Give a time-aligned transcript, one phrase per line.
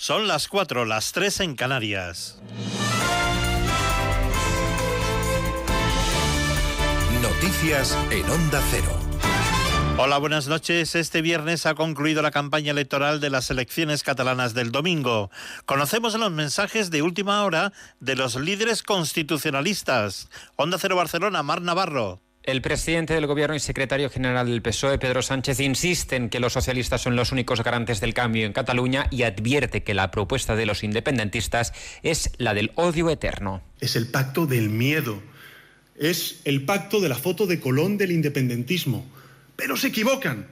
[0.00, 2.38] Son las 4, las 3 en Canarias.
[7.20, 8.96] Noticias en Onda Cero.
[9.98, 10.94] Hola, buenas noches.
[10.94, 15.32] Este viernes ha concluido la campaña electoral de las elecciones catalanas del domingo.
[15.66, 20.28] Conocemos los mensajes de última hora de los líderes constitucionalistas.
[20.54, 22.20] Onda Cero Barcelona, Mar Navarro.
[22.48, 26.54] El presidente del Gobierno y secretario general del PSOE, Pedro Sánchez, insiste en que los
[26.54, 30.64] socialistas son los únicos garantes del cambio en Cataluña y advierte que la propuesta de
[30.64, 33.60] los independentistas es la del odio eterno.
[33.80, 35.22] Es el pacto del miedo.
[35.94, 39.04] Es el pacto de la foto de Colón del independentismo.
[39.54, 40.46] Pero se equivocan,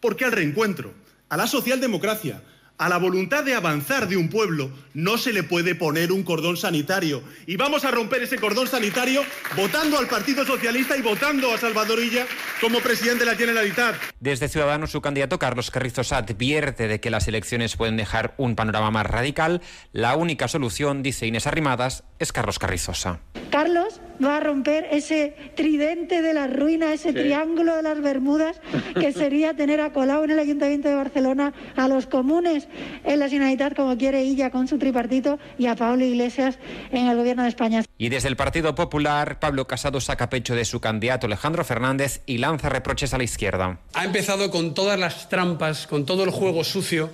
[0.00, 0.94] porque al reencuentro,
[1.28, 2.40] a la socialdemocracia,
[2.78, 6.56] a la voluntad de avanzar de un pueblo no se le puede poner un cordón
[6.56, 7.22] sanitario.
[7.46, 9.22] Y vamos a romper ese cordón sanitario
[9.56, 12.26] votando al Partido Socialista y votando a Salvador Illa
[12.60, 13.96] como presidente de la Generalitat.
[14.20, 18.90] Desde Ciudadanos, su candidato Carlos Carrizosa advierte de que las elecciones pueden dejar un panorama
[18.90, 19.62] más radical.
[19.92, 23.20] La única solución, dice Inés Arrimadas, es Carlos Carrizosa.
[23.50, 28.60] Carlos va a romper ese tridente de la ruina, ese triángulo de las Bermudas,
[28.98, 32.63] que sería tener a Colau en el Ayuntamiento de Barcelona, a los comunes
[33.04, 36.58] en la Generalitat, como quiere ella con su tripartito, y a Pablo Iglesias
[36.90, 37.84] en el Gobierno de España.
[37.98, 42.38] Y desde el Partido Popular, Pablo Casado saca pecho de su candidato Alejandro Fernández y
[42.38, 43.78] lanza reproches a la izquierda.
[43.94, 47.10] Ha empezado con todas las trampas, con todo el juego sucio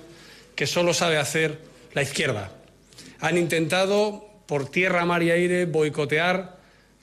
[0.55, 1.61] que solo sabe hacer
[1.93, 2.51] la izquierda.
[3.19, 6.57] Han intentado por tierra, mar y aire boicotear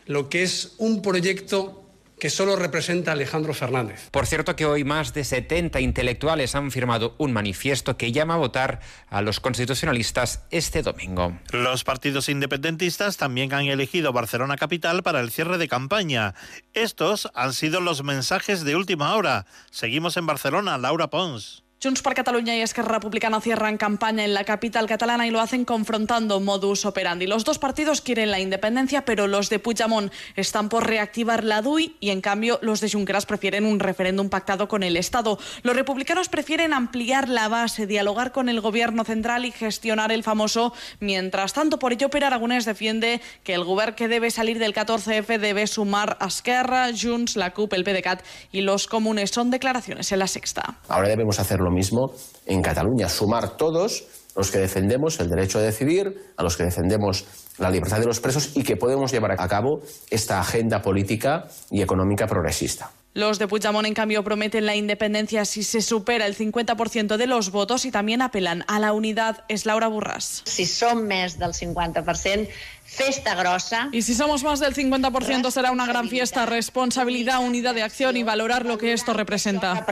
[0.06, 1.87] lo que es un proyecto
[2.18, 4.08] que solo representa a Alejandro Fernández.
[4.10, 8.38] Por cierto que hoy más de 70 intelectuales han firmado un manifiesto que llama a
[8.38, 11.38] votar a los constitucionalistas este domingo.
[11.52, 16.34] Los partidos independentistas también han elegido Barcelona Capital para el cierre de campaña.
[16.74, 19.46] Estos han sido los mensajes de última hora.
[19.70, 21.67] Seguimos en Barcelona, Laura Pons.
[21.80, 25.64] Junts per Cataluña y Esquerra Republicana cierran campaña en la capital catalana y lo hacen
[25.64, 27.28] confrontando modus operandi.
[27.28, 31.94] Los dos partidos quieren la independencia, pero los de Puigdemont están por reactivar la DUI
[32.00, 35.38] y en cambio los de Junqueras prefieren un referéndum pactado con el Estado.
[35.62, 40.74] Los republicanos prefieren ampliar la base, dialogar con el gobierno central y gestionar el famoso
[40.98, 41.78] mientras tanto.
[41.78, 46.16] Por ello, Pere Aragonés defiende que el gobierno que debe salir del 14F debe sumar
[46.18, 49.30] a Esquerra, Junts, la CUP, el PDeCAT y los comunes.
[49.30, 50.78] Son declaraciones en la sexta.
[50.88, 52.12] Ahora debemos hacerlo lo mismo
[52.46, 57.24] en Cataluña, sumar todos los que defendemos el derecho a decidir, a los que defendemos
[57.58, 59.80] la libertad de los presos y que podemos llevar a cabo
[60.10, 62.92] esta agenda política y económica progresista.
[63.14, 67.50] Los de Puigdemont, en cambio, prometen la independencia si se supera el 50% de los
[67.50, 69.44] votos y también apelan a la unidad.
[69.48, 70.42] Es Laura Burras.
[70.46, 72.46] Si som més del 50%,
[72.88, 73.90] festa grossa.
[73.92, 78.22] Y si somos más del 50% será una gran fiesta, responsabilidad, unidad de acción y
[78.22, 79.86] valorar lo que esto representa.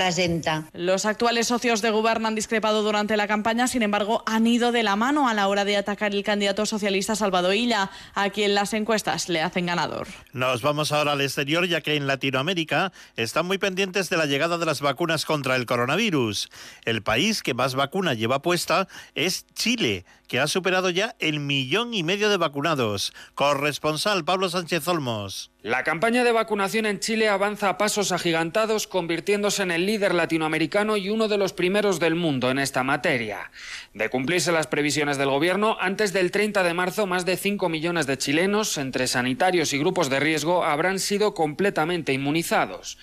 [0.73, 4.83] Los actuales socios de gobierno han discrepado durante la campaña, sin embargo, han ido de
[4.83, 8.73] la mano a la hora de atacar el candidato socialista Salvador Illa, a quien las
[8.73, 10.09] encuestas le hacen ganador.
[10.33, 14.59] Nos vamos ahora al exterior, ya que en Latinoamérica están muy pendientes de la llegada
[14.59, 16.49] de las vacunas contra el coronavirus.
[16.85, 21.95] El país que más vacuna lleva puesta es Chile, que ha superado ya el millón
[21.95, 23.13] y medio de vacunados.
[23.35, 25.51] Corresponsal Pablo Sánchez Olmos.
[25.63, 30.97] La campaña de vacunación en Chile avanza a pasos agigantados, convirtiéndose en el líder latinoamericano
[30.97, 33.51] y uno de los primeros del mundo en esta materia.
[33.93, 38.07] De cumplirse las previsiones del gobierno, antes del 30 de marzo, más de 5 millones
[38.07, 42.97] de chilenos, entre sanitarios y grupos de riesgo, habrán sido completamente inmunizados.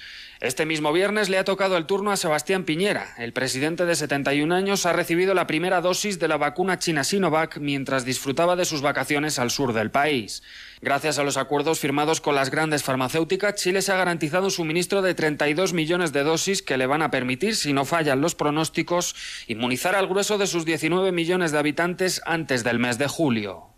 [0.43, 3.15] Este mismo viernes le ha tocado el turno a Sebastián Piñera.
[3.17, 7.59] El presidente de 71 años ha recibido la primera dosis de la vacuna china Sinovac
[7.59, 10.43] mientras disfrutaba de sus vacaciones al sur del país.
[10.81, 15.01] Gracias a los acuerdos firmados con las grandes farmacéuticas, Chile se ha garantizado un suministro
[15.01, 19.15] de 32 millones de dosis que le van a permitir, si no fallan los pronósticos,
[19.47, 23.72] inmunizar al grueso de sus 19 millones de habitantes antes del mes de julio.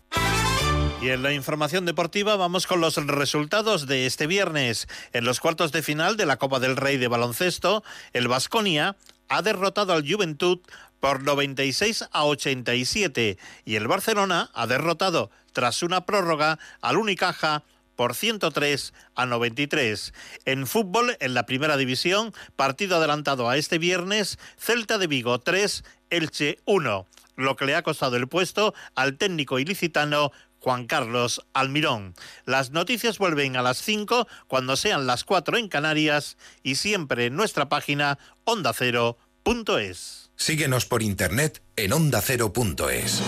[1.10, 4.88] En la información deportiva vamos con los resultados de este viernes.
[5.12, 8.96] En los cuartos de final de la Copa del Rey de baloncesto, el Vasconia
[9.28, 10.58] ha derrotado al Juventud
[10.98, 17.62] por 96 a 87 y el Barcelona ha derrotado tras una prórroga al Unicaja
[17.94, 20.12] por 103 a 93.
[20.44, 25.84] En fútbol, en la primera división, partido adelantado a este viernes, Celta de Vigo 3,
[26.10, 27.06] Elche 1,
[27.36, 32.14] lo que le ha costado el puesto al técnico ilicitano Juan Carlos Almirón.
[32.44, 37.36] Las noticias vuelven a las 5 cuando sean las 4 en Canarias y siempre en
[37.36, 40.30] nuestra página ondacero.es.
[40.36, 43.22] Síguenos por internet en ondacero.es.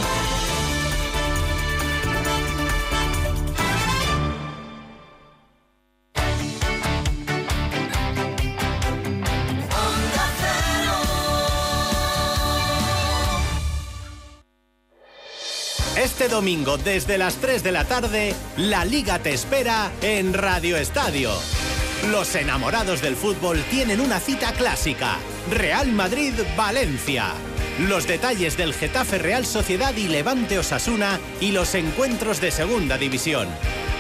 [16.19, 21.31] Este domingo desde las 3 de la tarde, la liga te espera en Radio Estadio.
[22.11, 25.19] Los enamorados del fútbol tienen una cita clásica.
[25.49, 27.35] Real Madrid-Valencia.
[27.87, 33.47] Los detalles del Getafe Real Sociedad y Levante Osasuna y los encuentros de Segunda División.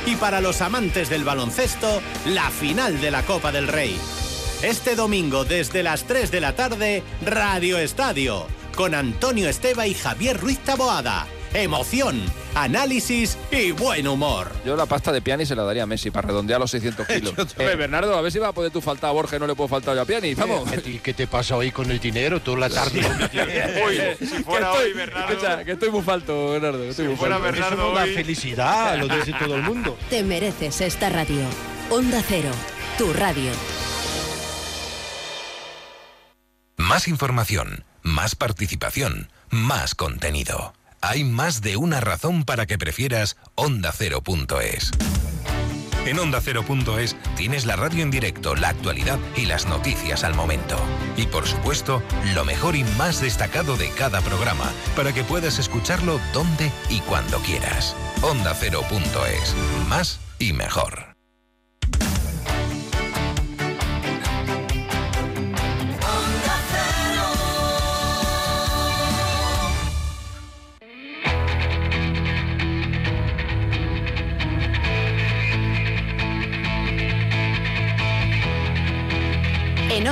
[0.04, 3.96] Y para los amantes del baloncesto, la final de la Copa del Rey.
[4.62, 10.36] Este domingo desde las 3 de la tarde, Radio Estadio, con Antonio Esteba y Javier
[10.36, 12.22] Ruiz Taboada emoción,
[12.54, 14.52] análisis y buen humor.
[14.64, 17.34] Yo la pasta de Piani se la daría a Messi para redondear los 600 kilos.
[17.58, 19.68] Eh, Bernardo, a ver si va a poder tú faltar a Borja, no le puedo
[19.68, 20.34] faltar yo a Piani.
[20.34, 20.68] Vamos.
[20.86, 22.40] ¿Y qué te pasa hoy con el dinero?
[22.40, 23.02] Toda la tarde.
[24.20, 25.64] si fuera hoy, Bernardo.
[25.64, 26.84] que estoy muy falto, Bernardo.
[26.84, 27.52] Estoy si muy fuera falto.
[27.52, 28.14] Bernardo Eso hoy...
[28.14, 29.96] felicidad, lo dice todo el mundo.
[30.10, 31.42] Te mereces esta radio.
[31.90, 32.50] Onda Cero,
[32.96, 33.50] tu radio.
[36.76, 43.92] Más información, más participación, más contenido hay más de una razón para que prefieras Onda
[43.92, 44.90] Cero.es.
[46.06, 50.78] En Onda Cero.es tienes la radio en directo, la actualidad y las noticias al momento.
[51.16, 52.02] Y por supuesto,
[52.34, 57.38] lo mejor y más destacado de cada programa, para que puedas escucharlo donde y cuando
[57.40, 57.94] quieras.
[58.22, 59.54] Onda Cero.es.
[59.88, 61.07] Más y mejor.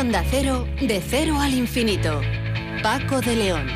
[0.07, 2.21] Onda Cero, de cero al infinito.
[2.81, 3.67] Paco de León.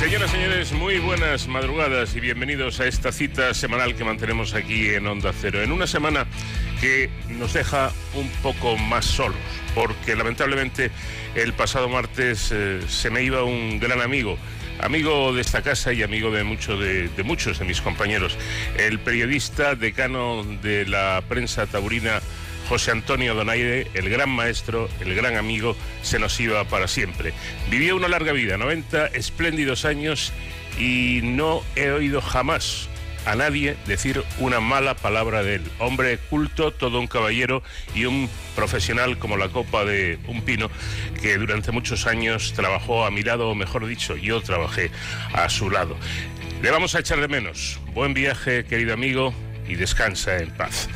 [0.00, 4.88] Señoras y señores, muy buenas madrugadas y bienvenidos a esta cita semanal que mantenemos aquí
[4.88, 5.62] en Onda Cero.
[5.62, 6.26] En una semana
[6.80, 9.38] que nos deja un poco más solos,
[9.76, 10.90] porque lamentablemente
[11.36, 14.36] el pasado martes eh, se me iba un gran amigo
[14.82, 18.36] amigo de esta casa y amigo de, de, muchos de mis compañeros,
[18.76, 22.20] el periodista decano de la prensa taurina.
[22.68, 27.32] José Antonio Donaire, el gran maestro, el gran amigo, se nos iba para siempre.
[27.68, 30.32] Vivió una larga vida, 90 espléndidos años,
[30.78, 32.89] y no he oído jamás
[33.26, 35.62] a nadie decir una mala palabra de él.
[35.78, 37.62] Hombre culto, todo un caballero
[37.94, 40.70] y un profesional como la copa de un pino
[41.20, 44.90] que durante muchos años trabajó a mi lado, o mejor dicho, yo trabajé
[45.32, 45.96] a su lado.
[46.62, 47.80] Le vamos a echar de menos.
[47.94, 49.34] Buen viaje, querido amigo,
[49.66, 50.88] y descansa en paz.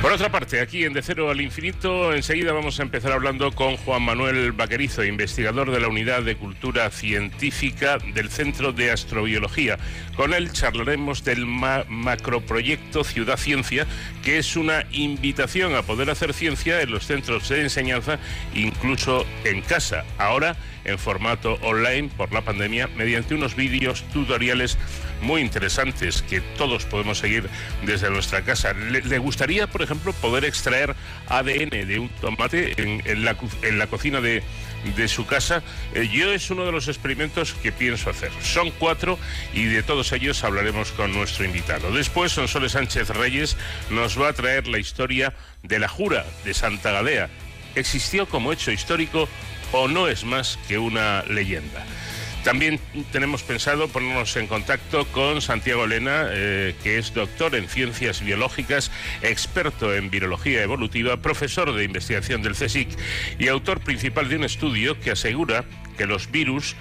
[0.00, 3.76] Por otra parte, aquí en De Cero al Infinito, enseguida vamos a empezar hablando con
[3.78, 9.76] Juan Manuel Vaquerizo, investigador de la Unidad de Cultura Científica del Centro de Astrobiología.
[10.16, 13.88] Con él charlaremos del macroproyecto Ciudad Ciencia,
[14.22, 18.20] que es una invitación a poder hacer ciencia en los centros de enseñanza,
[18.54, 20.04] incluso en casa.
[20.16, 24.78] Ahora en formato online por la pandemia mediante unos vídeos tutoriales
[25.20, 27.48] muy interesantes que todos podemos seguir
[27.84, 28.72] desde nuestra casa.
[28.72, 30.94] ¿Le, gustaría, por ejemplo, poder extraer
[31.28, 34.42] ADN de un tomate en, la, cocina de,
[34.96, 35.62] de su casa?
[35.94, 38.30] Eh, yo es uno de los experimentos que pienso hacer.
[38.42, 39.18] Son cuatro
[39.52, 41.90] y de todos ellos hablaremos con nuestro invitado.
[41.92, 43.56] Después, Sonsoles Sánchez Reyes
[43.90, 47.28] nos va a traer la historia de la jura de Santa Gadea.
[47.74, 49.28] Existió como hecho histórico
[49.72, 51.84] o no es más que una leyenda.
[52.48, 52.80] También
[53.12, 58.90] tenemos pensado ponernos en contacto con Santiago Elena, eh, que es doctor en ciencias biológicas,
[59.20, 62.88] experto en virología evolutiva, profesor de investigación del CSIC
[63.38, 65.66] y autor principal de un estudio que asegura
[65.98, 66.74] que los virus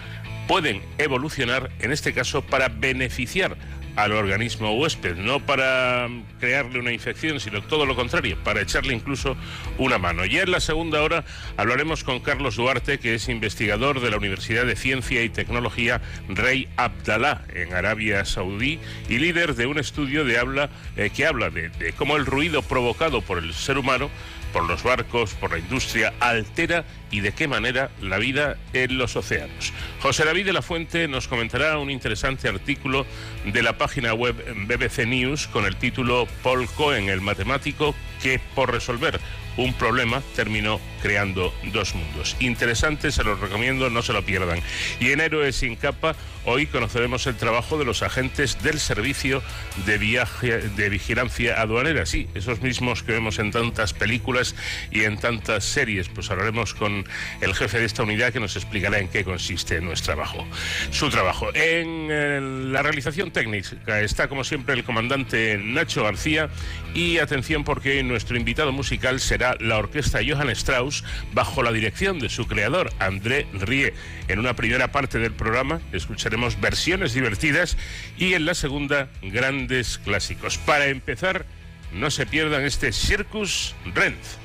[0.48, 3.58] pueden evolucionar, en este caso, para beneficiar
[3.98, 6.08] al organismo huésped, no para
[6.40, 9.36] crearle una infección, sino todo lo contrario, para echarle incluso
[9.80, 10.24] una mano.
[10.24, 11.26] Ya en la segunda hora
[11.58, 16.00] hablaremos con Carlos Duarte, que es investigador de la Universidad de Ciencia y Tecnología
[16.30, 21.50] Rey Abdalá en Arabia Saudí y líder de un estudio de habla eh, que habla
[21.50, 24.12] de cómo el ruido provocado por el ser humano
[24.54, 29.16] por los barcos, por la industria, altera y de qué manera la vida en los
[29.16, 29.74] océanos.
[30.02, 33.06] José David de la Fuente nos comentará un interesante artículo
[33.46, 34.36] de la página web
[34.68, 39.20] BBC News con el título Paul Cohen, el matemático que por resolver
[39.58, 42.36] un problema terminó creando dos mundos.
[42.40, 44.62] Interesante, se los recomiendo, no se lo pierdan.
[45.00, 49.42] Y en Héroes sin capa, hoy conoceremos el trabajo de los agentes del servicio
[49.86, 52.06] de, viaje, de vigilancia aduanera.
[52.06, 54.56] Sí, esos mismos que vemos en tantas películas
[54.92, 56.08] y en tantas series.
[56.10, 56.97] Pues hablaremos con
[57.42, 60.48] el jefe de esta unidad que nos explicará en qué consiste nuestro trabajo.
[60.92, 61.50] Su trabajo.
[61.54, 66.50] En eh, la realización técnica está, como siempre, el comandante Nacho García.
[66.94, 72.30] Y atención, porque nuestro invitado musical será la orquesta Johann Strauss bajo la dirección de
[72.30, 73.94] su creador, André Rie.
[74.28, 77.78] En una primera parte del programa escucharemos versiones divertidas
[78.18, 80.58] y en la segunda grandes clásicos.
[80.58, 81.46] Para empezar,
[81.94, 84.38] no se pierdan este Circus Renz.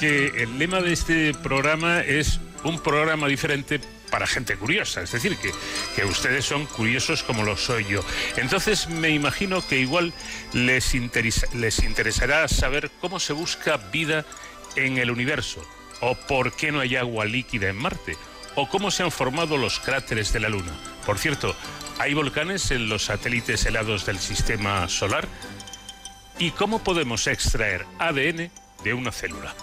[0.00, 3.78] Que el lema de este programa es un programa diferente
[4.10, 5.52] para gente curiosa, es decir, que,
[5.94, 8.02] que ustedes son curiosos como lo soy yo.
[8.36, 10.14] Entonces me imagino que igual
[10.54, 10.94] les,
[11.52, 14.24] les interesará saber cómo se busca vida
[14.74, 15.62] en el universo,
[16.00, 18.16] o por qué no hay agua líquida en Marte,
[18.54, 20.72] o cómo se han formado los cráteres de la Luna.
[21.04, 21.54] Por cierto,
[21.98, 25.28] ¿hay volcanes en los satélites helados del sistema solar?
[26.38, 28.50] ¿Y cómo podemos extraer ADN
[28.82, 29.54] de una célula?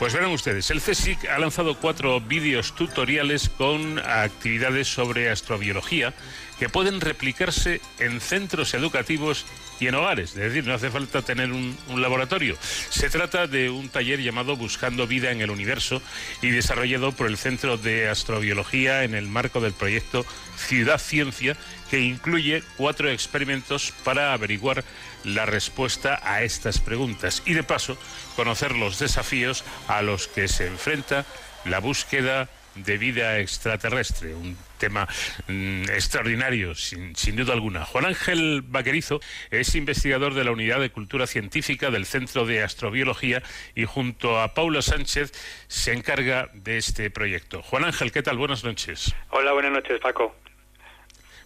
[0.00, 6.14] Pues verán ustedes, el CSIC ha lanzado cuatro vídeos tutoriales con actividades sobre astrobiología
[6.58, 9.44] que pueden replicarse en centros educativos
[9.80, 10.30] y en hogares.
[10.30, 12.56] Es decir, no hace falta tener un, laboratorio.
[12.90, 16.00] Se trata de un taller llamado Buscando Vida en el Universo
[16.42, 20.24] y desarrollado por el Centro de Astrobiología en el marco del proyecto
[20.56, 21.56] Ciudad Ciencia,
[21.90, 24.84] que incluye cuatro experimentos para averiguar
[25.24, 27.98] la respuesta a estas preguntas y de paso
[28.36, 31.24] conocer los desafíos a los que se enfrenta
[31.64, 32.48] la búsqueda
[32.84, 35.06] de vida extraterrestre, un tema
[35.48, 37.84] mm, extraordinario, sin, sin duda alguna.
[37.84, 39.20] Juan Ángel Vaquerizo
[39.50, 43.42] es investigador de la Unidad de Cultura Científica del Centro de Astrobiología
[43.74, 45.32] y junto a Paula Sánchez
[45.68, 47.62] se encarga de este proyecto.
[47.62, 48.36] Juan Ángel, ¿qué tal?
[48.36, 49.14] Buenas noches.
[49.30, 50.34] Hola, buenas noches, Paco.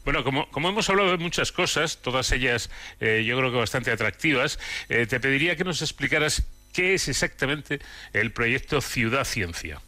[0.05, 3.91] Bueno, como, como hemos hablado de muchas cosas, todas ellas eh, yo creo que bastante
[3.91, 4.59] atractivas,
[4.91, 7.81] eh, te pediría que nos explicaras qué es exactamente
[8.13, 9.81] el proyecto Ciudad Ciencia.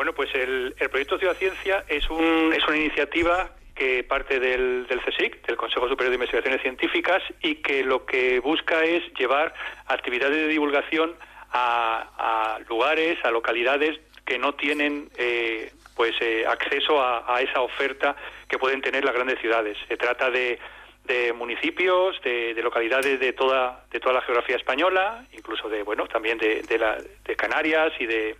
[0.00, 4.86] Bueno, pues el, el proyecto Ciudad Ciencia es, un, es una iniciativa que parte del,
[4.86, 9.52] del CSIC, del Consejo Superior de Investigaciones Científicas, y que lo que busca es llevar
[9.88, 11.12] actividades de divulgación
[11.52, 18.16] a, lugares, a localidades que no tienen eh, pues eh, acceso a, esa oferta
[18.48, 19.76] que pueden tener las grandes ciudades.
[19.86, 20.58] Se trata de,
[21.04, 26.06] de municipios, de, de localidades de toda de toda la geografía española, incluso de bueno
[26.06, 28.36] también de, de, la, de Canarias y de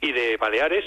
[0.00, 0.84] y de Baleares.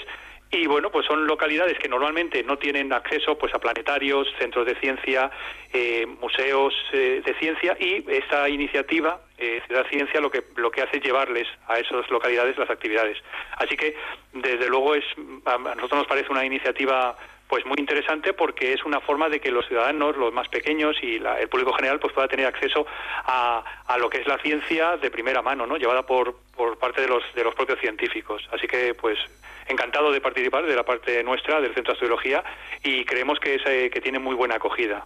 [0.52, 4.74] Y bueno, pues son localidades que normalmente no tienen acceso pues a planetarios, centros de
[4.80, 5.30] ciencia,
[5.72, 10.82] eh, museos eh, de ciencia y esta iniciativa eh, Ciudad Ciencia lo que lo que
[10.82, 13.16] hace es llevarles a esas localidades las actividades.
[13.58, 13.94] Así que
[14.32, 15.04] desde luego es
[15.46, 17.16] a nosotros nos parece una iniciativa
[17.50, 21.18] pues muy interesante porque es una forma de que los ciudadanos, los más pequeños y
[21.18, 22.86] la- el público general pues pueda tener acceso
[23.26, 25.76] a, a lo que es la ciencia de primera mano, ¿no?
[25.76, 28.48] Llevada por, por parte de los de los propios científicos.
[28.52, 29.18] Así que pues
[29.66, 32.44] encantado de participar de la parte nuestra del Centro de Astrología
[32.84, 35.04] y creemos que es, eh, que tiene muy buena acogida.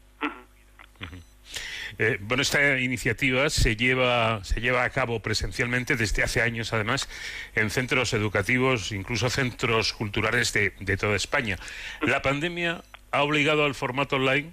[1.98, 7.08] Eh, bueno, esta iniciativa se lleva, se lleva a cabo presencialmente desde hace años, además,
[7.54, 11.56] en centros educativos, incluso centros culturales de, de toda España.
[12.00, 12.82] La pandemia
[13.14, 14.52] ha obligado al formato online?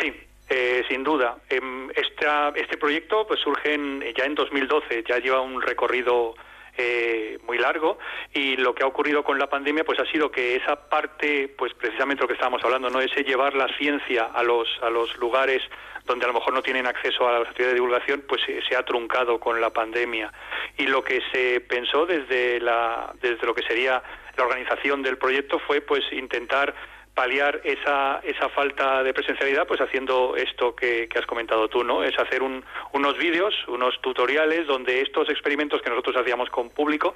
[0.00, 0.12] Sí,
[0.50, 1.38] eh, sin duda.
[1.48, 3.78] Em, esta, este proyecto pues surge
[4.16, 6.34] ya en 2012, ya lleva un recorrido
[6.76, 7.98] eh, muy largo
[8.32, 11.72] y lo que ha ocurrido con la pandemia pues ha sido que esa parte, pues
[11.74, 15.62] precisamente lo que estábamos hablando, no ese llevar la ciencia a los a los lugares
[16.04, 18.76] donde a lo mejor no tienen acceso a las actividades de divulgación, pues se, se
[18.76, 20.30] ha truncado con la pandemia.
[20.76, 24.02] Y lo que se pensó desde la desde lo que sería
[24.36, 26.74] la organización del proyecto fue pues intentar
[27.14, 32.02] paliar esa, esa falta de presencialidad pues haciendo esto que, que has comentado tú, ¿no?
[32.02, 37.14] Es hacer un- unos vídeos, unos tutoriales donde estos experimentos que nosotros hacíamos con público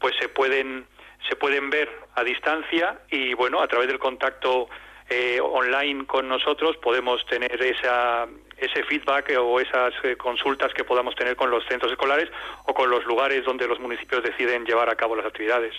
[0.00, 0.86] pues se pueden
[1.28, 4.68] se pueden ver a distancia y bueno, a través del contacto
[5.08, 8.26] eh, online con nosotros podemos tener esa
[8.58, 12.28] ese feedback o esas eh, consultas que podamos tener con los centros escolares
[12.66, 15.74] o con los lugares donde los municipios deciden llevar a cabo las actividades.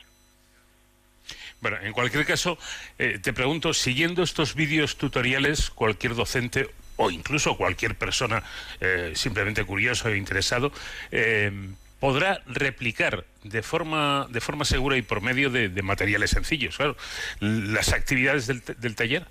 [1.59, 2.57] Bueno, en cualquier caso,
[2.99, 8.43] eh, te pregunto, siguiendo estos vídeos tutoriales, cualquier docente o incluso cualquier persona
[8.79, 10.71] eh, simplemente curioso e interesado
[11.11, 11.51] eh,
[11.99, 16.95] podrá replicar de forma de forma segura y por medio de, materiales sencillos, claro,
[17.39, 19.25] las actividades del, del taller.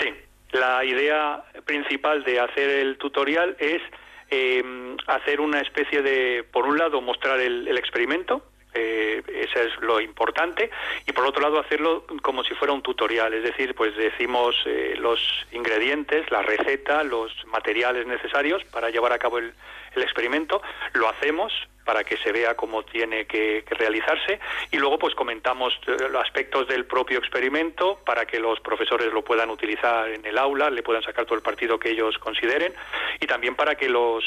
[0.00, 0.08] Sí,
[0.52, 3.82] la idea principal de hacer el tutorial es
[4.30, 8.42] eh, hacer una especie de, por un lado, mostrar el experimento,
[8.78, 10.70] eh, eso es lo importante,
[11.06, 14.94] y por otro lado hacerlo como si fuera un tutorial, es decir, pues decimos eh,
[14.98, 15.20] los
[15.52, 19.52] ingredientes, la receta, los materiales necesarios para llevar a cabo el,
[19.96, 21.52] experimento, lo hacemos
[21.84, 24.38] para que se vea cómo tiene que, realizarse
[24.70, 29.24] y luego pues comentamos eh, los aspectos del propio experimento para que los profesores lo
[29.24, 32.72] puedan utilizar en el aula, le puedan sacar todo el partido que ellos consideren
[33.20, 34.22] y también para que los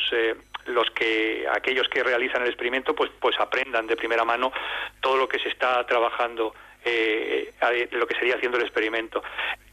[0.66, 4.52] los que aquellos que realizan el experimento pues pues aprendan de primera mano
[5.00, 6.54] todo lo que se está trabajando
[6.84, 9.24] eh, eh, lo que sería haciendo el experimento.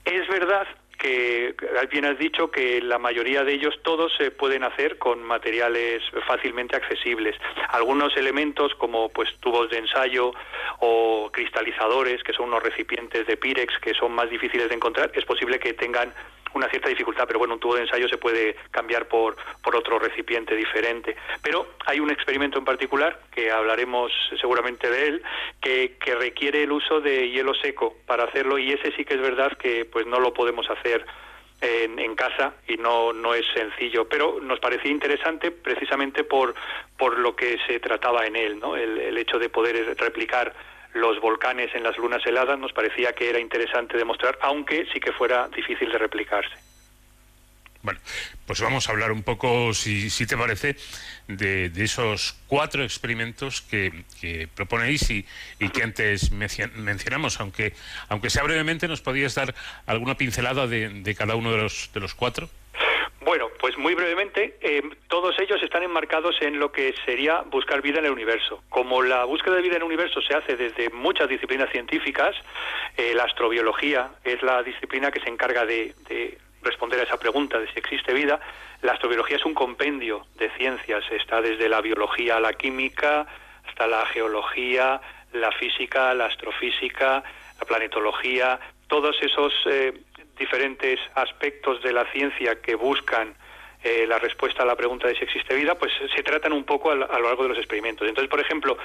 [0.05, 0.67] Es verdad
[0.99, 1.55] que
[1.91, 6.77] bien has dicho que la mayoría de ellos todos se pueden hacer con materiales fácilmente
[6.77, 7.37] accesibles.
[7.69, 10.33] Algunos elementos como pues tubos de ensayo
[10.81, 15.25] o cristalizadores, que son unos recipientes de Pirex que son más difíciles de encontrar, es
[15.25, 16.13] posible que tengan
[16.55, 19.99] una cierta dificultad, pero bueno, un tubo de ensayo se puede cambiar por, por otro
[19.99, 21.17] recipiente diferente.
[21.43, 25.23] Pero hay un experimento en particular, que hablaremos seguramente de él,
[25.61, 29.21] que, que requiere el uso de hielo seco para hacerlo y ese sí que es
[29.21, 31.05] verdad que pues no lo podemos hacer
[31.61, 36.55] en, en casa y no, no es sencillo, pero nos parecía interesante precisamente por,
[36.97, 38.77] por lo que se trataba en él, ¿no?
[38.77, 40.55] el, el hecho de poder replicar
[41.01, 45.13] los volcanes en las lunas heladas nos parecía que era interesante demostrar, aunque sí que
[45.13, 46.55] fuera difícil de replicarse.
[47.81, 48.01] Bueno,
[48.45, 50.77] pues vamos a hablar un poco, si, si te parece,
[51.29, 55.25] de, esos cuatro experimentos que, que proponéis y,
[55.61, 57.75] y que antes mencio- mencionamos, aunque,
[58.09, 59.55] aunque sea brevemente, ¿nos podías dar
[59.87, 62.51] alguna pincelada de, de cada uno de los, de los cuatro?
[63.29, 67.99] Bueno, pues muy brevemente, eh, todos ellos están enmarcados en lo que sería buscar vida
[67.99, 68.63] en el universo.
[68.71, 72.35] Como la búsqueda de vida en el universo se hace desde muchas disciplinas científicas,
[72.97, 77.59] eh, la astrobiología es la disciplina que se encarga de, de responder a esa pregunta
[77.59, 78.41] de si existe vida.
[78.81, 83.27] La astrobiología es un compendio de ciencias, está desde la biología a la química,
[83.69, 85.03] hasta la geología,
[85.35, 87.23] la física, la astrofísica,
[87.61, 89.93] la planetología, todos esos eh,
[90.39, 93.35] diferentes aspectos de la ciencia que buscan
[93.85, 96.91] eh, la respuesta a la pregunta de si existe vida, pues se tratan un poco
[96.91, 98.09] a, a lo largo de los experimentos.
[98.09, 98.77] Entonces, por ejemplo,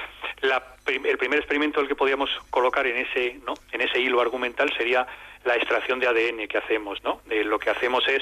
[0.41, 3.53] la el primer experimento el que podríamos colocar en ese, ¿no?
[3.71, 5.07] en ese hilo argumental sería
[5.45, 7.21] la extracción de ADN que hacemos, ¿no?
[7.29, 8.21] Eh, lo que hacemos es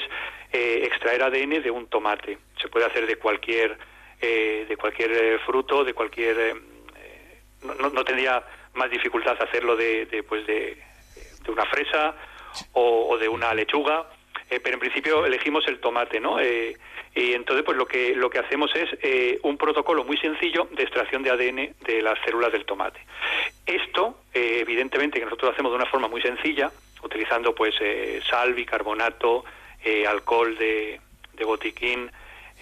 [0.52, 2.38] eh, extraer ADN de un tomate.
[2.60, 3.76] Se puede hacer de cualquier
[4.20, 6.54] eh, de cualquier eh, fruto, de cualquier
[7.62, 8.42] no- no tendría
[8.74, 10.76] más dificultad hacerlo de, de, pues de,
[11.44, 12.14] de una fresa
[12.72, 14.06] o, de una lechuga,
[14.50, 16.40] eh, pero en principio elegimos el tomate, ¿no?
[16.40, 16.76] Eh,
[17.14, 20.82] y entonces pues lo que lo que hacemos es eh, un protocolo muy sencillo de
[20.82, 23.00] extracción de ADN de las células del tomate.
[23.66, 26.70] Esto, eh, evidentemente, que nosotros hacemos de una forma muy sencilla,
[27.02, 29.44] utilizando pues eh, sal, bicarbonato,
[30.08, 31.00] alcohol de,
[31.34, 32.08] de botiquín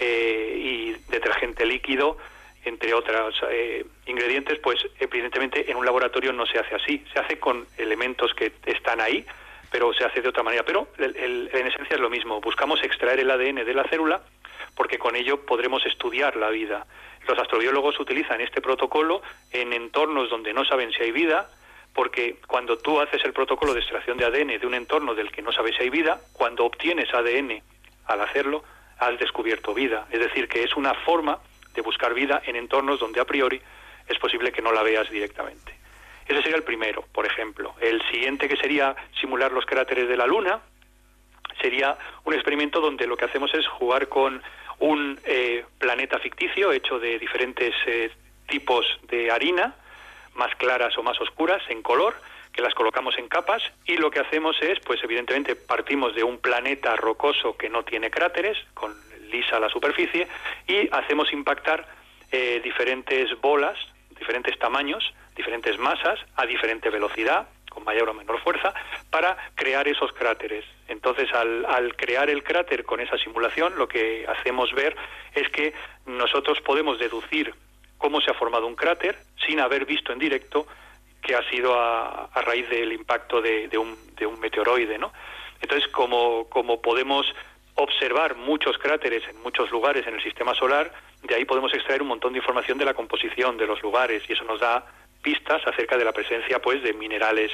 [0.00, 2.16] y detergente líquido,
[2.64, 7.38] entre otros eh, ingredientes, pues evidentemente en un laboratorio no se hace así, se hace
[7.38, 9.24] con elementos que están ahí,
[9.70, 10.64] pero se hace de otra manera.
[10.64, 14.20] Pero el- el- en esencia es lo mismo, buscamos extraer el ADN de la célula
[14.76, 16.86] porque con ello podremos estudiar la vida.
[17.28, 21.50] Los astrobiólogos utilizan este protocolo en entornos donde no saben si hay vida,
[21.92, 25.42] porque cuando tú haces el protocolo de extracción de ADN de un entorno del que
[25.42, 27.62] no sabes si hay vida, cuando obtienes ADN
[28.06, 28.62] al hacerlo,
[28.98, 30.06] has descubierto vida.
[30.10, 31.38] Es decir, que es una forma
[31.74, 33.60] de buscar vida en entornos donde a priori
[34.08, 35.74] es posible que no la veas directamente.
[36.30, 37.74] Ese sería el primero, por ejemplo.
[37.80, 40.60] El siguiente, que sería simular los cráteres de la Luna,
[41.60, 44.40] sería un experimento donde lo que hacemos es jugar con
[44.78, 48.12] un eh, planeta ficticio hecho de diferentes eh,
[48.46, 49.74] tipos de harina,
[50.36, 52.14] más claras o más oscuras en color,
[52.52, 56.38] que las colocamos en capas y lo que hacemos es, pues evidentemente partimos de un
[56.38, 58.94] planeta rocoso que no tiene cráteres, con
[59.32, 60.28] lisa la superficie,
[60.68, 61.88] y hacemos impactar
[62.30, 63.76] eh, diferentes bolas,
[64.16, 68.74] diferentes tamaños, diferentes masas, a diferente velocidad, con mayor o menor fuerza,
[69.10, 70.64] para crear esos cráteres.
[70.88, 74.96] Entonces, al, al, crear el cráter con esa simulación, lo que hacemos ver
[75.34, 75.72] es que
[76.06, 77.54] nosotros podemos deducir
[77.96, 79.16] cómo se ha formado un cráter
[79.46, 80.66] sin haber visto en directo
[81.22, 85.12] que ha sido a, a raíz del impacto de, de, un, de, un, meteoroide, ¿no?
[85.60, 87.26] Entonces, como, como podemos
[87.74, 90.90] observar muchos cráteres en muchos lugares en el sistema solar,
[91.22, 94.32] de ahí podemos extraer un montón de información de la composición de los lugares y
[94.32, 94.86] eso nos da
[95.22, 97.52] pistas acerca de la presencia pues de minerales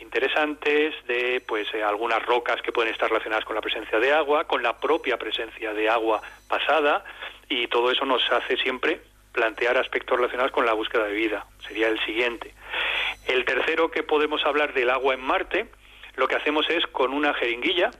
[0.00, 4.44] interesantes, de pues eh, algunas rocas que pueden estar relacionadas con la presencia de agua,
[4.44, 7.04] con la propia presencia de agua pasada
[7.48, 9.00] y todo eso nos hace siempre
[9.32, 11.46] plantear aspectos relacionados con la búsqueda de vida.
[11.66, 12.54] Sería el siguiente.
[13.26, 15.66] El tercero que podemos hablar del agua en Marte,
[16.16, 17.90] lo que hacemos es con una jeringuilla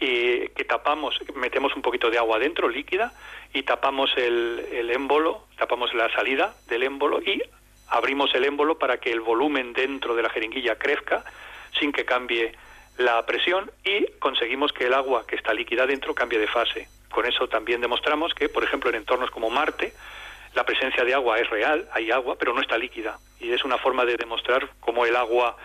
[0.00, 3.12] eh, que tapamos, metemos un poquito de agua dentro, líquida,
[3.52, 7.42] y tapamos el, el émbolo, tapamos la salida del émbolo y
[7.88, 11.24] abrimos el émbolo para que el volumen dentro de la jeringuilla crezca
[11.78, 12.52] sin que cambie
[12.98, 16.88] la presión y conseguimos que el agua que está líquida dentro cambie de fase.
[17.10, 19.92] Con eso también demostramos que, por ejemplo, en entornos como Marte,
[20.54, 23.18] la presencia de agua es real, hay agua, pero no está líquida.
[23.40, 25.56] Y es una forma de demostrar cómo el agua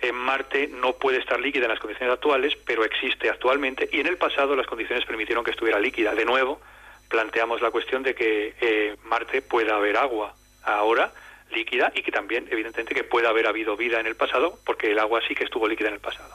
[0.00, 4.06] en Marte no puede estar líquida en las condiciones actuales, pero existe actualmente y en
[4.06, 6.14] el pasado las condiciones permitieron que estuviera líquida.
[6.14, 6.60] De nuevo,
[7.08, 11.12] planteamos la cuestión de que eh, Marte pueda haber agua ahora
[11.50, 14.98] líquida y que también, evidentemente, que pueda haber habido vida en el pasado, porque el
[14.98, 16.34] agua sí que estuvo líquida en el pasado.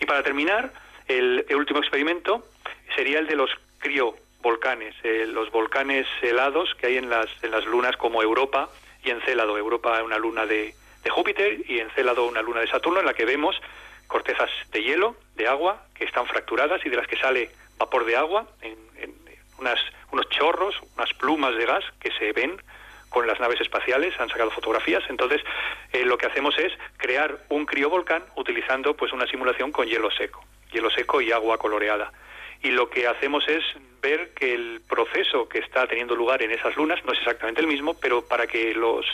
[0.00, 0.72] Y para terminar,
[1.08, 2.44] el, el último experimento
[2.94, 7.64] sería el de los criovolcanes, eh, los volcanes helados que hay en las, en las
[7.66, 8.70] lunas como Europa
[9.02, 9.56] y Encélado.
[9.56, 13.24] Europa una luna de, de Júpiter y Encélado una luna de Saturno en la que
[13.24, 13.56] vemos
[14.06, 18.16] cortezas de hielo, de agua, que están fracturadas y de las que sale vapor de
[18.16, 19.14] agua en, en
[19.58, 19.78] unas,
[20.10, 22.60] unos chorros, unas plumas de gas que se ven
[23.10, 25.42] con las naves espaciales, han sacado fotografías, entonces
[25.92, 30.42] eh, lo que hacemos es crear un criovolcán utilizando pues una simulación con hielo seco,
[30.72, 32.12] hielo seco y agua coloreada.
[32.62, 33.64] Y lo que hacemos es
[34.00, 37.66] ver que el proceso que está teniendo lugar en esas lunas no es exactamente el
[37.66, 39.04] mismo, pero para que los,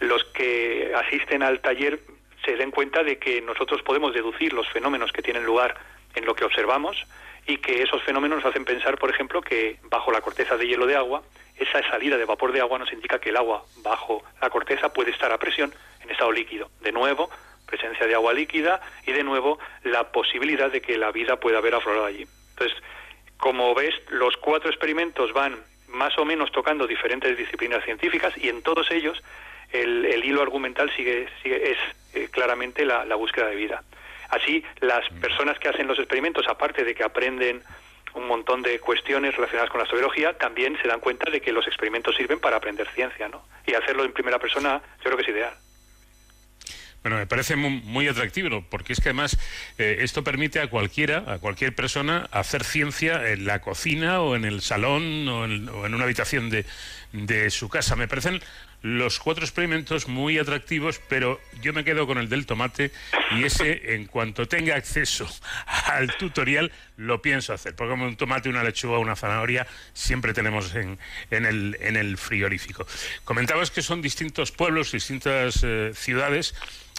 [0.00, 2.00] los que asisten al taller
[2.44, 5.76] se den cuenta de que nosotros podemos deducir los fenómenos que tienen lugar
[6.14, 7.06] en lo que observamos
[7.46, 10.86] y que esos fenómenos nos hacen pensar, por ejemplo, que bajo la corteza de hielo
[10.86, 11.22] de agua,
[11.60, 15.10] esa salida de vapor de agua nos indica que el agua bajo la corteza puede
[15.10, 16.70] estar a presión en estado líquido.
[16.80, 17.30] De nuevo,
[17.66, 21.74] presencia de agua líquida y de nuevo la posibilidad de que la vida pueda haber
[21.74, 22.26] aflorado allí.
[22.50, 22.76] Entonces,
[23.36, 25.56] como ves, los cuatro experimentos van
[25.88, 29.22] más o menos tocando diferentes disciplinas científicas y en todos ellos
[29.72, 31.78] el, el hilo argumental sigue, sigue es
[32.14, 33.82] eh, claramente la, la búsqueda de vida.
[34.30, 37.62] Así, las personas que hacen los experimentos, aparte de que aprenden
[38.14, 41.66] un montón de cuestiones relacionadas con la astrobiología, también se dan cuenta de que los
[41.66, 43.44] experimentos sirven para aprender ciencia, ¿no?
[43.66, 45.54] Y hacerlo en primera persona, yo creo que es ideal.
[47.02, 49.38] Bueno, me parece muy, muy, atractivo, porque es que además
[49.78, 54.44] eh, esto permite a cualquiera, a cualquier persona, hacer ciencia en la cocina o en
[54.44, 56.66] el salón o en, o en una habitación de,
[57.12, 57.96] de su casa.
[57.96, 58.42] Me parecen
[58.82, 62.92] los cuatro experimentos muy atractivos, pero yo me quedo con el del tomate
[63.32, 65.28] y ese, en cuanto tenga acceso
[65.86, 67.74] al tutorial, lo pienso hacer.
[67.74, 70.98] Porque como un tomate, una lechuga, una zanahoria, siempre tenemos en,
[71.30, 72.86] el, en el frigorífico.
[73.24, 76.54] Comentabas que son distintos pueblos, distintas eh, ciudades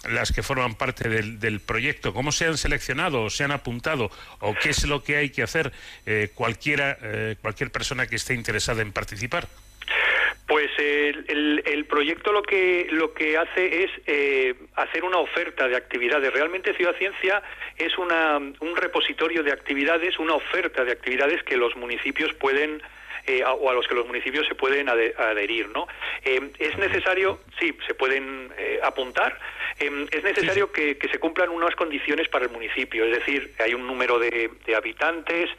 [0.08, 4.10] las que forman parte del, del, proyecto, cómo se han seleccionado o se han apuntado
[4.40, 5.72] o qué es lo que hay que hacer
[6.06, 9.48] eh, cualquiera, eh, cualquier persona que esté interesada en participar.
[10.52, 15.66] Pues el, el, el, proyecto lo que lo que hace es eh, hacer una oferta
[15.66, 16.30] de actividades.
[16.30, 17.42] Realmente Ciudad Ciencia
[17.78, 22.82] es una, un repositorio de actividades, una oferta de actividades que los municipios pueden
[23.26, 25.86] eh, o a los que los municipios se pueden adherir, ¿no?
[26.24, 29.38] Eh, es necesario, sí, se pueden eh, apuntar.
[29.78, 30.80] Eh, es necesario sí, sí.
[30.80, 34.50] Que, que, se cumplan unas condiciones para el municipio, es decir, hay un número de,
[34.66, 35.50] de habitantes.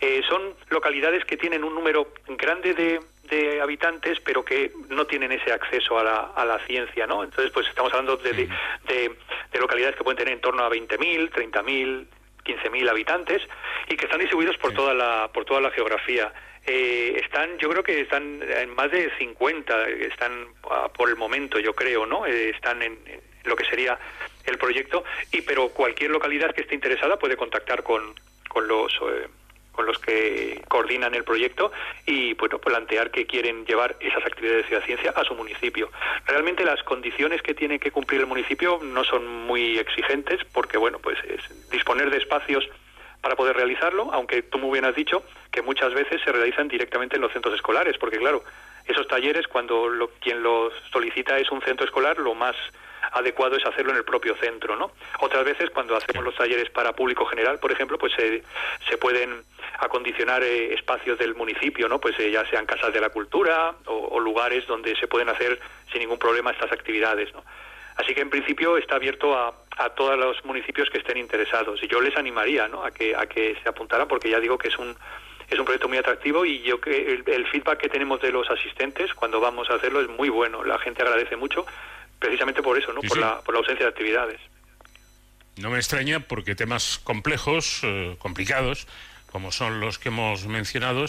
[0.00, 3.00] Eh, son localidades que tienen un número grande de,
[3.30, 7.24] de habitantes, pero que no tienen ese acceso a la, a la ciencia, ¿no?
[7.24, 8.48] Entonces, pues estamos hablando de, de,
[8.88, 9.16] de,
[9.52, 12.06] de localidades que pueden tener en torno a 20.000, 30.000
[12.44, 13.42] 15.000 habitantes
[13.88, 16.30] y que están distribuidos por toda la por toda la geografía.
[16.66, 21.58] Eh, están, yo creo que están en más de 50, están ah, por el momento,
[21.58, 22.24] yo creo, ¿no?
[22.26, 22.98] Eh, están en,
[23.44, 23.98] lo que sería
[24.46, 28.14] el proyecto y pero cualquier localidad que esté interesada puede contactar con,
[28.48, 29.28] con los eh,
[29.72, 31.72] con los que coordinan el proyecto
[32.06, 35.90] y bueno, plantear que quieren llevar esas actividades de ciudad ciencia a su municipio.
[36.26, 41.00] Realmente las condiciones que tiene que cumplir el municipio no son muy exigentes porque bueno,
[41.00, 42.68] pues es disponer de espacios
[43.24, 47.16] para poder realizarlo, aunque tú muy bien has dicho que muchas veces se realizan directamente
[47.16, 48.44] en los centros escolares, porque claro,
[48.86, 49.88] esos talleres cuando
[50.20, 52.54] quien los solicita es un centro escolar, lo más
[53.12, 54.90] adecuado es hacerlo en el propio centro, ¿no?
[55.20, 59.42] Otras veces cuando hacemos los talleres para público general, por ejemplo, pues se pueden
[59.78, 61.98] acondicionar eh, espacios del municipio, ¿no?
[61.98, 65.58] Pues eh, ya sean casas de la cultura o, lugares donde se pueden hacer
[65.90, 67.42] sin ningún problema estas actividades, ¿no?
[67.96, 71.86] Así que en principio está abierto a, a, todos los municipios que estén interesados y
[71.86, 72.84] yo les animaría ¿no?
[72.84, 74.96] a, que, a que se apuntaran porque ya digo que es un,
[75.48, 78.50] es un proyecto muy atractivo y yo que el, el, feedback que tenemos de los
[78.50, 80.64] asistentes cuando vamos a hacerlo es muy bueno.
[80.64, 81.64] La gente agradece mucho
[82.18, 83.00] precisamente por eso, ¿no?
[83.00, 84.40] por, La, por la ausencia de actividades.
[85.56, 88.88] No me extraña porque temas complejos, eh, complicados,
[89.30, 91.04] como son los que hemos mencionado,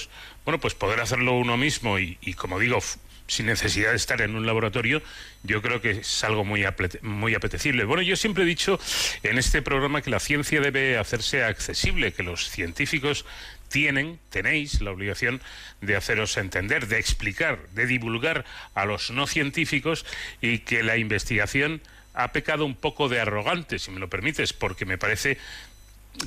[0.46, 2.80] bueno, pues poder hacerlo uno mismo y, y, como digo,
[3.28, 5.02] sin necesidad de estar en un laboratorio,
[5.44, 6.64] yo creo que es algo muy,
[7.02, 7.84] muy apetecible.
[7.86, 8.80] Bueno, yo siempre he dicho
[9.24, 13.26] en este programa que la ciencia debe hacerse accesible, que los científicos
[13.68, 15.42] tienen, tenéis la obligación
[15.82, 20.06] de haceros entender, de explicar, de divulgar a los no científicos
[20.42, 21.82] y que la investigación
[22.14, 25.38] ha pecado un poco de arrogante, si me lo permites, porque me parece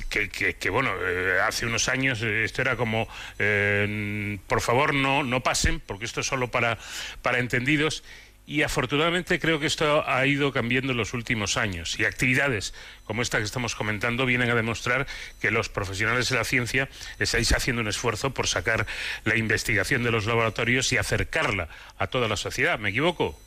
[0.09, 5.23] que, que, bueno, eh, hace unos años eh, esto era como, eh, por favor no,
[5.23, 6.77] no pasen, porque esto es solo para,
[7.21, 8.03] para entendidos.
[8.45, 12.73] Y afortunadamente creo que esto ha ido cambiando en los últimos años y actividades
[13.03, 15.05] como esta que estamos comentando vienen a demostrar
[15.39, 18.87] que los profesionales de la ciencia estáis haciendo un esfuerzo por sacar
[19.23, 22.79] la investigación de los laboratorios y acercarla a toda la sociedad.
[22.79, 23.39] ¿Me equivoco?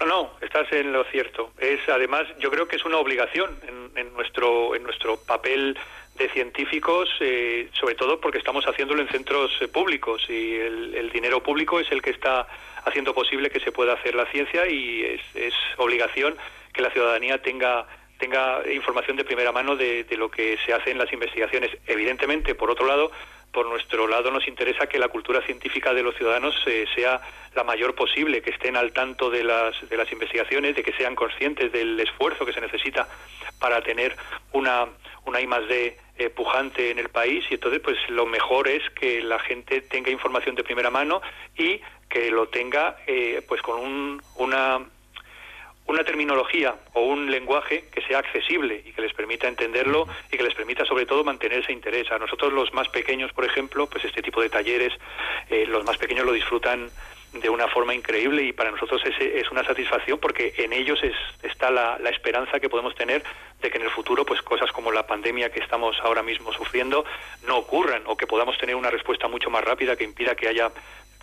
[0.00, 1.52] No, no, estás en lo cierto.
[1.58, 5.76] Es además, yo creo que es una obligación en, en nuestro en nuestro papel
[6.16, 11.10] de científicos, eh, sobre todo porque estamos haciéndolo en centros eh, públicos y el, el,
[11.10, 12.46] dinero público es el que está
[12.84, 15.02] haciendo posible que se pueda hacer la ciencia y
[15.34, 16.36] es, obligación
[16.72, 17.86] que la ciudadanía tenga
[18.18, 21.70] tenga información de primera mano de, de, lo que se hace en las investigaciones.
[21.86, 23.10] Evidentemente, por otro lado,
[23.52, 27.20] por nuestro lado nos interesa que la cultura científica de los ciudadanos eh, sea
[27.54, 31.14] la mayor posible, que estén al tanto de las, de las investigaciones, de que sean
[31.14, 33.08] conscientes del esfuerzo que se necesita
[33.58, 34.16] para tener
[34.52, 34.86] una,
[35.26, 37.44] una I más D eh, pujante en el país.
[37.50, 41.20] Y entonces pues lo mejor es que la gente tenga información de primera mano
[41.56, 44.80] y que lo tenga eh, pues con un, una
[45.90, 50.42] una terminología o un lenguaje que sea accesible y que les permita entenderlo y que
[50.42, 52.10] les permita sobre todo mantener ese interés.
[52.12, 54.92] A nosotros los más pequeños, por ejemplo, pues este tipo de talleres,
[55.48, 56.90] eh, los más pequeños lo disfrutan
[57.32, 61.14] de una forma increíble y para nosotros es, es una satisfacción porque en ellos es,
[61.44, 63.22] está la, la, esperanza que podemos tener
[63.62, 67.04] de que en el futuro pues cosas como la pandemia que estamos ahora mismo sufriendo
[67.46, 70.72] no ocurran o que podamos tener una respuesta mucho más rápida que impida que haya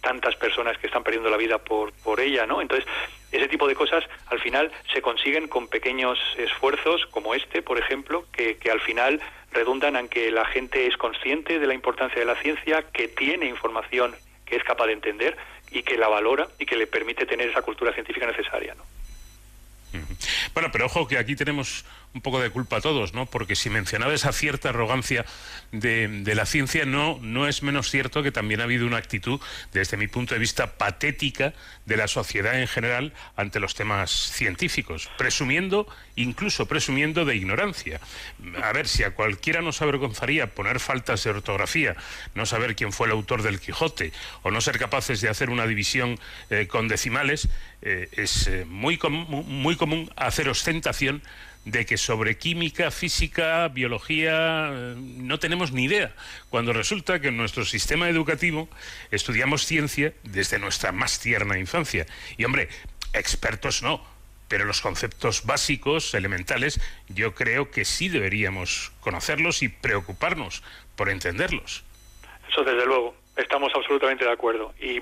[0.01, 2.62] tantas personas que están perdiendo la vida por, por ella, ¿no?
[2.62, 2.88] Entonces,
[3.31, 8.25] ese tipo de cosas al final se consiguen con pequeños esfuerzos como este, por ejemplo,
[8.31, 12.25] que, que al final redundan en que la gente es consciente de la importancia de
[12.25, 15.38] la ciencia, que tiene información que es capaz de entender
[15.71, 18.83] y que la valora y que le permite tener esa cultura científica necesaria, ¿no?
[20.53, 21.86] Bueno, pero ojo que aquí tenemos
[22.17, 23.27] un poco de culpa a todos, ¿no?
[23.27, 25.23] Porque si mencionaba esa cierta arrogancia
[25.71, 29.39] de, de, la ciencia, no, no es menos cierto que también ha habido una actitud,
[29.71, 31.53] desde mi punto de vista, patética
[31.86, 37.99] de la sociedad en general ante los temas científicos, presumiendo, incluso presumiendo de ignorancia.
[38.63, 41.95] A ver, si a cualquiera nos avergonzaría poner faltas de ortografía,
[42.34, 45.67] no saber quién fue el autor del Quijote, o no ser capaces de hacer una
[45.67, 47.47] división eh, con decimales,
[47.84, 51.21] eh, es eh, muy, com muy común hacer ostentación
[51.67, 56.15] de que sobre química, física, biología no tenemos ni idea,
[56.49, 58.69] cuando resulta que en nuestro sistema educativo
[59.12, 62.06] estudiamos ciencia desde nuestra más tierna infancia.
[62.38, 62.69] Y hombre,
[63.12, 64.01] expertos no,
[64.47, 70.63] pero los conceptos básicos, elementales, yo creo que sí deberíamos conocerlos y preocuparnos
[70.95, 71.84] por entenderlos.
[72.49, 73.13] Eso desde luego.
[73.38, 74.73] Estamos absolutamente de acuerdo.
[74.80, 75.00] Y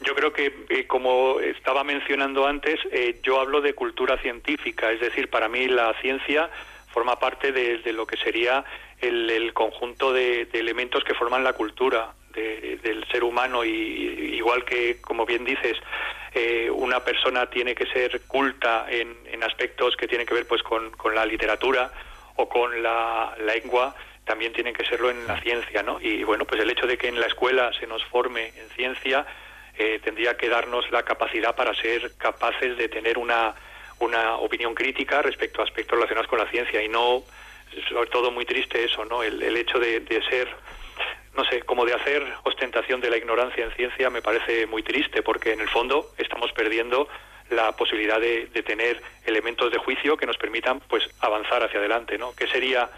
[0.00, 5.00] yo creo que, eh, como estaba mencionando antes, eh, yo hablo de cultura científica, es
[5.00, 6.50] decir, para mí la ciencia
[6.88, 8.64] forma parte de, lo que sería
[9.02, 14.98] el, conjunto de, elementos que forman la cultura de, del ser humano y igual que,
[15.02, 15.76] como bien dices,
[16.32, 20.62] eh, una persona tiene que ser culta en, en, aspectos que tienen que ver pues
[20.62, 21.92] con la literatura
[22.36, 23.94] o con la lengua,
[24.26, 25.98] también tienen que serlo en la ciencia, ¿no?
[26.00, 29.24] Y bueno, pues el hecho de que en la escuela se nos forme en ciencia
[29.78, 33.54] eh, tendría que darnos la capacidad para ser capaces de tener una,
[34.00, 37.22] una opinión crítica respecto a aspectos relacionados con la ciencia y no,
[37.88, 39.22] sobre todo muy triste eso, ¿no?
[39.22, 40.48] El, el hecho de, de ser
[41.36, 45.22] no sé, como de hacer ostentación de la ignorancia en ciencia me parece muy triste
[45.22, 47.08] porque en el fondo estamos perdiendo
[47.50, 52.18] la posibilidad de, de, tener elementos de juicio que nos permitan pues avanzar hacia adelante,
[52.18, 52.34] ¿no?
[52.34, 52.88] ¿Qué sería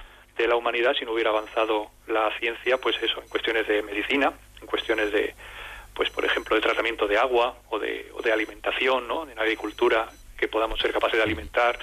[0.43, 2.79] de la humanidad si no hubiera avanzado la ciencia?
[2.79, 5.35] Pues eso, en cuestiones de medicina, en cuestiones de
[5.99, 9.29] pues por ejemplo de tratamiento de agua o de, o de alimentación, ¿no?
[9.29, 11.77] En agricultura que podamos ser capaces de alimentar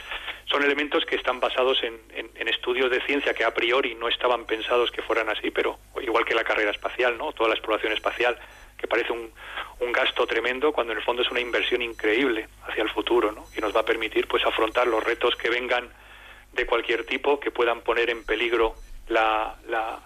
[0.46, 4.08] son elementos que están basados en, en, en, estudios de ciencia que a priori no
[4.08, 7.34] estaban pensados que fueran así, pero igual que la carrera espacial, ¿no?
[7.34, 8.38] Toda la exploración espacial,
[8.78, 9.32] que parece un,
[9.82, 13.46] un, gasto tremendo, cuando en el fondo es una inversión increíble hacia el futuro, ¿no?
[13.58, 15.90] Y nos va a permitir, pues, afrontar los retos que vengan
[16.56, 18.76] de cualquier tipo, que puedan poner en peligro
[19.10, 20.00] la, la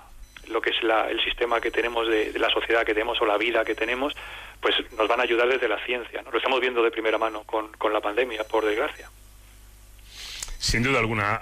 [0.47, 3.25] lo que es la, el sistema que tenemos de, de, la sociedad que tenemos o
[3.25, 4.15] la vida que tenemos,
[4.59, 6.21] pues nos van a ayudar desde la ciencia.
[6.23, 6.31] ¿no?
[6.31, 9.09] Lo estamos viendo de primera mano con, con la pandemia, por desgracia.
[10.59, 11.39] Sin duda alguna.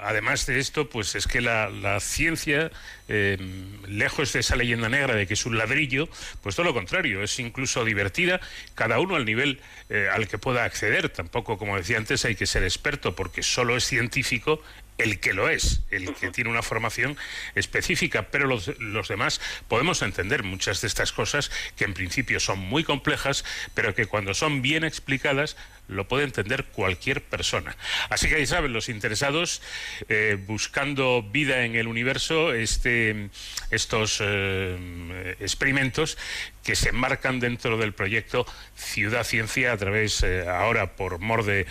[0.00, 2.70] Además de esto, pues es que la, ciencia,
[3.08, 3.38] eh,
[3.86, 6.10] lejos de esa leyenda negra de que es un ladrillo,
[6.42, 8.38] pues todo lo contrario, es incluso divertida,
[8.74, 11.08] cada uno al nivel eh, al que pueda acceder.
[11.08, 14.60] Tampoco, como decía antes, hay que ser experto porque solo es científico
[14.98, 17.16] el que lo es, el que tiene una formación
[17.54, 22.58] específica, pero los, los, demás podemos entender muchas de estas cosas que en principio son
[22.58, 25.56] muy complejas, pero que cuando son bien explicadas
[25.88, 27.76] lo puede entender cualquier persona.
[28.10, 29.62] Así que ahí saben los interesados
[30.08, 33.30] eh, buscando vida en el universo, este,
[33.70, 36.18] estos eh, experimentos
[36.62, 41.66] que se enmarcan dentro del proyecto Ciudad Ciencia a través eh, ahora por mor de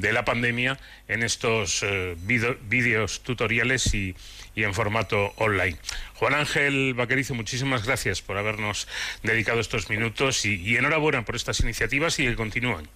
[0.00, 0.78] de la pandemia
[1.08, 4.14] en estos eh, vídeos tutoriales y,
[4.54, 5.76] y, en formato online.
[6.14, 8.88] Juan Ángel Vaquerizo, muchísimas gracias por habernos
[9.22, 12.88] dedicado estos minutos y, enhorabuena por estas iniciativas y que continúan.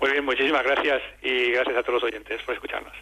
[0.00, 2.92] Muy bien, muchísimas gracias y gracias a todos los oyentes por escucharnos.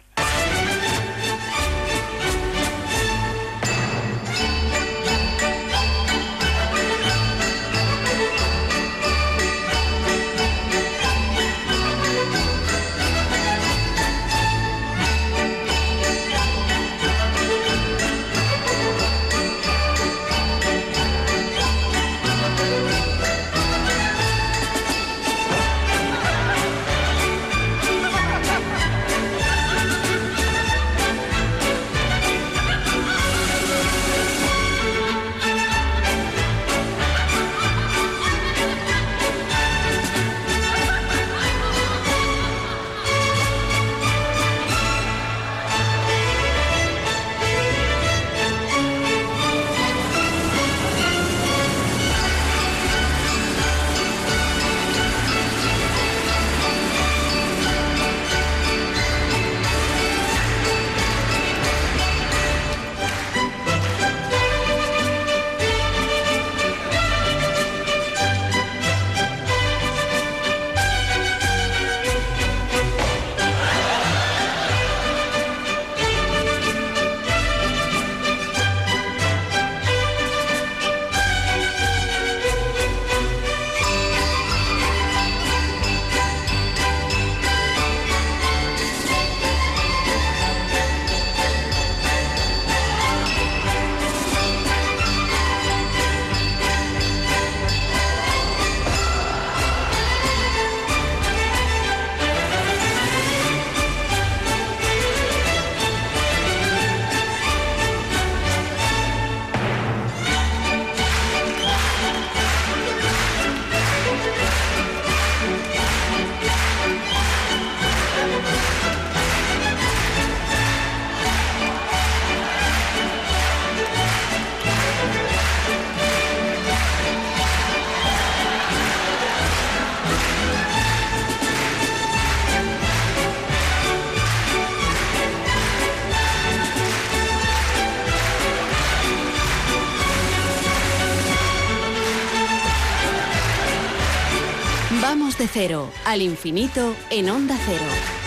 [145.55, 147.85] Cero al infinito en Onda Cero.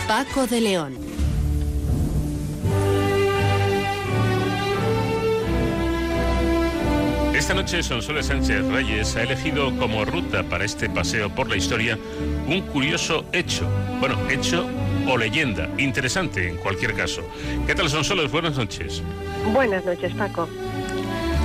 [0.09, 0.97] Paco de León.
[7.35, 11.99] Esta noche Sonsoles Sánchez Reyes ha elegido como ruta para este paseo por la historia
[12.47, 13.68] un curioso hecho.
[14.01, 14.66] Bueno, hecho
[15.07, 15.68] o leyenda.
[15.76, 17.20] Interesante en cualquier caso.
[17.66, 18.33] ¿Qué tal Sonsoles?
[18.33, 19.03] Buenas noches.
[19.53, 20.49] Buenas noches, Paco.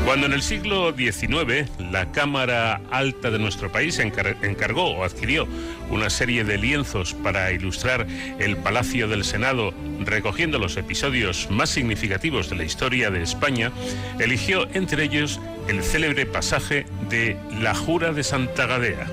[0.06, 5.48] Cuando en el siglo XIX la Cámara Alta de nuestro país encargó o adquirió
[5.90, 8.06] una serie de lienzos para ilustrar
[8.38, 13.72] el Palacio del Senado, recogiendo los episodios más significativos de la historia de España,
[14.20, 15.40] eligió entre ellos
[15.70, 19.08] el célebre pasaje de La Jura de Santa Gadea.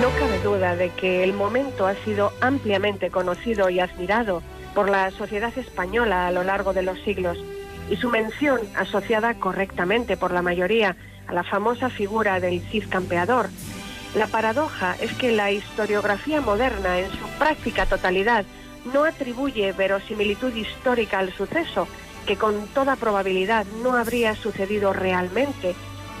[0.00, 4.44] No cabe duda de que el momento ha sido ampliamente conocido y admirado
[4.76, 7.36] por la sociedad española a lo largo de los siglos
[7.90, 13.50] y su mención asociada correctamente por la mayoría a la famosa figura del Cid campeador.
[14.14, 18.44] La paradoja es que la historiografía moderna en su práctica totalidad
[18.92, 21.86] no atribuye verosimilitud histórica al suceso,
[22.26, 25.74] que con toda probabilidad no habría sucedido realmente.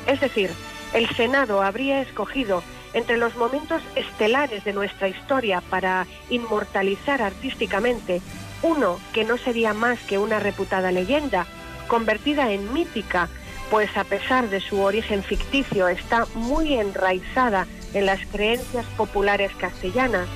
[0.06, 0.50] Es decir,
[0.92, 2.62] el Senado habría escogido
[2.92, 8.20] entre los momentos estelares de nuestra historia para inmortalizar artísticamente
[8.62, 11.46] uno que no sería más que una reputada leyenda,
[11.90, 13.28] convertida en mítica,
[13.68, 20.28] pues a pesar de su origen ficticio está muy enraizada en las creencias populares castellanas.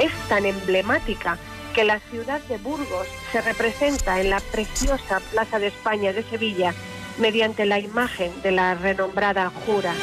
[0.00, 1.38] Es tan emblemática
[1.74, 6.74] que la ciudad de Burgos se representa en la preciosa Plaza de España de Sevilla
[7.18, 9.94] mediante la imagen de la renombrada Jura.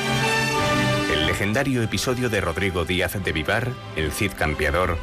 [1.12, 4.98] El legendario episodio de Rodrigo Díaz de Vivar, el Cid Campeador,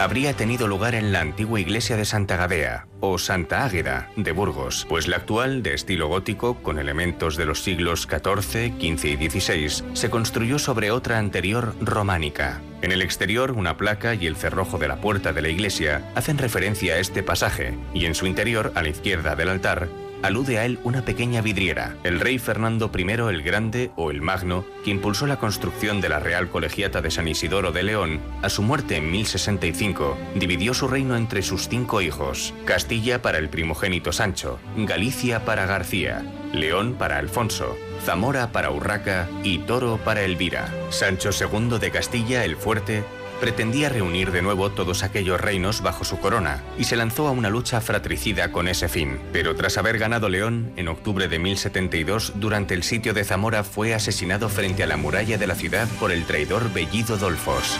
[0.00, 4.86] habría tenido lugar en la antigua iglesia de Santa Gadea o Santa Águeda de Burgos,
[4.88, 9.84] pues la actual, de estilo gótico, con elementos de los siglos XIV, XV y XVI,
[9.92, 12.62] se construyó sobre otra anterior románica.
[12.80, 16.38] En el exterior, una placa y el cerrojo de la puerta de la iglesia hacen
[16.38, 19.88] referencia a este pasaje, y en su interior, a la izquierda del altar,
[20.22, 21.96] alude a él una pequeña vidriera.
[22.04, 26.20] El rey Fernando I el Grande o el Magno, que impulsó la construcción de la
[26.20, 31.16] Real Colegiata de San Isidoro de León, a su muerte en 1065, dividió su reino
[31.16, 37.76] entre sus cinco hijos: Castilla para el primogénito Sancho, Galicia para García, León para Alfonso,
[38.04, 40.72] Zamora para Urraca y Toro para Elvira.
[40.90, 43.04] Sancho II de Castilla el Fuerte
[43.40, 47.50] pretendía reunir de nuevo todos aquellos reinos bajo su corona y se lanzó a una
[47.50, 49.18] lucha fratricida con ese fin.
[49.32, 53.94] Pero tras haber ganado León, en octubre de 1072, durante el sitio de Zamora fue
[53.94, 57.78] asesinado frente a la muralla de la ciudad por el traidor Bellido Dolfos.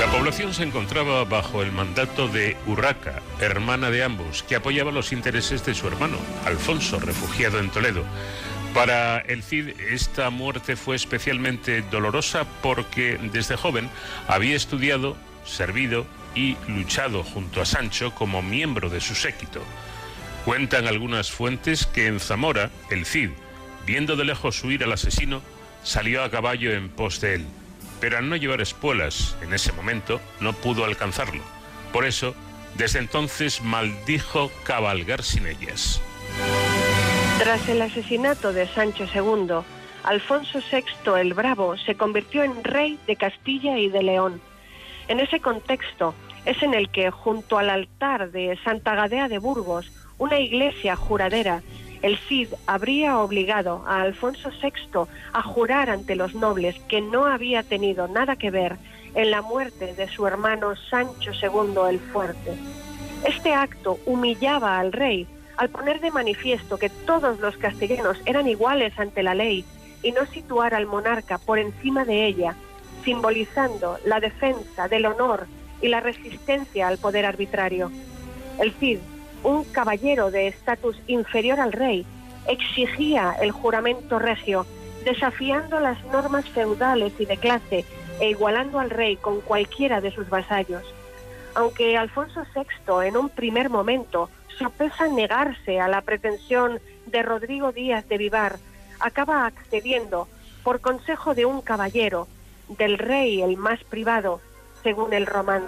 [0.00, 5.12] La población se encontraba bajo el mandato de Urraca, hermana de ambos, que apoyaba los
[5.12, 6.16] intereses de su hermano,
[6.46, 8.02] Alfonso, refugiado en Toledo.
[8.74, 13.90] Para el Cid esta muerte fue especialmente dolorosa porque desde joven
[14.28, 19.62] había estudiado, servido y luchado junto a Sancho como miembro de su séquito.
[20.44, 23.30] Cuentan algunas fuentes que en Zamora el Cid,
[23.86, 25.42] viendo de lejos huir al asesino,
[25.82, 27.46] salió a caballo en pos de él,
[28.00, 31.42] pero al no llevar espuelas en ese momento no pudo alcanzarlo.
[31.92, 32.36] Por eso,
[32.76, 36.00] desde entonces maldijo cabalgar sin ellas.
[37.40, 39.64] Tras el asesinato de Sancho II,
[40.04, 44.42] Alfonso VI el Bravo se convirtió en rey de Castilla y de León.
[45.08, 46.14] En ese contexto
[46.44, 51.62] es en el que, junto al altar de Santa Gadea de Burgos, una iglesia juradera,
[52.02, 57.62] el Cid habría obligado a Alfonso VI a jurar ante los nobles que no había
[57.62, 58.76] tenido nada que ver
[59.14, 62.52] en la muerte de su hermano Sancho II el Fuerte.
[63.26, 65.26] Este acto humillaba al rey
[65.60, 69.66] al poner de manifiesto que todos los castellanos eran iguales ante la ley
[70.02, 72.56] y no situar al monarca por encima de ella,
[73.04, 75.46] simbolizando la defensa del honor
[75.82, 77.92] y la resistencia al poder arbitrario.
[78.58, 79.00] El Cid,
[79.42, 82.06] un caballero de estatus inferior al rey,
[82.48, 84.64] exigía el juramento regio,
[85.04, 87.84] desafiando las normas feudales y de clase
[88.18, 90.84] e igualando al rey con cualquiera de sus vasallos.
[91.54, 94.30] Aunque Alfonso VI en un primer momento
[94.60, 98.58] sopesa negarse a la pretensión de Rodrigo Díaz de Vivar,
[99.00, 100.28] acaba accediendo
[100.62, 102.28] por consejo de un caballero,
[102.68, 104.40] del rey el más privado,
[104.82, 105.66] según el romance.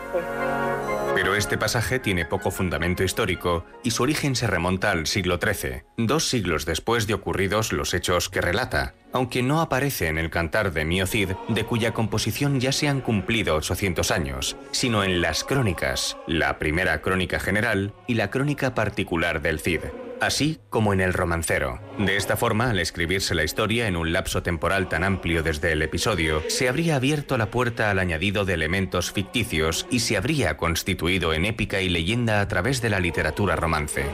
[1.14, 5.82] Pero este pasaje tiene poco fundamento histórico y su origen se remonta al siglo XIII,
[5.96, 10.72] dos siglos después de ocurridos los hechos que relata, aunque no aparece en el cantar
[10.72, 15.44] de Mio Cid, de cuya composición ya se han cumplido 800 años, sino en las
[15.44, 19.80] crónicas, la primera crónica general y la crónica particular del Cid
[20.26, 21.80] así como en el romancero.
[21.98, 25.82] De esta forma, al escribirse la historia en un lapso temporal tan amplio desde el
[25.82, 31.34] episodio, se habría abierto la puerta al añadido de elementos ficticios y se habría constituido
[31.34, 34.06] en épica y leyenda a través de la literatura romance.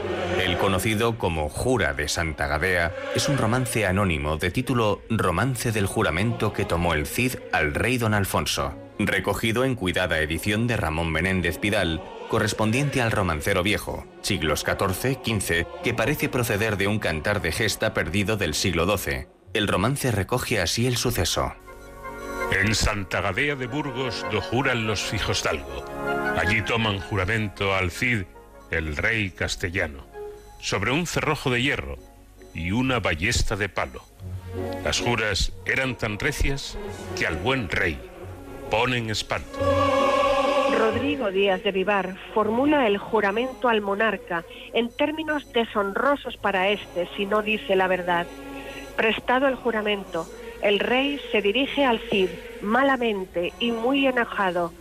[0.43, 5.85] El conocido como Jura de Santa Gadea es un romance anónimo de título Romance del
[5.85, 8.73] juramento que tomó el Cid al rey don Alfonso.
[8.99, 15.67] Recogido en cuidada edición de Ramón Menéndez Pidal, correspondiente al romancero viejo, siglos XIV, XV,
[15.83, 19.27] que parece proceder de un cantar de gesta perdido del siglo XII.
[19.53, 21.53] El romance recoge así el suceso.
[22.51, 25.85] En Santa Gadea de Burgos do juran los fijos d'algo.
[26.37, 28.23] Allí toman juramento al Cid,
[28.71, 30.05] el rey castellano,
[30.61, 31.97] sobre un cerrojo de hierro
[32.53, 34.03] y una ballesta de palo.
[34.83, 36.77] Las juras eran tan recias
[37.17, 37.99] que al buen rey
[38.69, 40.28] ponen espanto.
[40.91, 47.27] Rodrigo Díaz de Vivar formula el juramento al monarca en términos deshonrosos para éste si
[47.27, 48.25] no dice la verdad.
[48.95, 50.27] Prestado el juramento,
[50.63, 52.29] el rey se dirige al Cid
[52.63, 54.73] malamente y muy enojado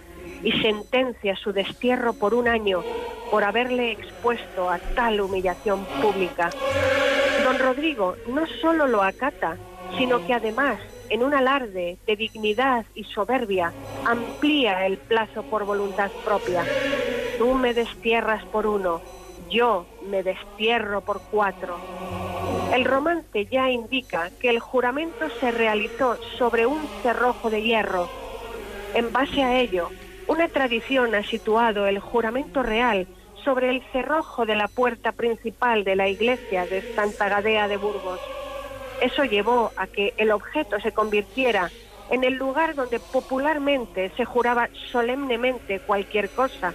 [0.42, 2.82] y sentencia su destierro por un año
[3.30, 6.48] por haberle expuesto a tal humillación pública.
[7.44, 9.58] Don Rodrigo no solo lo acata,
[9.98, 10.80] sino que además,
[11.10, 13.72] en un alarde de dignidad y soberbia,
[14.06, 16.64] amplía el plazo por voluntad propia.
[17.38, 19.00] Tú me destierras por uno,
[19.50, 21.76] yo me destierro por cuatro.
[22.74, 28.08] El romance ya indica que el juramento se realizó sobre un cerrojo de hierro.
[28.94, 29.88] En base a ello,
[30.26, 33.06] una tradición ha situado el juramento real
[33.42, 38.20] sobre el cerrojo de la puerta principal de la iglesia de Santa Gadea de Burgos.
[39.00, 41.70] Eso llevó a que el objeto se convirtiera
[42.10, 46.74] en el lugar donde popularmente se juraba solemnemente cualquier cosa,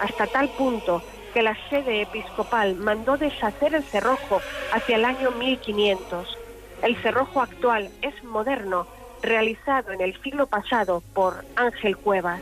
[0.00, 1.02] hasta tal punto
[1.32, 4.40] que la sede episcopal mandó deshacer el cerrojo
[4.72, 6.38] hacia el año 1500.
[6.82, 8.86] El cerrojo actual es moderno,
[9.22, 12.40] realizado en el siglo pasado por Ángel Cuevas.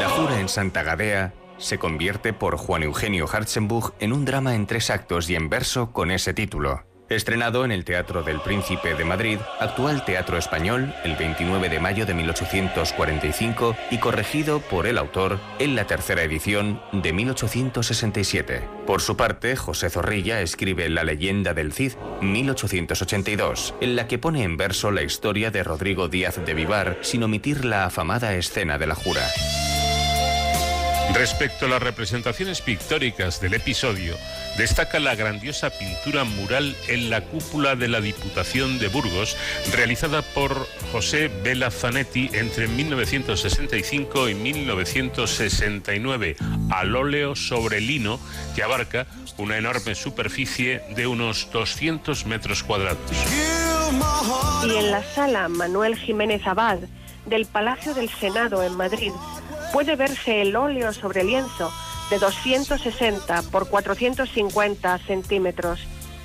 [0.00, 4.66] La jura en Santa Gadea se convierte por Juan Eugenio Hartzenbuch en un drama en
[4.66, 6.93] tres actos y en verso con ese título.
[7.10, 12.06] Estrenado en el Teatro del Príncipe de Madrid, actual Teatro Español, el 29 de mayo
[12.06, 18.68] de 1845 y corregido por el autor en la tercera edición de 1867.
[18.86, 21.92] Por su parte, José Zorrilla escribe La leyenda del Cid,
[22.22, 27.22] 1882, en la que pone en verso la historia de Rodrigo Díaz de Vivar sin
[27.22, 29.22] omitir la afamada escena de la jura.
[31.12, 34.16] Respecto a las representaciones pictóricas del episodio,
[34.56, 39.36] destaca la grandiosa pintura mural en la cúpula de la Diputación de Burgos,
[39.72, 46.36] realizada por José Vela Zanetti entre 1965 y 1969,
[46.70, 48.18] al óleo sobre lino
[48.56, 52.98] que abarca una enorme superficie de unos 200 metros cuadrados.
[54.66, 56.78] Y en la sala Manuel Jiménez Abad
[57.26, 59.12] del Palacio del Senado en Madrid
[59.74, 61.72] puede verse el óleo sobre lienzo
[62.08, 65.80] de 260 por 450 centímetros,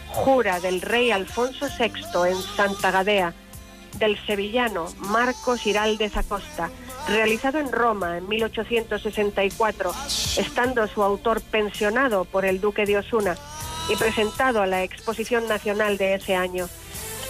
[0.10, 3.34] jura del rey Alfonso VI en Santa Gadea,
[3.98, 6.70] del sevillano Marcos Iraldez Acosta,
[7.08, 9.94] realizado en Roma en 1864,
[10.38, 13.36] estando su autor pensionado por el duque de Osuna
[13.92, 16.70] y presentado a la Exposición Nacional de ese año.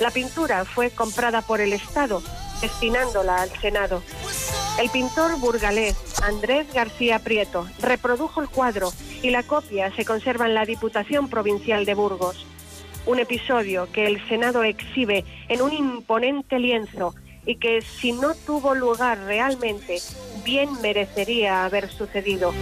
[0.01, 2.22] La pintura fue comprada por el Estado,
[2.62, 4.01] destinándola al Senado.
[4.80, 8.91] El pintor burgalés Andrés García Prieto reprodujo el cuadro
[9.22, 12.45] y la copia se conserva en la Diputación Provincial de Burgos.
[13.05, 18.76] Un episodio que el Senado exhibe en un imponente lienzo y que si no tuvo
[18.76, 19.99] lugar realmente,
[20.43, 22.53] bien merecería haber sucedido,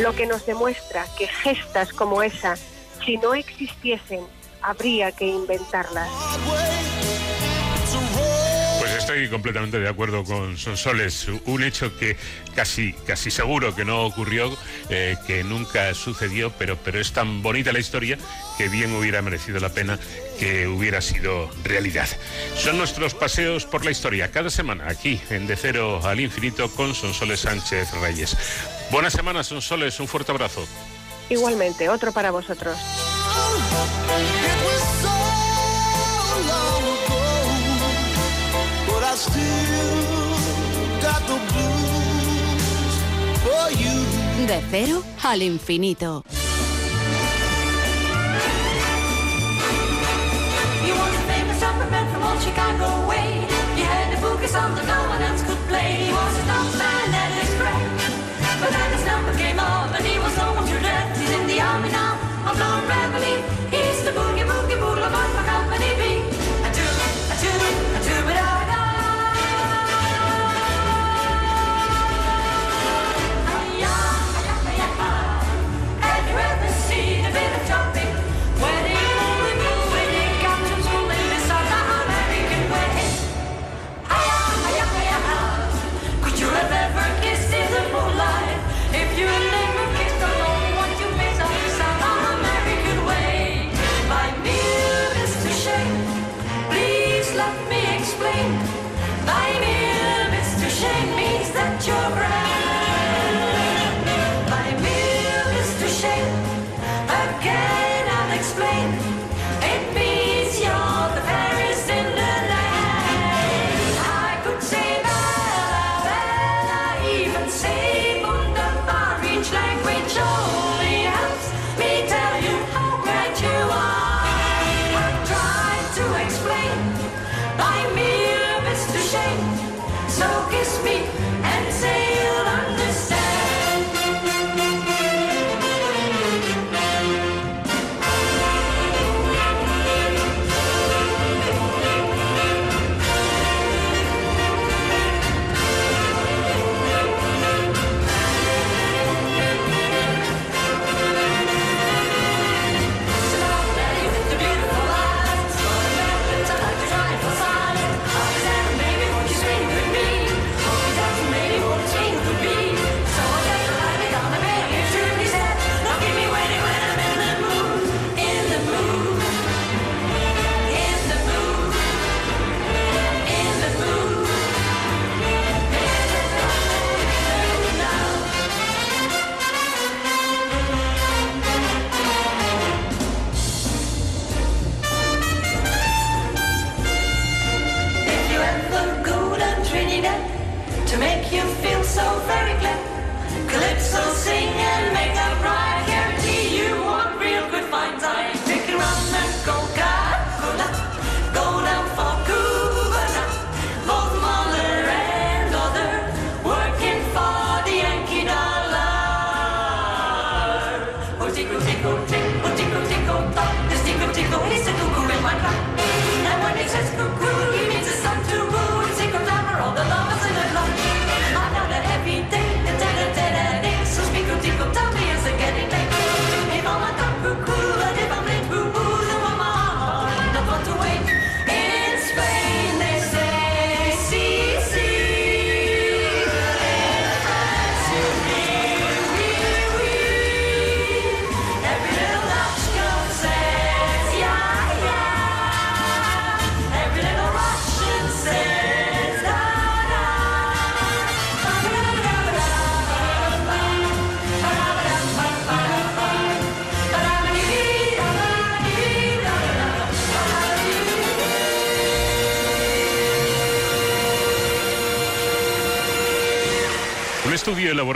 [0.00, 2.56] lo que nos demuestra que gestas como esa,
[3.04, 4.20] si no existiesen,
[4.62, 6.08] habría que inventarlas.
[9.10, 11.26] Estoy completamente de acuerdo con Sonsoles.
[11.46, 12.16] Un hecho que
[12.54, 14.56] casi, casi seguro que no ocurrió,
[14.88, 18.18] eh, que nunca sucedió, pero, pero es tan bonita la historia
[18.56, 19.98] que bien hubiera merecido la pena
[20.38, 22.06] que hubiera sido realidad.
[22.54, 26.94] Son nuestros paseos por la historia, cada semana aquí en De Cero al Infinito con
[26.94, 28.36] Sonsoles Sánchez Reyes.
[28.92, 30.64] Buena semana, Sonsoles, un fuerte abrazo.
[31.30, 32.78] Igualmente, otro para vosotros.
[44.46, 46.22] De cero al infinito.
[51.26, 51.58] Famous
[52.12, 52.86] from Chicago.
[53.76, 54.18] You had the
[55.42, 56.06] could play.
[56.06, 56.44] He was a
[56.78, 57.10] man.
[58.60, 58.90] But then
[59.36, 60.38] came up and he was.
[61.18, 62.14] He's in the army now
[62.46, 63.42] of.
[63.72, 66.19] He's the boogie boogie boulevard for company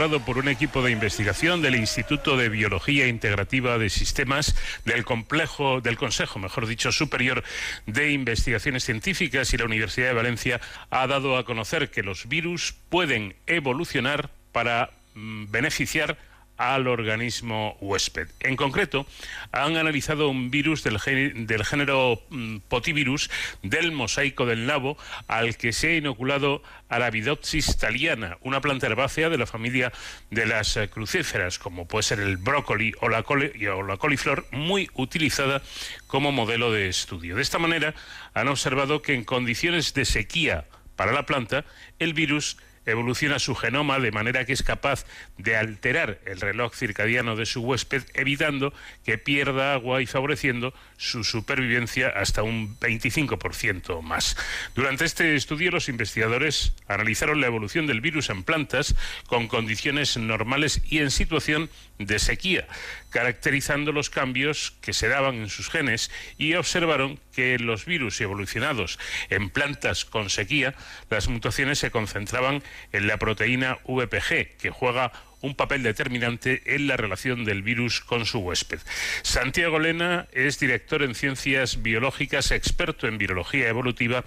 [0.05, 5.97] por un equipo de investigación del Instituto de Biología Integrativa de Sistemas del complejo del
[5.97, 7.43] Consejo, mejor dicho, Superior
[7.87, 12.75] de Investigaciones Científicas y la Universidad de Valencia ha dado a conocer que los virus
[12.89, 16.19] pueden evolucionar para mm, beneficiar
[16.57, 18.27] al organismo huésped.
[18.39, 19.05] En concreto,
[19.51, 20.99] han analizado un virus del,
[21.47, 23.29] del género mm, potivirus
[23.63, 24.97] del mosaico del nabo
[25.27, 29.91] al que se ha inoculado Arabidopsis thaliana, una planta herbácea de la familia
[30.29, 34.89] de las eh, crucíferas, como puede ser el brócoli o la, o la coliflor, muy
[34.93, 35.61] utilizada
[36.07, 37.35] como modelo de estudio.
[37.35, 37.93] De esta manera,
[38.33, 41.65] han observado que en condiciones de sequía para la planta,
[41.99, 45.05] el virus evoluciona su genoma de manera que es capaz
[45.37, 48.73] de alterar el reloj circadiano de su huésped, evitando
[49.03, 54.37] que pierda agua y favoreciendo su supervivencia hasta un 25% más.
[54.75, 58.95] Durante este estudio, los investigadores analizaron la evolución del virus en plantas
[59.27, 62.67] con condiciones normales y en situación de sequía,
[63.09, 68.19] caracterizando los cambios que se daban en sus genes y observaron que en los virus
[68.21, 70.75] evolucionados en plantas con sequía,
[71.09, 75.11] las mutaciones se concentraban en la proteína VPG, que juega
[75.41, 78.79] un papel determinante en la relación del virus con su huésped.
[79.21, 84.23] Santiago Lena es director en ciencias biológicas, experto en virología evolutiva,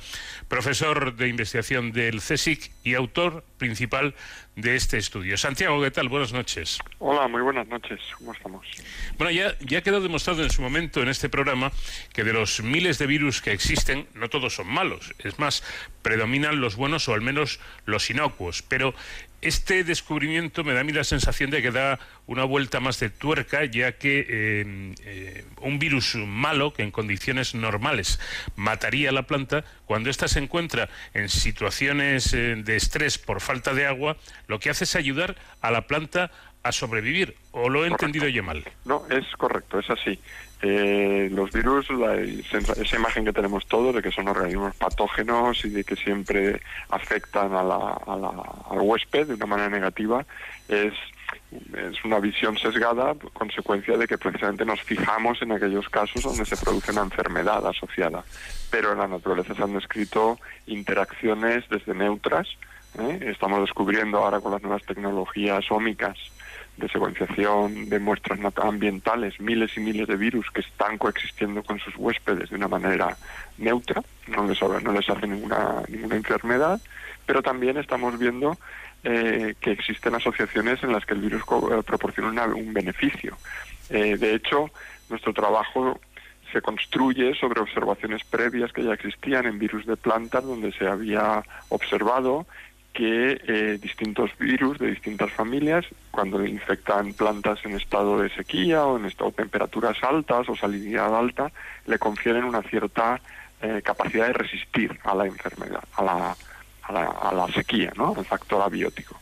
[0.49, 4.15] profesor de investigación del CSIC y autor principal
[4.59, 5.37] de este estudio.
[5.37, 6.09] Santiago, ¿qué tal?
[6.09, 6.79] Buenas noches.
[6.99, 8.01] Hola, muy buenas noches.
[8.19, 8.67] ¿Cómo estamos?
[9.17, 11.71] Bueno, ya, ya quedó demostrado en su momento en este programa
[12.13, 15.15] que de los miles de virus que existen, no todos son malos.
[15.21, 15.63] Es más,
[16.03, 18.63] predominan los buenos o al menos los inocuos.
[18.63, 18.95] Pero
[19.41, 23.11] este descubrimiento me da a mí la sensación de que da una vuelta más de
[23.11, 28.21] tuerca, ya que eh, eh, un virus malo, que en condiciones normales
[28.57, 33.75] mataría a la planta, cuando ésta se encuentra en situaciones eh, de estrés por falta
[33.75, 34.17] de agua,
[34.49, 36.31] lo que hace es ayudar a la planta
[36.65, 37.37] a sobrevivir.
[37.53, 38.65] ¿O lo he entendido yo mal?
[38.85, 40.19] No, es correcto, es así.
[40.61, 45.71] Eh, los virus, la- esa imagen que tenemos todos de que son organismos patógenos y
[45.71, 48.01] de que siempre afectan a la-
[48.71, 50.27] al huésped de una manera negativa,
[50.69, 50.93] es,
[51.53, 56.57] es una visión sesgada, consecuencia de que precisamente nos fijamos en aquellos casos donde se
[56.57, 58.25] produce una enfermedad asociada.
[58.71, 62.49] Pero en la naturaleza se han descrito interacciones desde neutras.
[62.99, 63.19] ¿eh?
[63.31, 66.19] Estamos descubriendo ahora con las nuevas tecnologías ómicas
[66.79, 71.95] de secuenciación de muestras ambientales, miles y miles de virus que están coexistiendo con sus
[71.97, 73.17] huéspedes de una manera
[73.59, 76.81] neutra, no les, no les hace ninguna, ninguna enfermedad,
[77.27, 78.59] pero también estamos viendo
[79.03, 83.37] eh, que existen asociaciones en las que el virus co- eh, proporciona una- un beneficio.
[83.91, 84.71] Eh, de hecho,
[85.09, 85.99] nuestro trabajo
[86.53, 91.43] se construye sobre observaciones previas que ya existían en virus de plantas, donde se había
[91.69, 92.47] observado
[92.99, 98.99] que eh, distintos virus de distintas familias, cuando infectan plantas en estado de sequía o
[98.99, 101.53] en estado de temperaturas altas o salinidad alta,
[101.87, 103.21] le confieren una cierta
[103.63, 106.37] eh, capacidad de resistir a la enfermedad, a la,
[106.83, 108.17] a la, a la sequía, ¿no?
[108.19, 109.17] al factor abiótico.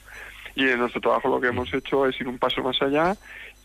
[0.55, 3.14] Y en nuestro trabajo lo que hemos hecho es ir un paso más allá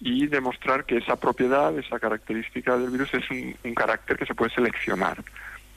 [0.02, 4.36] y demostrar que esa propiedad, esa característica del virus es un, un carácter que se
[4.36, 5.24] puede seleccionar,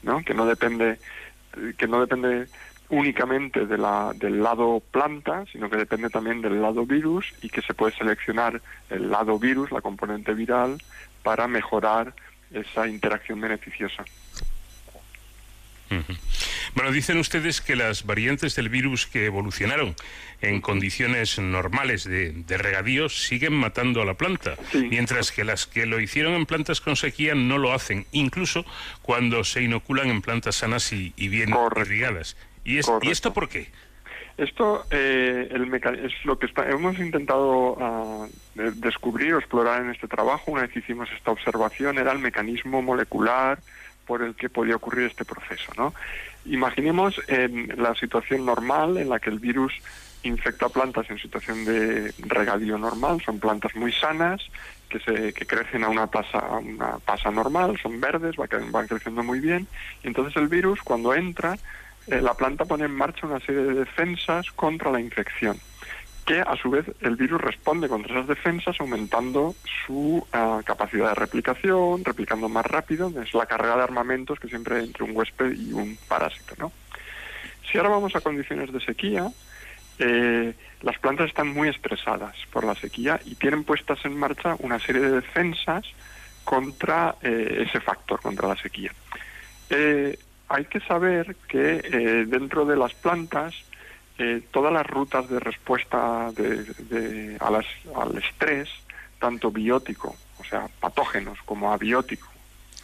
[0.03, 0.21] ¿no?
[0.25, 0.99] que no depende
[1.77, 2.47] que no depende
[2.89, 7.61] únicamente de la, del lado planta, sino que depende también del lado virus y que
[7.61, 10.81] se puede seleccionar el lado virus, la componente viral,
[11.23, 12.13] para mejorar
[12.51, 14.05] esa interacción beneficiosa.
[16.73, 19.95] Bueno, dicen ustedes que las variantes del virus que evolucionaron
[20.41, 25.85] en condiciones normales de, de regadío siguen matando a la planta, mientras que las que
[25.85, 28.65] lo hicieron en plantas con sequía no lo hacen, incluso
[29.01, 32.35] cuando se inoculan en plantas sanas y, y bien irrigadas.
[32.65, 33.69] ¿Y, es, ¿Y esto por qué?
[34.37, 40.09] Esto eh, el es lo que está- hemos intentado de- descubrir o explorar en este
[40.09, 40.51] trabajo.
[40.51, 43.59] Una vez hicimos esta observación, era el mecanismo molecular
[44.05, 45.71] por el que podía ocurrir este proceso.
[45.77, 45.93] ¿no?
[46.45, 49.73] Imaginemos en la situación normal en la que el virus
[50.23, 54.41] infecta plantas en situación de regadío normal, son plantas muy sanas
[54.89, 58.69] que, se, que crecen a una tasa, a una tasa normal, son verdes, va cre-
[58.71, 59.67] van creciendo muy bien,
[60.03, 61.57] y entonces el virus cuando entra,
[62.07, 65.59] eh, la planta pone en marcha una serie de defensas contra la infección,
[66.25, 71.15] que a su vez el virus responde contra esas defensas aumentando su ah, capacidad de
[71.15, 75.53] replicación, replicando más rápido, es la carrera de armamentos que siempre hay entre un huésped
[75.53, 76.71] y un parásito, ¿no?
[77.71, 79.31] Si ahora vamos a condiciones de sequía,
[79.97, 84.79] eh, las plantas están muy estresadas por la sequía y tienen puestas en marcha una
[84.79, 85.85] serie de defensas
[86.43, 88.91] contra eh, ese factor, contra la sequía.
[90.49, 93.53] Hay que saber que eh, dentro de las plantas
[94.17, 97.65] eh, todas las rutas de respuesta de- de- a las-
[97.95, 98.69] al estrés,
[99.19, 102.27] tanto biótico, o sea, patógenos, como abiótico,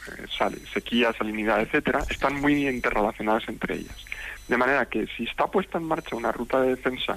[0.08, 0.26] eh,
[0.74, 3.96] sequía, salinidad, etcétera, están muy interrelacionadas entre ellas.
[4.48, 7.16] De manera que si está puesta en marcha una ruta de defensa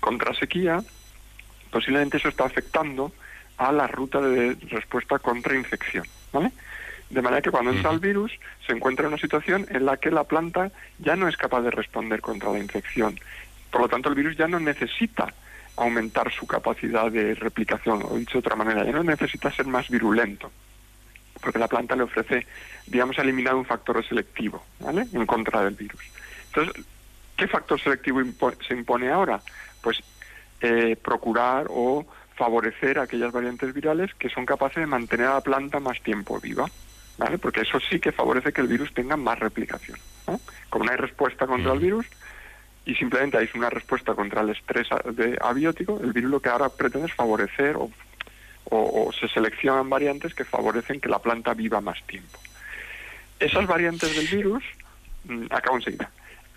[0.00, 0.84] contra sequía,
[1.72, 3.12] posiblemente eso está afectando
[3.56, 6.52] a la ruta de respuesta contra infección, ¿vale?
[7.10, 8.32] De manera que cuando entra el virus
[8.66, 11.72] se encuentra en una situación en la que la planta ya no es capaz de
[11.72, 13.18] responder contra la infección.
[13.70, 15.26] Por lo tanto, el virus ya no necesita
[15.76, 19.88] aumentar su capacidad de replicación, o dicho de otra manera, ya no necesita ser más
[19.88, 20.52] virulento,
[21.40, 22.46] porque la planta le ofrece,
[22.86, 25.06] digamos, eliminar un factor selectivo, ¿vale?
[25.12, 26.00] En contra del virus.
[26.46, 26.84] Entonces,
[27.36, 29.40] ¿qué factor selectivo impo- se impone ahora?
[29.80, 30.00] Pues
[30.60, 32.06] eh, procurar o
[32.36, 36.66] favorecer aquellas variantes virales que son capaces de mantener a la planta más tiempo viva,
[37.20, 37.38] ¿vale?
[37.38, 39.98] Porque eso sí que favorece que el virus tenga más replicación.
[40.26, 40.40] ¿no?
[40.70, 42.06] Como no hay respuesta contra el virus
[42.86, 46.68] y simplemente hay una respuesta contra el estrés de abiótico, el virus lo que ahora
[46.70, 47.90] pretende es favorecer o,
[48.64, 52.38] o- o se seleccionan variantes que favorecen que la planta viva más tiempo.
[53.38, 54.64] Esas variantes del virus,
[55.24, 56.10] mm, acabo enseguida,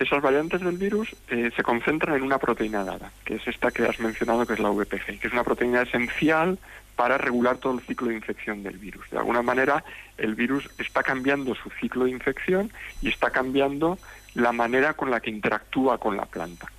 [0.04, 3.84] esas variantes del virus eh, se concentran en una proteína dada, que es esta que
[3.84, 6.58] has mencionado, que es la VPG, que es una proteína esencial
[6.96, 9.10] para regular todo el ciclo de infección del virus.
[9.10, 9.84] De alguna manera,
[10.18, 13.98] el virus está cambiando su ciclo de infección y está cambiando
[14.36, 16.72] la manera con la que interactúa con la planta.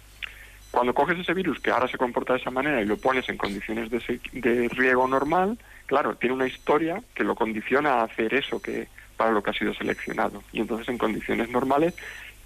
[0.70, 3.36] Cuando coges ese virus que ahora se comporta de esa manera y lo pones en
[3.36, 5.56] condiciones de, de riego normal,
[5.86, 9.54] claro, tiene una historia que lo condiciona a hacer eso que para lo que ha
[9.54, 10.42] sido seleccionado.
[10.52, 11.94] Y entonces en condiciones normales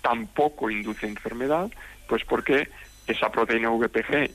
[0.01, 1.70] tampoco induce enfermedad,
[2.09, 2.68] pues porque
[3.07, 4.30] esa proteína VPG,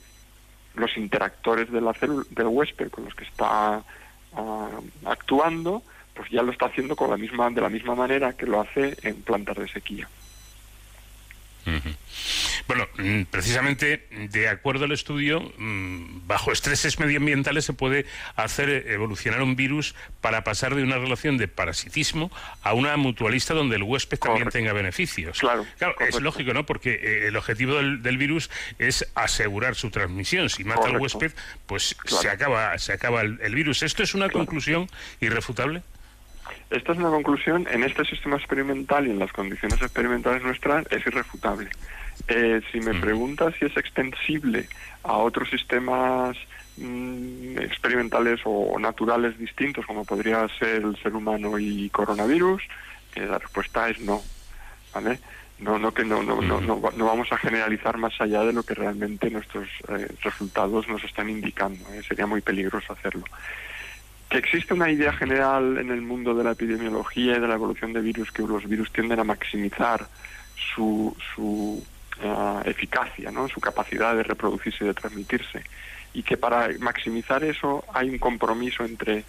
[0.74, 1.92] los interactores de la
[2.30, 3.82] del huésped con los que está
[4.34, 4.70] ah,
[5.04, 5.82] actuando,
[6.14, 8.96] pues ya lo está haciendo con la misma, de la misma manera que lo hace
[9.02, 10.08] en plantas de sequía.
[12.66, 18.06] Bueno, mm, precisamente de acuerdo al estudio, mm, bajo estreses medioambientales se puede
[18.36, 22.30] hacer evolucionar un virus para pasar de una relación de parasitismo
[22.62, 25.38] a una mutualista donde el huésped también tenga beneficios.
[25.78, 26.64] Claro, es lógico, ¿no?
[26.64, 30.48] Porque eh, el objetivo del, del virus es asegurar su transmisión.
[30.48, 31.32] Si mata al huésped,
[31.66, 32.22] pues Claro.
[32.22, 33.82] se acaba, se acaba el, el virus.
[33.82, 34.88] ¿Esto es una conclusión
[35.20, 35.82] irrefutable?
[36.70, 41.06] Esta es una conclusión en este sistema experimental y en las condiciones experimentales nuestras es
[41.06, 41.68] irrefutable.
[42.28, 44.68] Eh, si me preguntas si es extensible
[45.02, 46.36] a otros sistemas
[46.76, 52.62] mm, experimentales o naturales distintos, como podría ser el ser humano y coronavirus,
[53.16, 54.22] eh, la respuesta es no.
[54.94, 55.18] ¿vale?
[55.58, 58.52] No, no, que no, no, no, no, va- no vamos a generalizar más allá de
[58.52, 61.84] lo que realmente nuestros eh, resultados nos están indicando.
[61.92, 62.02] ¿eh?
[62.06, 63.24] Sería muy peligroso hacerlo.
[64.34, 67.92] Que existe una idea general en el mundo de la epidemiología y de la evolución
[67.92, 70.08] de virus que los virus tienden a maximizar
[70.74, 71.80] su, su
[72.20, 73.46] ah, eficacia, ¿no?
[73.46, 75.62] su capacidad de reproducirse y de transmitirse.
[76.14, 79.22] Y que para maximizar eso hay un compromiso entre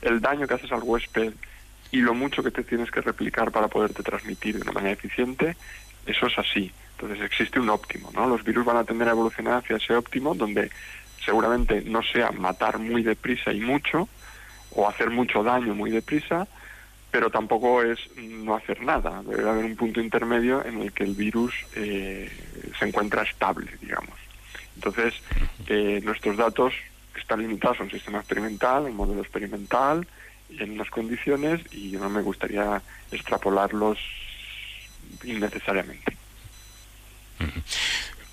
[0.00, 1.32] el daño que haces al huésped
[1.90, 5.56] y lo mucho que te tienes que replicar para poderte transmitir de una manera eficiente,
[6.06, 6.70] eso es así.
[7.00, 8.28] Entonces existe un óptimo, ¿no?
[8.28, 10.70] Los virus van a tender a evolucionar hacia ese óptimo donde
[11.24, 14.08] seguramente no sea matar muy deprisa y mucho
[14.74, 16.46] o hacer mucho daño muy deprisa,
[17.10, 19.22] pero tampoco es no hacer nada.
[19.22, 22.30] Debe haber un punto intermedio en el que el virus eh,
[22.78, 24.18] se encuentra estable, digamos.
[24.76, 25.14] Entonces,
[25.66, 26.72] eh, nuestros datos
[27.14, 30.06] están limitados a un sistema experimental, un modelo experimental,
[30.58, 33.98] en unas condiciones, y no me gustaría extrapolarlos
[35.24, 36.21] innecesariamente.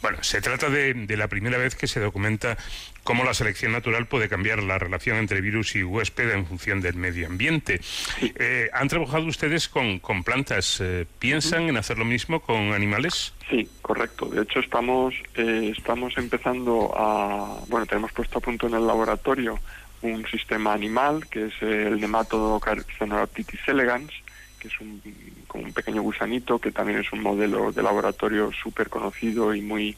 [0.10, 2.58] Bueno, se trata de, de la primera vez que se documenta
[3.04, 6.96] cómo la selección natural puede cambiar la relación entre virus y huésped en función del
[6.96, 7.80] medio ambiente.
[8.20, 10.80] Eh, ¿Han trabajado ustedes con, con plantas?
[10.82, 13.36] Eh, ¿Piensan en hacer lo mismo con animales?
[13.52, 14.26] Sí, correcto.
[14.26, 17.60] De hecho, estamos, eh, estamos empezando a...
[17.68, 19.60] Bueno, tenemos puesto a punto en el laboratorio
[20.02, 24.12] un sistema animal, que es el nematodo Carcinoptitis elegans,
[24.60, 25.02] que es un,
[25.48, 29.98] como un pequeño gusanito, que también es un modelo de laboratorio súper conocido y muy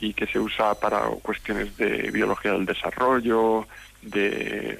[0.00, 3.66] y que se usa para cuestiones de biología del desarrollo,
[4.02, 4.78] de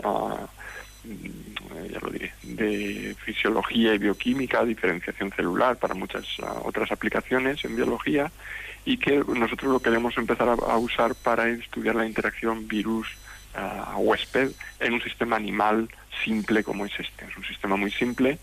[1.05, 7.65] mm, ya lo diré, de fisiología y bioquímica, diferenciación celular para muchas ah, otras aplicaciones
[7.65, 8.31] en biología
[8.85, 13.09] y que nosotros lo queremos empezar a, a usar para estudiar la interacción virus
[13.55, 15.89] ah, huésped en un sistema animal
[16.25, 17.25] simple como es este.
[17.27, 18.39] Es un sistema muy simple,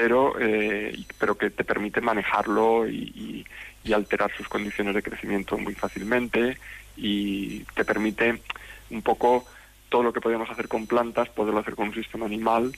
[0.00, 3.44] pero, eh, pero que te permite manejarlo y, y-
[3.84, 6.56] y alterar sus condiciones de crecimiento muy fácilmente
[6.96, 8.42] y te permite
[8.88, 9.44] un poco
[9.90, 12.72] todo lo que podíamos hacer con plantas, poderlo hacer con un sistema animal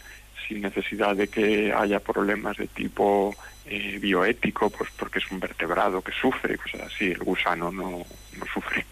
[0.48, 6.02] sin necesidad de que haya problemas de tipo eh, bioético, pues porque es un vertebrado
[6.02, 8.84] que sufre, cosas así, el gusano no, no sufre.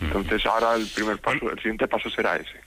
[0.00, 2.58] Entonces ahora el primer paso, el siguiente paso será ese.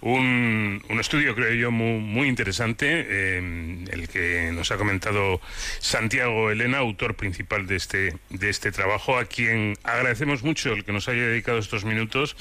[0.00, 5.40] Un, un estudio, creo yo, muy, muy interesante, eh, el que nos ha comentado
[5.80, 10.92] Santiago Elena, autor principal de este, de este trabajo, a quien agradecemos mucho el que
[10.92, 12.36] nos haya dedicado estos minutos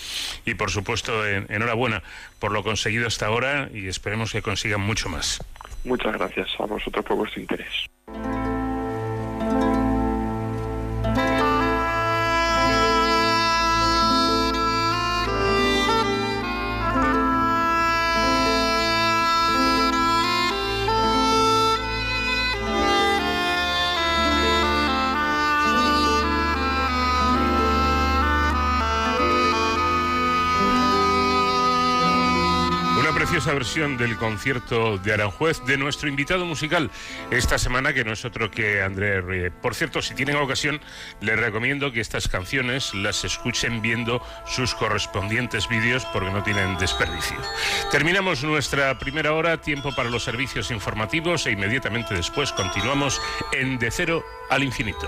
[0.45, 2.03] y, por supuesto, en- enhorabuena
[2.39, 5.43] por lo conseguido hasta ahora y esperemos que consigan mucho más.
[5.83, 7.73] Muchas gracias a vosotros por vuestro interés.
[33.47, 36.91] Preciosa versión del concierto de Aranjuez de nuestro invitado musical
[37.31, 39.51] esta semana, que no es otro que André Rie.
[39.51, 40.81] Por cierto, si tienen ocasión,
[41.21, 47.37] les recomiendo que estas canciones las escuchen viendo sus correspondientes vídeos porque no tienen desperdicio.
[47.89, 53.21] Terminamos nuestra primera hora, tiempo para los servicios informativos e inmediatamente después continuamos
[53.53, 55.07] en De Cero al Infinito.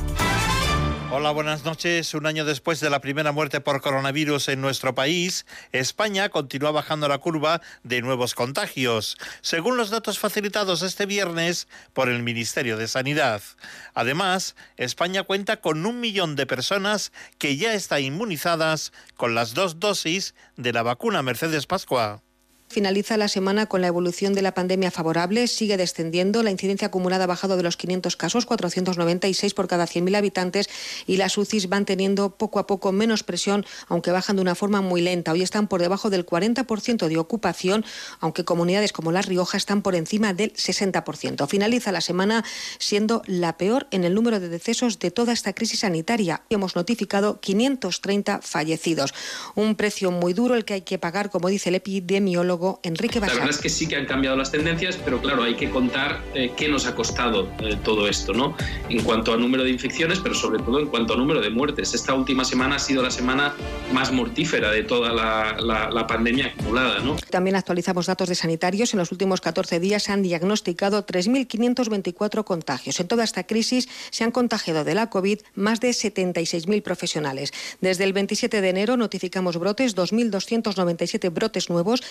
[1.13, 2.13] Hola, buenas noches.
[2.13, 7.09] Un año después de la primera muerte por coronavirus en nuestro país, España continúa bajando
[7.09, 12.87] la curva de nuevos contagios, según los datos facilitados este viernes por el Ministerio de
[12.87, 13.41] Sanidad.
[13.93, 19.81] Además, España cuenta con un millón de personas que ya están inmunizadas con las dos
[19.81, 22.21] dosis de la vacuna Mercedes Pascua.
[22.71, 27.25] Finaliza la semana con la evolución de la pandemia favorable, sigue descendiendo, la incidencia acumulada
[27.25, 30.69] ha bajado de los 500 casos, 496 por cada 100.000 habitantes
[31.05, 34.79] y las UCIs van teniendo poco a poco menos presión, aunque bajan de una forma
[34.79, 35.33] muy lenta.
[35.33, 37.83] Hoy están por debajo del 40% de ocupación,
[38.21, 41.47] aunque comunidades como La Rioja están por encima del 60%.
[41.47, 42.45] Finaliza la semana
[42.79, 46.43] siendo la peor en el número de decesos de toda esta crisis sanitaria.
[46.49, 49.13] Hemos notificado 530 fallecidos.
[49.55, 53.27] Un precio muy duro el que hay que pagar, como dice el epidemiólogo Enrique La
[53.27, 56.51] verdad es que sí que han cambiado las tendencias, pero claro, hay que contar eh,
[56.55, 58.55] qué nos ha costado eh, todo esto, ¿no?
[58.89, 61.93] En cuanto a número de infecciones, pero sobre todo en cuanto a número de muertes.
[61.93, 63.53] Esta última semana ha sido la semana
[63.93, 67.15] más mortífera de toda la, la- la pandemia acumulada, ¿no?
[67.29, 68.93] También actualizamos datos de sanitarios.
[68.93, 72.99] En los últimos 14 días se han diagnosticado 3.524 contagios.
[72.99, 77.53] En toda esta crisis se han contagiado de la COVID más de 76.000 profesionales.
[77.81, 82.01] Desde el 27 de enero notificamos brotes, 2.297 brotes nuevos,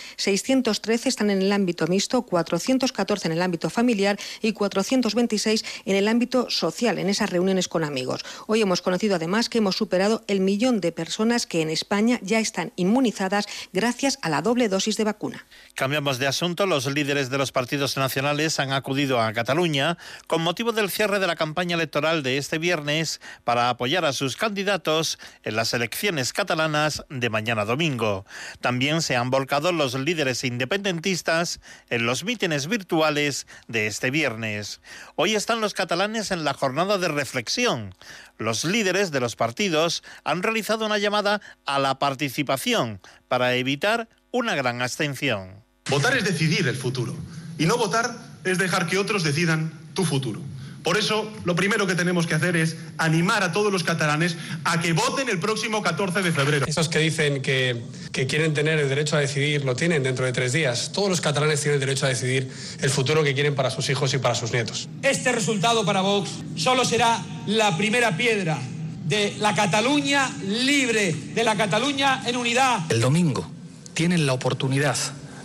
[0.41, 6.09] 613 están en el ámbito mixto, 414 en el ámbito familiar y 426 en el
[6.09, 8.25] ámbito social, en esas reuniones con amigos.
[8.47, 12.41] Hoy hemos conocido además que hemos superado el millón de personas que en España ya
[12.41, 15.47] están inmunizadas gracias a la doble dosis de vacuna.
[15.75, 16.67] Cambiamos de asunto.
[16.67, 21.27] Los líderes de los partidos nacionales han acudido a Cataluña con motivo del cierre de
[21.27, 27.05] la campaña electoral de este viernes para apoyar a sus candidatos en las elecciones catalanas
[27.09, 28.25] de mañana domingo.
[28.61, 34.81] También se han volcado los líderes independentistas en los mítines virtuales de este viernes.
[35.17, 37.95] Hoy están los catalanes en la jornada de reflexión.
[38.39, 44.55] Los líderes de los partidos han realizado una llamada a la participación para evitar una
[44.55, 45.65] gran abstención.
[45.89, 47.17] Votar es decidir el futuro.
[47.59, 50.41] Y no votar es dejar que otros decidan tu futuro.
[50.83, 54.81] Por eso, lo primero que tenemos que hacer es animar a todos los catalanes a
[54.81, 56.67] que voten el próximo 14 de febrero.
[56.67, 60.33] Esos que dicen que, que quieren tener el derecho a decidir, lo tienen dentro de
[60.33, 60.93] tres días.
[60.93, 62.51] Todos los catalanes tienen el derecho a decidir
[62.81, 64.89] el futuro que quieren para sus hijos y para sus nietos.
[65.03, 68.59] Este resultado para Vox solo será la primera piedra
[69.05, 72.91] de la Cataluña libre, de la Cataluña en unidad.
[72.91, 73.51] El domingo
[73.93, 74.97] tienen la oportunidad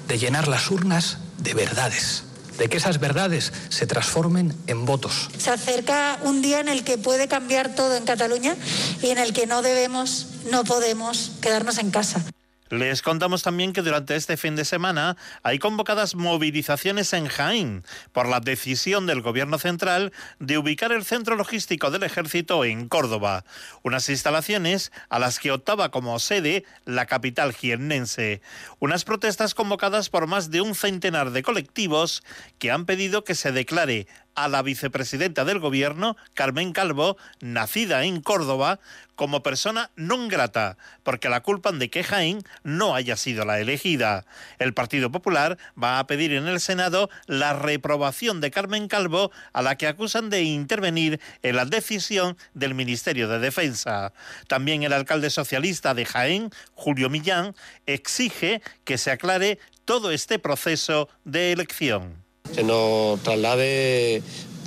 [0.08, 2.24] de llenar las urnas de verdades,
[2.58, 5.30] de que esas verdades se transformen en votos.
[5.38, 8.56] Se acerca un día en el que puede cambiar todo en Cataluña
[9.02, 12.24] y en el que no debemos, no podemos quedarnos en casa.
[12.70, 18.28] Les contamos también que durante este fin de semana hay convocadas movilizaciones en Jaén por
[18.28, 23.46] la decisión del Gobierno central de ubicar el centro logístico del ejército en Córdoba,
[23.84, 28.42] unas instalaciones a las que optaba como sede la capital jiennense.
[28.80, 32.24] Unas protestas convocadas por más de un centenar de colectivos
[32.58, 38.22] que han pedido que se declare a la vicepresidenta del gobierno, Carmen Calvo, nacida en
[38.22, 38.80] Córdoba,
[39.16, 44.26] como persona non grata, porque la culpan de que Jaén no haya sido la elegida.
[44.60, 49.62] El Partido Popular va a pedir en el Senado la reprobación de Carmen Calvo, a
[49.62, 54.14] la que acusan de intervenir en la decisión del Ministerio de Defensa.
[54.48, 57.56] También el alcalde socialista de Jaén, Julio Millán,
[57.86, 62.25] exige que se aclare todo este proceso de elección.
[62.54, 64.22] Se nos traslade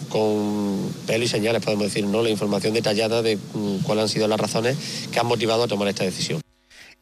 [0.09, 2.23] con pel y señales, podemos decir, ¿no?
[2.23, 4.77] la información detallada de mm, cuáles han sido las razones
[5.13, 6.41] que han motivado a tomar esta decisión.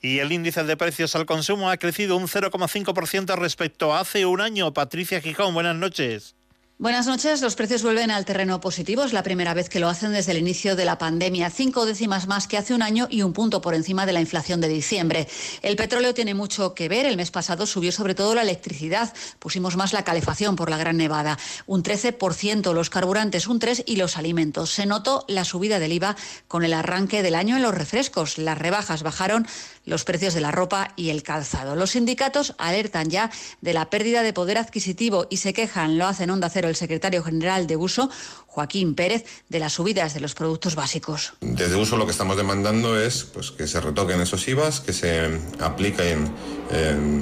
[0.00, 4.40] Y el índice de precios al consumo ha crecido un 0,5% respecto a hace un
[4.40, 4.72] año.
[4.72, 6.35] Patricia Gijón, buenas noches.
[6.78, 7.40] Buenas noches.
[7.40, 9.02] Los precios vuelven al terreno positivo.
[9.02, 11.48] Es la primera vez que lo hacen desde el inicio de la pandemia.
[11.48, 14.60] Cinco décimas más que hace un año y un punto por encima de la inflación
[14.60, 15.26] de diciembre.
[15.62, 17.06] El petróleo tiene mucho que ver.
[17.06, 19.14] El mes pasado subió sobre todo la electricidad.
[19.38, 21.38] Pusimos más la calefacción por la gran nevada.
[21.64, 24.68] Un 13%, los carburantes un 3% y los alimentos.
[24.68, 26.14] Se notó la subida del IVA
[26.46, 28.36] con el arranque del año en los refrescos.
[28.36, 29.46] Las rebajas bajaron
[29.86, 31.74] los precios de la ropa y el calzado.
[31.74, 33.30] Los sindicatos alertan ya
[33.62, 37.22] de la pérdida de poder adquisitivo y se quejan, lo hacen Onda Cero el secretario
[37.22, 38.10] general de Uso,
[38.46, 41.34] Joaquín Pérez, de las subidas de los productos básicos.
[41.40, 45.40] Desde uso lo que estamos demandando es pues, que se retoquen esos IVAs, que se
[45.60, 46.32] apliquen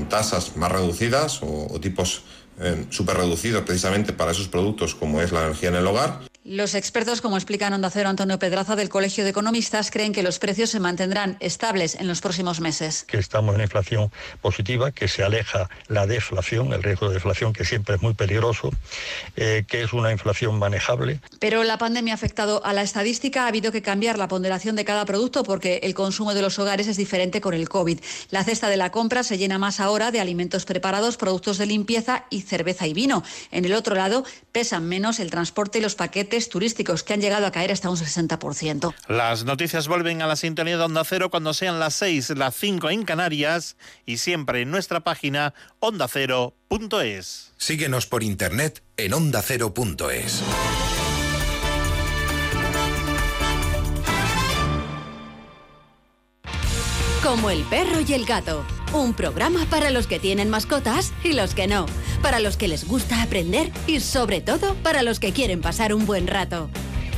[0.09, 2.22] tasas más reducidas o, o tipos
[2.61, 6.20] eh, súper reducidos precisamente para esos productos como es la energía en el hogar.
[6.47, 10.22] Los expertos, como explica en Onda Cero Antonio Pedraza del Colegio de Economistas, creen que
[10.22, 13.05] los precios se mantendrán estables en los próximos meses.
[13.05, 17.55] que estamos en una inflación positiva, que se aleja la deflación, el riesgo de deflación
[17.55, 18.72] que siempre es muy peligroso,
[19.36, 21.18] eh, que es una inflación manejable.
[21.38, 23.45] Pero la pandemia ha afectado a la estadística.
[23.45, 26.88] Ha habido que cambiar la ponderación de cada producto porque el consumo de los hogares
[26.88, 28.01] es diferente con el COVID.
[28.28, 32.26] La cesta de la compra se llena más ahora de alimentos preparados, productos de limpieza
[32.28, 33.22] y cerveza y vino.
[33.51, 37.47] En el otro lado, pesan menos el transporte y los paquetes turísticos que han llegado
[37.47, 38.95] a caer hasta un 60%.
[39.09, 42.91] Las noticias vuelven a la sintonía de Onda Cero cuando sean las 6, las 5
[42.91, 43.76] en Canarias
[44.07, 47.53] y siempre en nuestra página ondacero.es.
[47.57, 50.43] Síguenos por internet en ondacero.es.
[57.25, 58.66] Como el perro y el gato.
[58.93, 61.87] Un programa para los que tienen mascotas y los que no.
[62.20, 66.05] Para los que les gusta aprender y sobre todo para los que quieren pasar un
[66.05, 66.68] buen rato.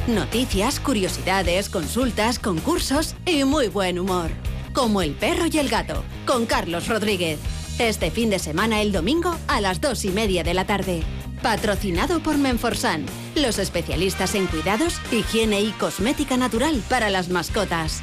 [0.06, 4.30] Noticias, curiosidades, consultas, concursos y muy buen humor.
[4.72, 6.04] Como el perro y el gato.
[6.24, 7.40] Con Carlos Rodríguez.
[7.80, 11.02] Este fin de semana el domingo a las dos y media de la tarde.
[11.42, 13.04] Patrocinado por Menforsan,
[13.34, 18.02] los especialistas en cuidados, higiene y cosmética natural para las mascotas.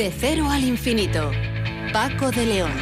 [0.00, 1.30] De cero al infinito.
[1.92, 2.72] Paco de León.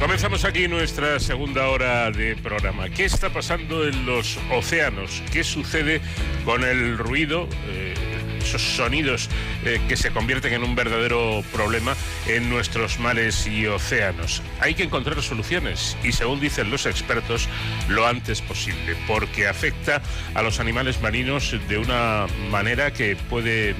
[0.00, 2.88] Comenzamos aquí nuestra segunda hora de programa.
[2.88, 5.22] ¿Qué está pasando en los océanos?
[5.30, 6.00] ¿Qué sucede
[6.46, 7.46] con el ruido?
[7.68, 8.13] eh,
[8.44, 9.28] esos sonidos
[9.64, 11.96] eh, que se convierten en un verdadero problema
[12.28, 14.42] en nuestros mares y océanos.
[14.60, 17.48] Hay que encontrar soluciones y según dicen los expertos,
[17.88, 20.02] lo antes posible, porque afecta
[20.34, 23.74] a los animales marinos de una manera que puede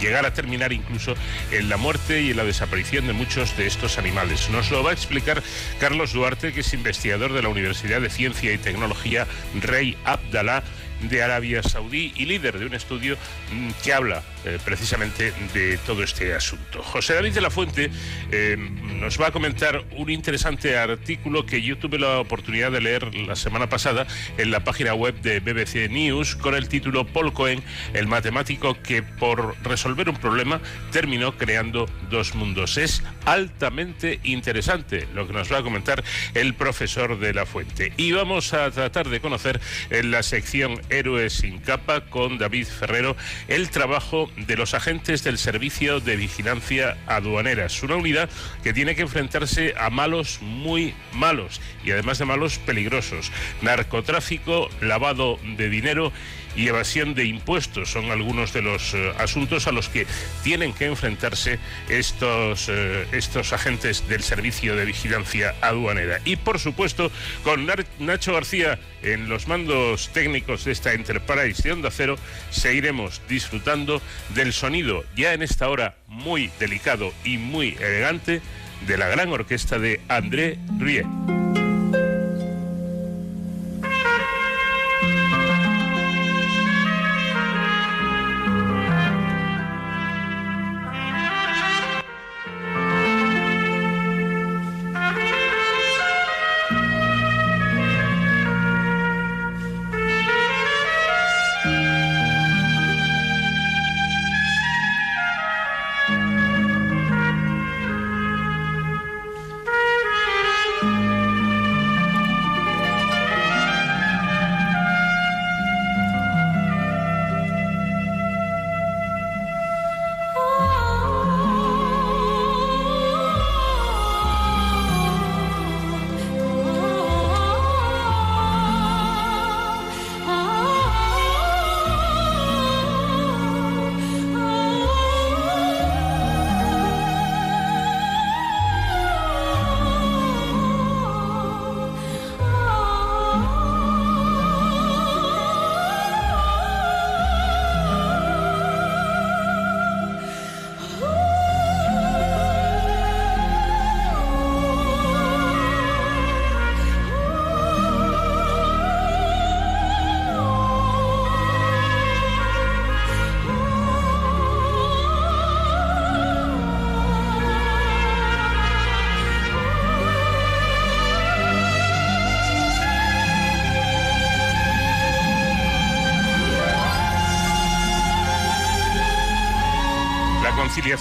[0.00, 1.14] llegar a terminar incluso
[1.50, 4.48] en la muerte y en la desaparición de muchos de estos animales.
[4.50, 5.42] Nos lo va a explicar
[5.80, 9.26] Carlos Duarte, que es investigador de la Universidad de Ciencia y Tecnología
[9.60, 10.62] Rey Abdalá
[11.00, 13.16] de Arabia Saudí y líder de un estudio
[13.52, 16.82] mm, que habla eh, precisamente de todo este asunto.
[16.82, 17.90] José David de la Fuente
[18.30, 18.56] eh,
[19.00, 23.36] nos va a comentar un interesante artículo que yo tuve la oportunidad de leer la
[23.36, 27.62] semana pasada en la página web de BBC News con el título Paul Cohen,
[27.94, 30.60] el matemático que por resolver un problema
[30.92, 32.78] terminó creando dos mundos.
[32.78, 37.92] Es altamente interesante lo que nos va a comentar el profesor de la Fuente.
[37.96, 39.60] Y vamos a tratar de conocer
[39.90, 43.16] en la sección Héroes sin capa con David Ferrero
[43.48, 48.28] el trabajo de los agentes del Servicio de Vigilancia Aduaneras, una unidad
[48.62, 55.38] que tiene que enfrentarse a malos muy malos y además de malos peligrosos, narcotráfico, lavado
[55.56, 56.12] de dinero
[56.58, 60.06] y evasión de impuestos son algunos de los eh, asuntos a los que
[60.42, 66.20] tienen que enfrentarse estos, eh, estos agentes del Servicio de Vigilancia Aduanera.
[66.24, 67.12] Y por supuesto,
[67.44, 67.68] con
[68.00, 72.18] Nacho García en los mandos técnicos de esta Enterprise de Onda Cero,
[72.50, 78.42] seguiremos disfrutando del sonido ya en esta hora muy delicado y muy elegante
[78.84, 81.04] de la gran orquesta de André Rie.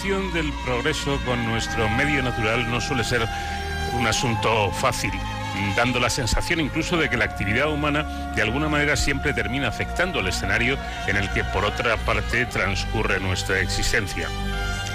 [0.07, 3.27] Del progreso con nuestro medio natural no suele ser
[3.91, 5.11] un asunto fácil,
[5.75, 8.03] dando la sensación incluso de que la actividad humana
[8.33, 10.77] de alguna manera siempre termina afectando el escenario
[11.07, 14.29] en el que por otra parte transcurre nuestra existencia.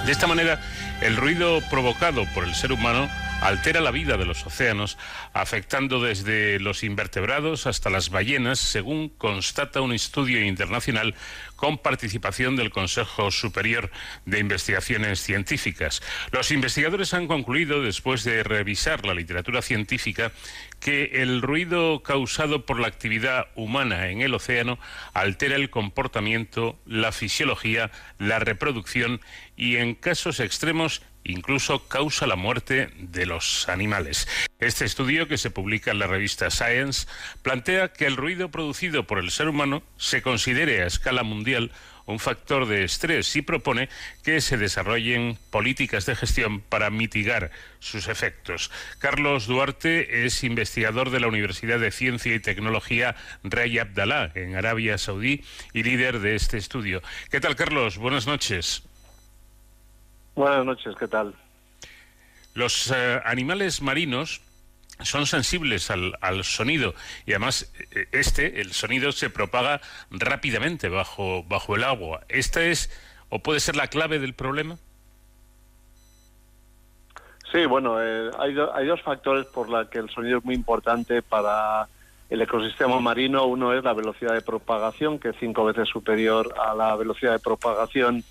[0.06, 0.58] De esta manera,
[1.02, 3.06] el ruido provocado por el ser humano
[3.42, 4.96] altera la vida de los océanos,
[5.32, 11.14] afectando desde los invertebrados hasta las ballenas, según constata un estudio internacional
[11.56, 13.90] con participación del Consejo Superior
[14.26, 16.02] de Investigaciones Científicas.
[16.30, 20.32] Los investigadores han concluido, después de revisar la literatura científica,
[20.80, 24.78] que el ruido causado por la actividad humana en el océano
[25.14, 29.20] altera el comportamiento, la fisiología, la reproducción
[29.56, 34.28] y, en casos extremos, incluso causa la muerte de los animales.
[34.58, 37.06] Este estudio, que se publica en la revista Science,
[37.42, 41.70] plantea que el ruido producido por el ser humano se considere a escala mundial
[42.06, 43.88] un factor de estrés y propone
[44.22, 48.70] que se desarrollen políticas de gestión para mitigar sus efectos.
[48.98, 54.98] Carlos Duarte es investigador de la Universidad de Ciencia y Tecnología Rey Abdalá en Arabia
[54.98, 57.02] Saudí y líder de este estudio.
[57.30, 57.98] ¿Qué tal, Carlos?
[57.98, 58.82] Buenas noches.
[60.34, 61.34] Buenas noches, ¿qué tal?
[62.54, 64.40] Los eh, animales marinos
[65.00, 66.94] son sensibles al, al, sonido
[67.26, 69.80] y además eh, este, el sonido se propaga
[70.10, 72.20] rápidamente bajo, bajo el agua.
[72.28, 72.90] ¿Esta es
[73.28, 74.76] o puede ser la clave del problema?
[77.50, 80.54] Sí, bueno, eh, hay, do, hay, dos factores por los que el sonido es muy
[80.54, 81.88] importante para
[82.30, 83.44] el ecosistema marino.
[83.46, 87.38] Uno es la velocidad de propagación, que es cinco veces superior a la velocidad de
[87.38, 88.24] propagación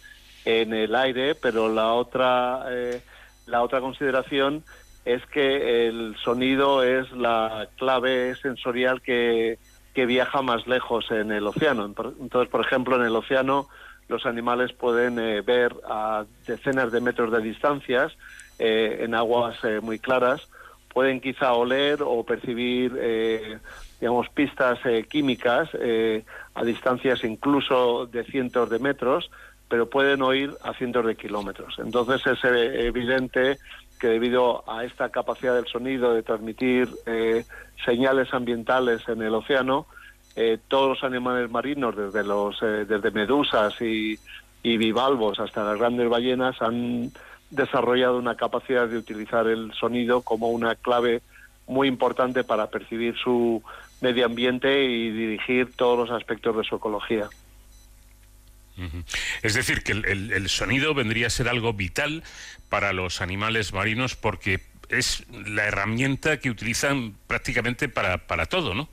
[0.46, 3.02] en el aire, pero la otra, eh,
[3.46, 4.64] la otra consideración
[5.06, 9.58] es que el sonido es la clave sensorial que,
[9.94, 11.86] que, viaja más lejos en el océano.
[11.86, 13.68] Entonces, por ejemplo, en el océano
[14.12, 18.12] los animales pueden eh, ver a decenas de metros de distancias
[18.60, 20.50] eh, en aguas eh, muy claras,
[20.94, 23.62] pueden quizá oler o percibir,
[24.02, 24.78] digamos, pistas
[25.08, 25.70] químicas
[26.54, 29.32] a distancias incluso de cientos de metros,
[29.72, 31.80] pero pueden oír a cientos de kilómetros.
[31.80, 33.58] Entonces es evidente
[33.98, 37.46] que debido a esta capacidad del sonido de transmitir eh,
[37.86, 39.86] señales ambientales en el océano,
[40.36, 44.20] eh, todos los animales marinos, desde los eh, desde medusas y,
[44.62, 47.10] bivalvos hasta las grandes ballenas, han
[47.50, 51.22] desarrollado una capacidad de utilizar el sonido como una clave
[51.66, 53.64] muy importante para percibir su
[54.02, 57.30] medio ambiente y dirigir todos los aspectos de su ecología.
[59.42, 62.24] Es decir, que el, sonido vendría a ser algo vital
[62.70, 68.90] para los animales marinos porque es la herramienta que utilizan prácticamente para, para todo, ¿no?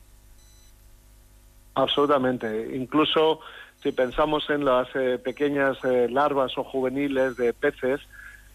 [1.74, 2.70] Absolutamente.
[2.74, 3.40] Incluso
[3.82, 8.00] si pensamos en las eh, pequeñas eh, larvas o juveniles de peces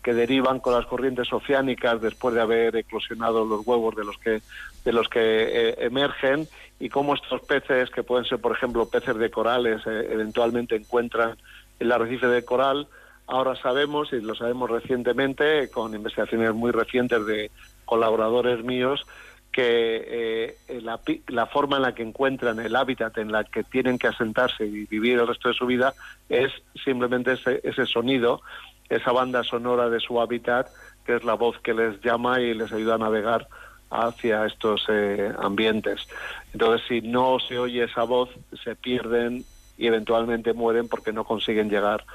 [0.04, 4.42] que derivan con las corrientes oceánicas después de haber eclosionado los huevos de los que
[4.84, 6.48] de los que eh, emergen
[6.84, 11.38] y cómo estos peces que pueden ser por ejemplo peces de corales eh, eventualmente encuentran
[11.80, 12.90] el arrecife de coral
[13.26, 17.52] ahora sabemos y lo sabemos recientemente con investigaciones muy recientes de
[17.86, 19.06] colaboradores míos
[19.54, 23.98] que eh, la, la, forma en la que encuentran el hábitat en la que tienen
[23.98, 25.94] que asentarse y vivir el resto de su vida
[26.28, 26.52] es
[26.84, 28.42] simplemente ese, ese sonido
[28.90, 30.68] esa banda sonora de su hábitat,
[31.06, 33.48] que es la voz que les llama y les ayuda a navegar
[33.94, 36.08] hacia estos eh, ambientes.
[36.54, 38.30] Entonces, si no se oye esa voz,
[38.64, 39.46] se pierden
[39.78, 42.06] y eventualmente mueren porque no consiguen llegar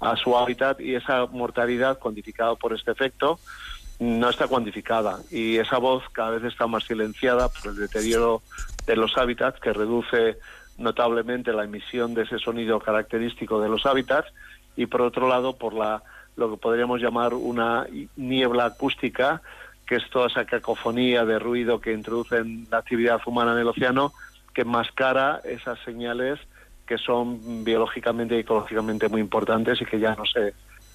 [0.00, 3.38] a su hábitat y esa mortalidad cuantificada por este efecto
[3.98, 8.42] no está cuantificada y esa voz cada vez está más silenciada por el deterioro
[8.86, 10.38] de los hábitats que reduce
[10.76, 14.28] notablemente la emisión de ese sonido característico de los hábitats
[14.76, 16.04] y por otro lado por la
[16.36, 17.86] lo que podríamos llamar una
[18.16, 19.42] niebla acústica,
[19.88, 24.12] que es toda esa cacofonía de ruido que introduce la actividad humana en el océano,
[24.52, 26.38] que enmascara esas señales
[26.86, 30.54] que son biológicamente y ecológicamente muy importantes y que ya no se,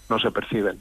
[0.10, 0.80] no se perciben.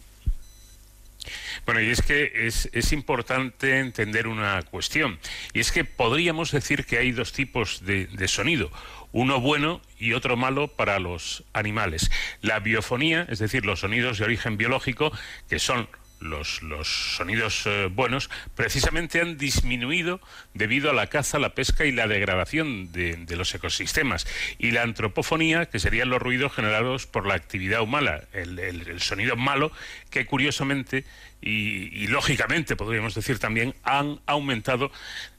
[1.64, 5.18] Bueno, y es que es, es, importante entender una cuestión,
[5.52, 8.70] y es que podríamos decir que hay dos tipos de sonido
[9.12, 12.10] uno bueno y otro malo para los animales.
[12.40, 15.12] La biofonía, es decir, los sonidos de origen biológico,
[15.48, 15.89] que son
[16.23, 20.20] los, los, sonidos eh, buenos precisamente han disminuido
[20.55, 24.27] debido a la caza, la pesca y la degradación de, los ecosistemas.
[24.59, 29.73] Y la antropofonía, que serían los ruidos generados por la actividad humana, el, sonido malo,
[30.11, 31.05] que curiosamente
[31.40, 34.93] y, y, lógicamente podríamos decir también han aumentado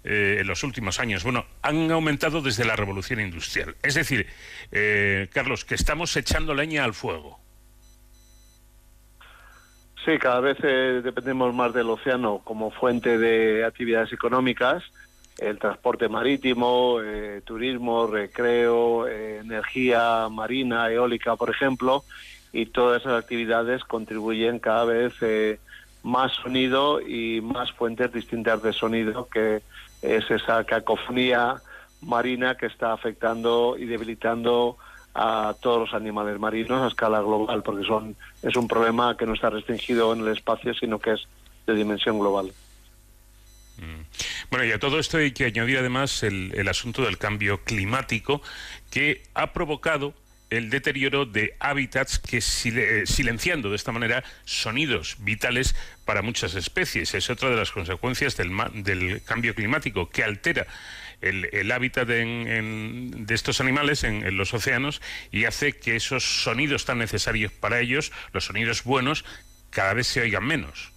[0.06, 1.24] eh, en los últimos años.
[1.24, 3.78] Bueno, han aumentado desde la revolución industrial.
[3.84, 4.28] Es decir,
[4.74, 7.40] eh, Carlos, que estamos echando leña al fuego.
[10.06, 14.84] Sí, cada vez eh, dependemos más del océano como fuente de actividades económicas,
[15.40, 22.04] el transporte marítimo, eh, turismo, recreo, eh, energía marina, eólica, por ejemplo,
[22.52, 25.60] y todas esas actividades contribuyen cada vez eh,
[26.04, 29.62] más sonido y más fuentes distintas de sonido, que
[30.02, 31.56] es esa cacofonía
[32.02, 34.78] marina que está afectando y debilitando
[35.16, 39.34] a todos los animales marinos a escala global, porque son es un problema que no
[39.34, 41.28] está restringido en el espacio, sino que es
[41.68, 42.52] de dimensión global.
[44.50, 48.42] Bueno, y a todo esto hay que añadir además el, el asunto del cambio climático
[48.92, 50.14] que ha provocado
[50.52, 55.76] el deterioro de hábitats que sil- silenciando de esta manera sonidos vitales
[56.06, 57.16] para muchas especies.
[57.16, 58.52] Es otra de las consecuencias del,
[58.84, 60.68] del cambio climático que altera
[61.24, 65.02] el, el hábitat en- en- de estos animales en, los océanos
[65.32, 69.26] y hace que esos sonidos tan necesarios para ellos, los sonidos buenos,
[69.70, 70.92] cada vez se oigan menos.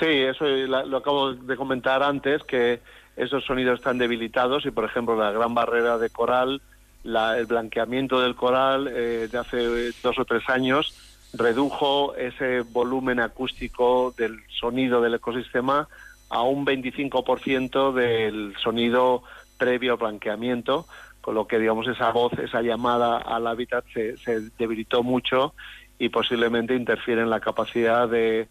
[0.00, 2.80] Sí, eso la- lo acabo de comentar antes, que
[3.16, 6.60] esos sonidos están debilitados y, por ejemplo, la gran barrera de coral,
[7.04, 10.94] la- el blanqueamiento del coral eh, de hace dos o tres años
[11.32, 15.88] redujo ese volumen acústico del sonido del ecosistema
[16.28, 19.22] a un 25% del sonido
[19.56, 20.86] previo al blanqueamiento,
[21.20, 25.54] con lo que, digamos, esa voz, esa llamada al hábitat se, se debilitó mucho
[25.98, 28.48] y posiblemente interfiere en la capacidad de,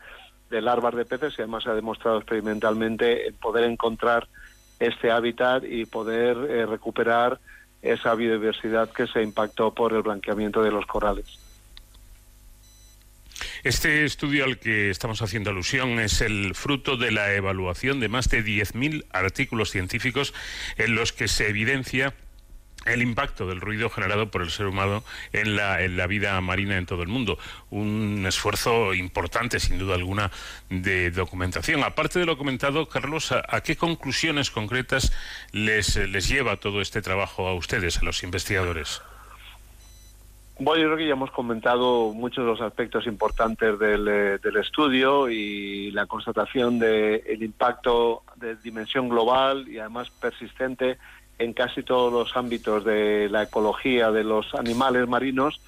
[0.49, 4.27] de larvas de peces y además se ha demostrado experimentalmente en poder encontrar
[4.79, 7.39] este hábitat y poder eh, recuperar
[7.81, 11.39] esa biodiversidad que se impactó por el blanqueamiento de los corales.
[13.63, 18.29] Este estudio al que estamos haciendo alusión es el fruto de la evaluación de más
[18.29, 20.33] de 10.000 artículos científicos
[20.77, 22.13] en los que se evidencia
[22.85, 25.03] el impacto del ruido generado por el ser humano
[25.33, 27.37] en la, vida marina en todo el mundo.
[27.69, 30.31] Un esfuerzo importante, sin duda alguna,
[30.69, 31.83] de documentación.
[31.83, 35.11] Aparte de lo comentado, Carlos, ¿a, a qué conclusiones concretas
[35.51, 39.01] les, les lleva todo este trabajo a ustedes, a los investigadores?
[40.59, 45.29] Bueno, yo creo que ya hemos comentado muchos de los aspectos importantes del, eh, estudio
[45.29, 50.97] y la constatación del impacto de dimensión global y además persistente
[51.37, 55.61] en casi todos los ámbitos de la ecología de los animales marinos,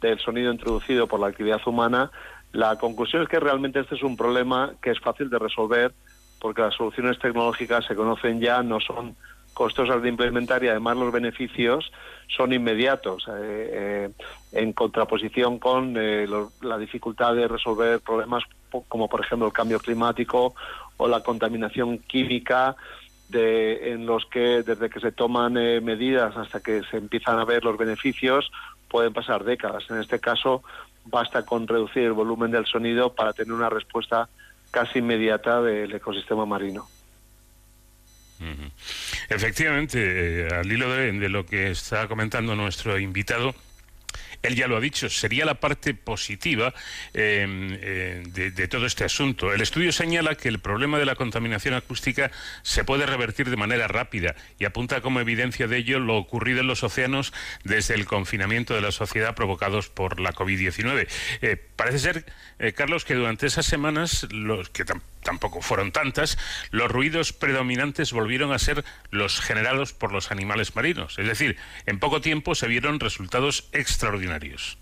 [0.00, 2.12] del sonido introducido por la actividad humana.
[2.52, 5.92] La conclusión es que realmente este es un problema que es fácil de resolver
[6.40, 9.16] porque las soluciones tecnológicas se conocen ya, no son
[9.56, 11.90] costosas de implementar y además los beneficios
[12.28, 14.10] son inmediatos, eh, eh,
[14.52, 16.26] en contraposición con eh,
[16.60, 18.44] la dificultad de resolver problemas
[18.86, 20.54] como por ejemplo el cambio climático
[20.98, 22.76] o la contaminación química,
[23.30, 27.64] de, en los que desde que se toman medidas hasta que se empiezan a ver
[27.64, 28.52] los beneficios
[28.90, 29.88] pueden pasar décadas.
[29.88, 30.62] En este caso
[31.06, 34.28] basta con reducir el volumen del sonido para tener una respuesta
[34.70, 36.86] casi inmediata del ecosistema marino.
[39.28, 39.98] Efectivamente,
[40.46, 43.54] eh, al hilo de, lo que está comentando nuestro invitado,
[44.42, 46.72] él ya lo ha dicho, sería la parte positiva
[47.14, 47.46] eh,
[47.80, 48.22] eh,
[48.54, 49.52] de, todo este asunto.
[49.52, 52.30] El estudio señala que el problema de la contaminación acústica
[52.62, 56.66] se puede revertir de manera rápida y apunta como evidencia de ello lo ocurrido en
[56.68, 57.32] los océanos
[57.64, 61.08] desde el confinamiento de la sociedad provocados por la COVID-19.
[61.42, 62.26] Eh, parece ser,
[62.58, 66.38] eh, Carlos, que durante esas semanas, los que tam- tampoco fueron tantas,
[66.70, 71.18] los ruidos predominantes volvieron a ser los generados por los animales marinos.
[71.18, 74.78] Es decir, en poco tiempo se vieron resultados extraordinarios.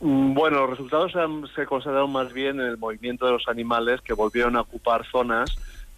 [0.00, 1.12] Mm, Bueno, los resultados
[1.54, 5.50] se, consideraron más bien en el movimiento de los animales que volvieron a ocupar zonas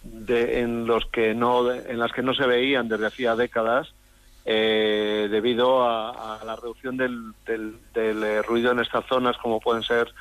[0.05, 3.93] de, en los que no en las que no se veían desde hacía décadas
[4.45, 9.83] eh, debido a, la reducción del, del- del, eh, ruido en estas zonas como pueden
[9.83, 10.13] ser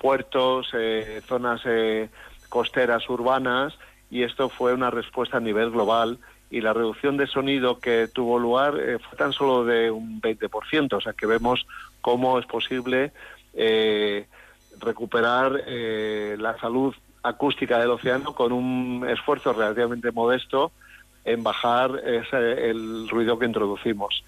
[0.00, 2.08] puertos, eh, zonas eh,
[2.48, 3.76] costeras urbanas
[4.10, 6.18] y esto fue una respuesta a nivel global
[6.50, 10.92] y la reducción de sonido que tuvo lugar eh, fue tan solo de un 20%,
[10.96, 11.66] o sea que vemos
[12.00, 13.12] cómo es posible
[13.54, 14.26] eh,
[14.78, 20.72] recuperar eh, la salud acústica del océano con un esfuerzo relativamente modesto
[21.24, 24.22] en bajar ese- el ruido que introducimos.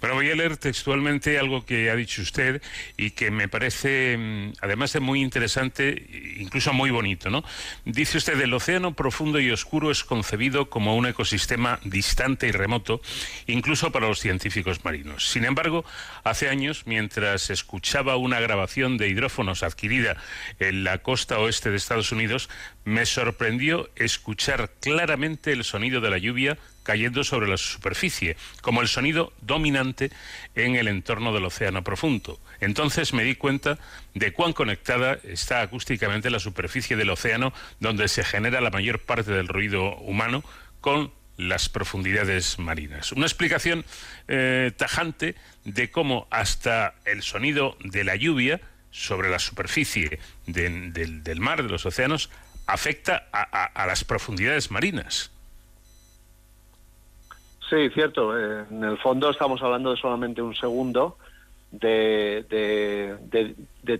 [0.00, 2.62] Bueno, voy a leer textualmente algo que ha dicho usted
[2.96, 6.06] y que me parece, mm, además de muy interesante,
[6.38, 7.44] incluso muy bonito, ¿no?
[7.84, 13.00] Dice usted, el océano profundo y oscuro es concebido como un ecosistema distante y remoto,
[13.46, 15.28] incluso para los científicos marinos.
[15.28, 15.84] Sin embargo,
[16.24, 20.16] hace años, mientras escuchaba una grabación de hidrófonos adquirida
[20.58, 22.48] en la costa oeste de Estados Unidos,
[22.90, 28.88] me sorprendió escuchar claramente el sonido de la lluvia cayendo sobre la superficie, como el
[28.88, 30.10] sonido dominante
[30.56, 32.40] en el entorno del océano profundo.
[32.60, 33.78] Entonces me di cuenta
[34.14, 39.30] de cuán conectada está acústicamente la superficie del océano, donde se genera la mayor parte
[39.30, 40.42] del ruido humano,
[40.80, 43.12] con las profundidades marinas.
[43.12, 43.84] Una explicación
[44.28, 48.60] eh, tajante de cómo hasta el sonido de la lluvia
[48.90, 52.28] sobre la superficie de- del, del mar, de los océanos,
[52.72, 55.30] afecta a, a- las profundidades marinas.
[57.68, 58.36] Sí, cierto.
[58.38, 61.16] Eh, En el fondo estamos hablando de solamente un segundo
[61.72, 62.44] de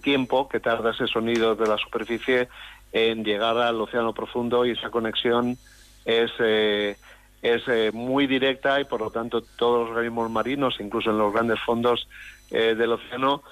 [0.03, 2.49] tiempo que tarda ese sonido de la superficie
[2.93, 5.57] en llegar al océano profundo y esa conexión
[6.05, 6.97] es, eh,
[7.43, 11.33] es eh, muy directa y por lo tanto todos los organismos marinos, incluso en los
[11.33, 12.09] grandes fondos
[12.51, 13.43] eh, del océano,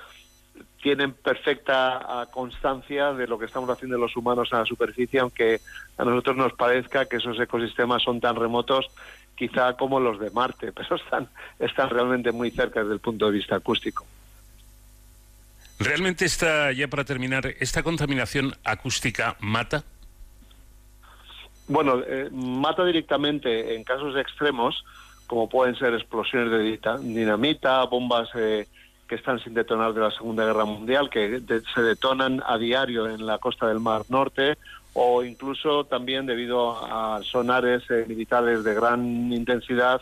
[0.83, 5.61] tienen perfecta ah, constancia de lo que estamos haciendo los humanos en la superficie, aunque
[5.97, 8.87] a nosotros nos parezca que esos ecosistemas son tan remotos
[9.35, 11.29] quizá como los de Marte, pero están,
[11.59, 14.05] están realmente muy cerca desde el punto de vista acústico.
[15.79, 19.85] ¿Realmente esta, ya para terminar, esta contaminación acústica mata?
[21.69, 24.85] Bueno, eh, mata directamente en casos extremos,
[25.29, 28.67] como pueden ser explosiones de dinamita, bombas eh,
[29.09, 31.41] que están sin detonar de la Segunda Guerra Mundial, que
[31.75, 34.59] se detonan a diario en la costa del Mar Norte,
[34.93, 40.01] o incluso también debido a sonares eh, militares de gran intensidad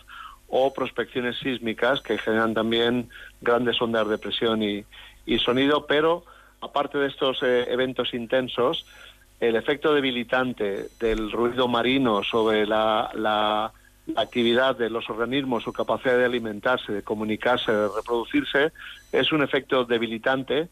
[0.48, 3.08] o prospecciones sísmicas que generan también
[3.40, 4.84] grandes ondas de presión y,
[5.26, 6.24] y sonido, pero
[6.60, 8.86] aparte de estos eh, eventos intensos,
[9.40, 13.10] el efecto debilitante del ruido marino sobre la-
[14.06, 18.72] la actividad de los organismos, su capacidad de alimentarse, de comunicarse, de reproducirse,
[19.12, 20.68] es un efecto debilitante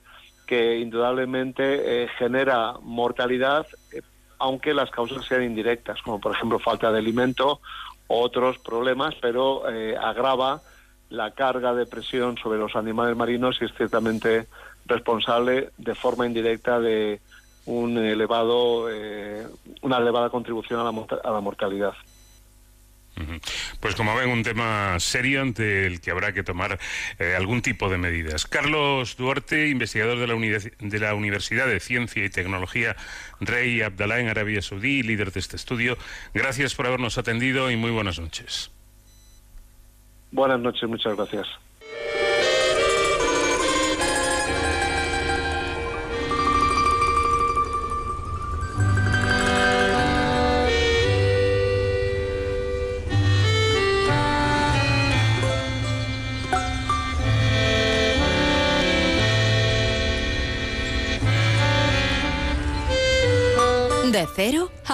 [0.47, 4.03] que indudablemente eh, genera mortalidad, eh,
[4.39, 7.61] aunque las causas sean indirectas, como por ejemplo falta de alimento
[8.07, 10.61] o otros problemas, pero eh, agrava
[11.11, 14.47] la carga de presión sobre los animales marinos y es ciertamente
[14.87, 17.21] responsable de forma indirecta de
[17.67, 18.89] un elevado,
[19.81, 21.95] una elevada contribución a la, a la mortalidad.
[23.81, 26.79] Pues como ven, un tema serio ante el que habrá que tomar
[27.19, 28.47] eh, algún tipo de medidas.
[28.47, 30.35] Carlos Duarte, investigador de la,
[30.81, 32.97] de la Universidad de Ciencia y Tecnología
[33.41, 35.97] Rey Abdalá en Arabia Saudí, líder de este estudio,
[36.33, 38.71] gracias por habernos atendido y muy buenas noches.
[40.33, 41.47] Buenas noches, muchas gracias.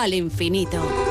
[0.01, 1.10] Al infinito.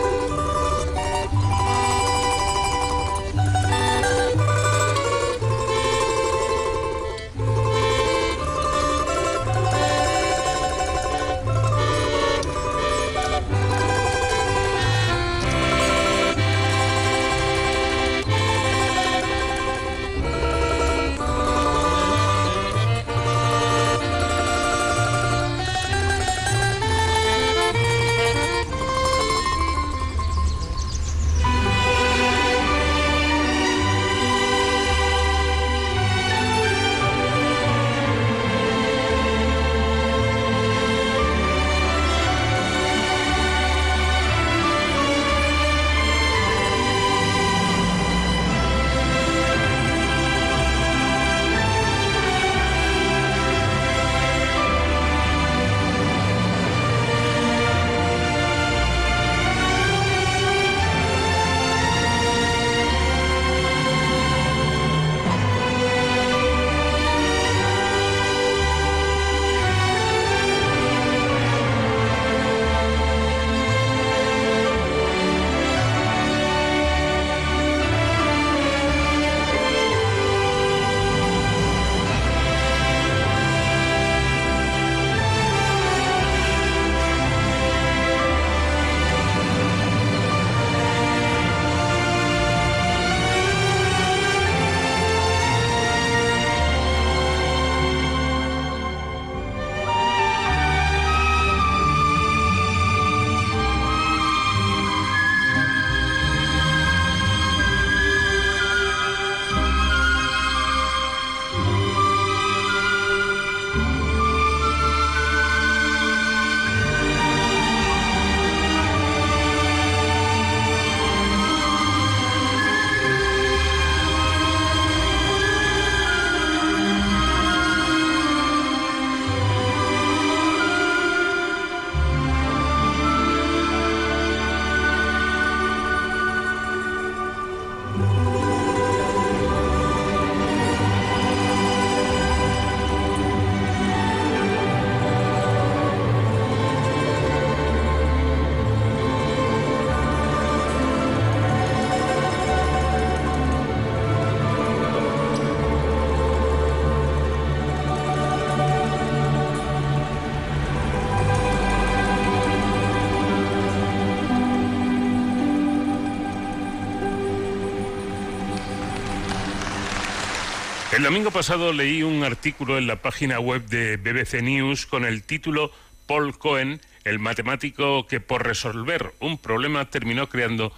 [171.10, 175.72] Domingo pasado leí un artículo en la página web de BBC News con el título
[176.06, 180.72] Paul Cohen, el matemático que por resolver un problema terminó creando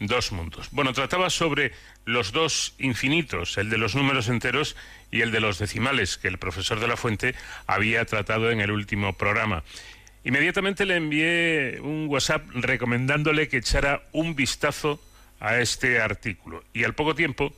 [0.00, 0.70] dos mundos.
[0.72, 1.70] Bueno, trataba sobre
[2.04, 4.74] los dos infinitos, el de los números enteros
[5.12, 7.36] y el de los decimales, que el profesor de la Fuente
[7.68, 9.62] había tratado en el último programa.
[10.24, 15.00] Inmediatamente le envié un WhatsApp recomendándole que echara un vistazo
[15.38, 16.64] a este artículo.
[16.74, 17.54] Y al poco tiempo,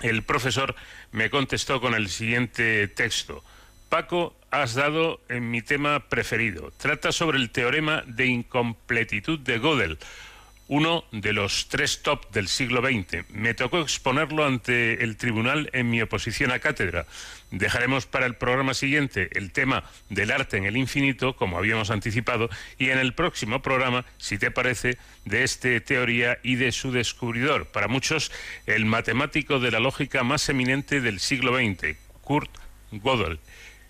[0.00, 0.74] el profesor
[1.12, 3.42] me contestó con el siguiente texto.
[3.88, 6.72] Paco, has dado en mi tema preferido.
[6.78, 9.98] Trata sobre el teorema de incompletitud de Gödel,
[10.68, 13.28] uno de los tres top del siglo XX.
[13.30, 17.06] Me tocó exponerlo ante el tribunal en mi oposición a cátedra.
[17.50, 22.50] Dejaremos para el programa siguiente el tema del arte en el infinito, como habíamos anticipado,
[22.78, 27.66] y en el próximo programa, si te parece, de este teoría y de su descubridor,
[27.66, 28.32] para muchos
[28.66, 32.50] el matemático de la lógica más eminente del siglo XX, Kurt
[32.90, 33.38] Gödel.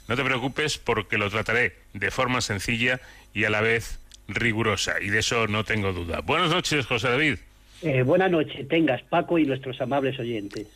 [0.09, 3.01] No te preocupes porque lo trataré de forma sencilla
[3.35, 3.98] y a la vez
[4.28, 6.20] rigurosa, y de eso no tengo duda.
[6.20, 7.39] Buenas noches, José David.
[7.82, 10.66] Eh, buenas noches, tengas Paco y nuestros amables oyentes.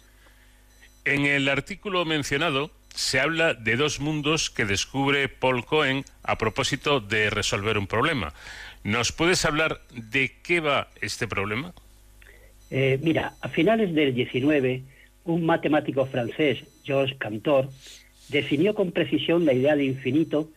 [1.04, 7.00] En el artículo mencionado se habla de dos mundos que descubre Paul Cohen a propósito
[7.00, 8.34] de resolver un problema.
[8.84, 11.72] ¿Nos puedes hablar de qué va este problema?
[12.70, 14.82] Eh, mira, a finales del 19,
[15.24, 17.68] un matemático francés, Georges Cantor,
[18.28, 20.48] definió con precisión la idea de infinito,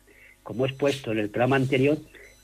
[0.44, 1.98] como es puesto en el programa anterior,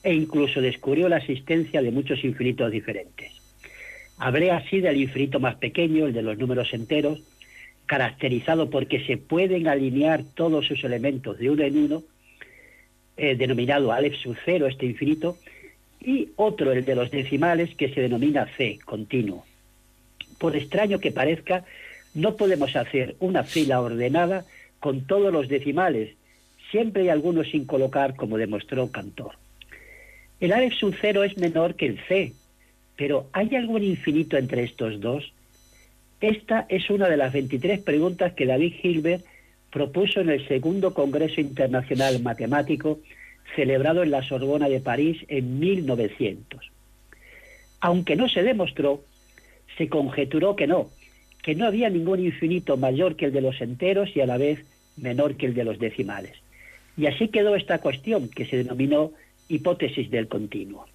[0.03, 3.33] e incluso descubrió la existencia de muchos infinitos diferentes.
[4.17, 7.21] Hablé así del infinito más pequeño, el de los números enteros,
[7.85, 12.03] caracterizado porque se pueden alinear todos sus elementos de uno en uno,
[13.17, 15.37] eh, denominado Aleph sub cero, este infinito,
[15.99, 19.45] y otro, el de los decimales, que se denomina C, continuo.
[20.37, 21.65] Por extraño que parezca,
[22.13, 24.45] no podemos hacer una fila ordenada
[24.79, 26.15] con todos los decimales,
[26.71, 29.33] siempre hay algunos sin colocar, como demostró Cantor.
[30.39, 32.33] El Aleph sub cero es menor que el C,
[32.95, 35.33] pero ¿hay algún infinito entre estos dos?
[36.21, 39.25] Esta es una de las 23 preguntas que David Hilbert
[39.71, 42.99] propuso en el segundo Congreso Internacional Matemático
[43.55, 46.71] celebrado en la Sorbona de París en 1900.
[47.81, 49.03] Aunque no se demostró,
[49.77, 50.89] se conjeturó que no,
[51.43, 54.59] que no había ningún infinito mayor que el de los enteros y a la vez
[54.97, 56.33] menor que el de los decimales.
[56.97, 59.11] Y así quedó esta cuestión que se denominó
[59.49, 60.85] hipótesis del continuo.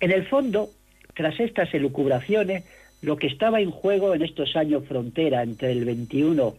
[0.00, 0.70] En el fondo,
[1.14, 2.64] tras estas elucubraciones,
[3.02, 6.54] lo que estaba en juego en estos años frontera entre el 21,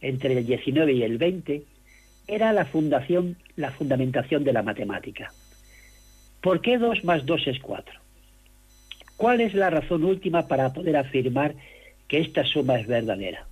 [0.00, 1.62] entre el 19 y el 20,
[2.26, 5.32] era la fundación, la fundamentación de la matemática.
[6.40, 8.00] ¿Por qué 2 más 2 es 4?
[9.16, 11.54] ¿Cuál es la razón última para poder afirmar
[12.06, 13.46] que esta suma es verdadera?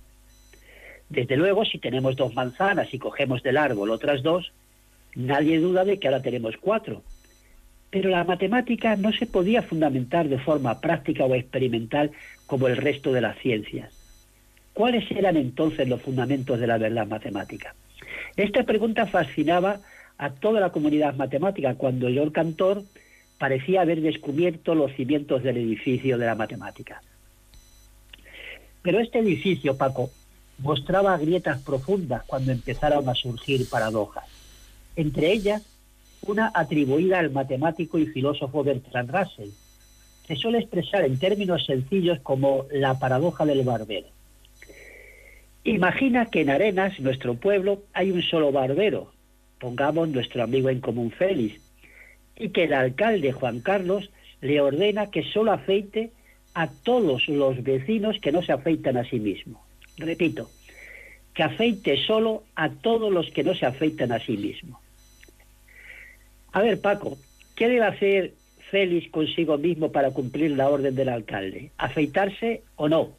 [1.09, 4.51] Desde luego, si tenemos dos manzanas y cogemos del árbol otras dos,
[5.17, 7.01] Nadie duda de que ahora tenemos cuatro.
[7.89, 12.11] Pero la matemática no se podía fundamentar de forma práctica o experimental
[12.45, 13.91] como el resto de las ciencias.
[14.73, 17.73] ¿Cuáles eran entonces los fundamentos de la verdad matemática?
[18.35, 19.79] Esta pregunta fascinaba
[20.19, 22.83] a toda la comunidad matemática cuando George Cantor
[23.39, 27.01] parecía haber descubierto los cimientos del edificio de la matemática.
[28.83, 30.11] Pero este edificio, Paco,
[30.59, 34.36] mostraba grietas profundas cuando empezaron a surgir paradojas
[34.97, 35.63] entre ellas
[36.25, 39.51] una atribuida al matemático y filósofo Bertrand Russell.
[40.27, 44.07] Se suele expresar en términos sencillos como la paradoja del barbero.
[45.63, 49.13] Imagina que en Arenas, nuestro pueblo, hay un solo barbero,
[49.59, 51.61] pongamos nuestro amigo en común Félix,
[52.35, 54.09] y que el alcalde Juan Carlos
[54.41, 56.11] le ordena que solo afeite
[56.53, 59.63] a todos los vecinos que no se afeitan a sí mismo.
[59.97, 60.49] Repito,
[61.33, 64.79] que afeite solo a todos los que no se afeitan a sí mismo.
[66.51, 67.17] A ver, Paco,
[67.55, 68.33] ¿qué debe hacer
[68.71, 71.71] Félix consigo mismo para cumplir la orden del alcalde?
[71.77, 73.15] ¿Afeitarse o no?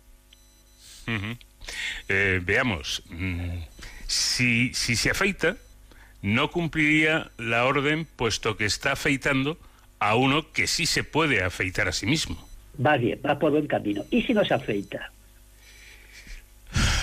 [2.09, 3.59] Eh, veamos, mm,
[4.07, 5.57] si, si se afeita,
[6.23, 9.59] no cumpliría la orden puesto que está afeitando
[9.99, 12.49] a uno que sí se puede afeitar a sí mismo.
[12.85, 14.05] Va bien, va por buen camino.
[14.11, 15.11] ¿Y si no se afeita?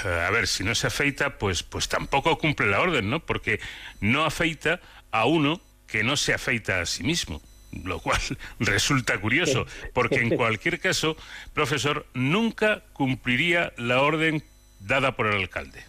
[0.04, 3.20] A ver, si no se afeita, pues, pues tampoco cumple la orden, ¿no?
[3.20, 3.60] Porque
[4.00, 4.80] no afeita
[5.12, 7.42] a uno que no se afeita a sí mismo.
[7.84, 8.20] Lo cual
[8.60, 11.18] resulta curioso, porque en cualquier caso,
[11.54, 14.44] profesor, nunca cumpliría la orden
[14.80, 15.84] dada por el alcalde.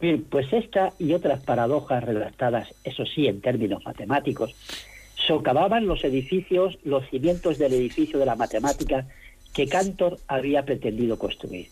[0.00, 4.54] Bien, pues esta y otras paradojas redactadas, eso sí, en términos matemáticos,
[5.26, 9.06] socavaban los edificios, los cimientos del edificio de la matemática
[9.54, 11.68] que Cantor había pretendido construir.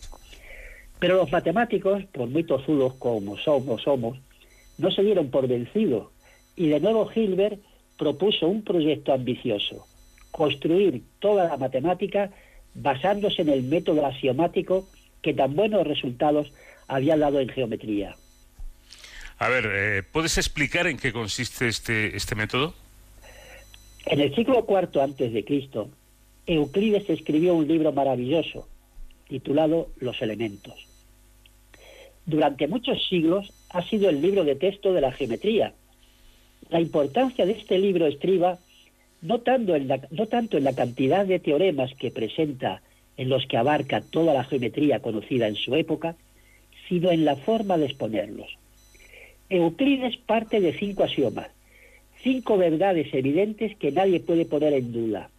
[0.99, 4.17] Pero los matemáticos, por muy tozudos como somos, somos,
[4.77, 6.07] no se dieron por vencidos
[6.55, 7.59] y de nuevo Hilbert
[7.97, 9.87] propuso un proyecto ambicioso,
[10.31, 12.31] construir toda la matemática
[12.75, 14.87] basándose en el método axiomático
[15.21, 16.51] que tan buenos resultados
[16.87, 18.15] había dado en geometría.
[19.39, 22.73] A ver, eh, ¿puedes explicar en qué consiste este, este método?
[24.05, 25.89] En el siglo IV antes de Cristo,
[26.45, 28.67] Euclides escribió un libro maravilloso
[29.27, 30.87] titulado Los elementos.
[32.25, 35.73] Durante muchos siglos ha sido el libro de texto de la geometría.
[36.69, 38.59] La importancia de este libro estriba
[39.21, 42.81] no tanto en la, no tanto en la cantidad de teoremas que presenta
[43.17, 46.15] en los que abarca toda la geometría conocida en su época,
[46.89, 48.57] sino en la forma de exponerlos.
[49.49, 51.49] Euclides parte de cinco axiomas,
[52.21, 55.29] cinco verdades evidentes que nadie puede poner en duda.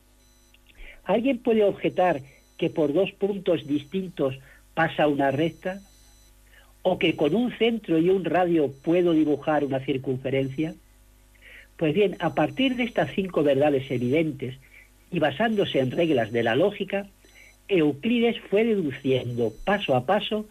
[1.04, 2.20] ¿Alguien puede objetar
[2.56, 4.38] que por dos puntos distintos
[4.74, 5.80] pasa una recta?
[6.82, 10.74] ¿O que con un centro y un radio puedo dibujar una circunferencia?
[11.76, 14.56] Pues bien, a partir de estas cinco verdades evidentes
[15.10, 17.06] y basándose en reglas de la lógica,
[17.68, 20.46] Euclides fue deduciendo paso a paso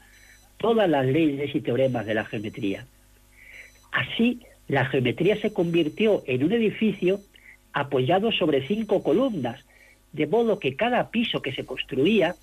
[0.57, 2.85] todas las leyes y teoremas de la geometría.
[3.91, 7.19] Así, la geometría se convirtió en un edificio
[7.73, 9.63] apoyado sobre cinco columnas,
[10.11, 12.35] de modo que cada piso que se construía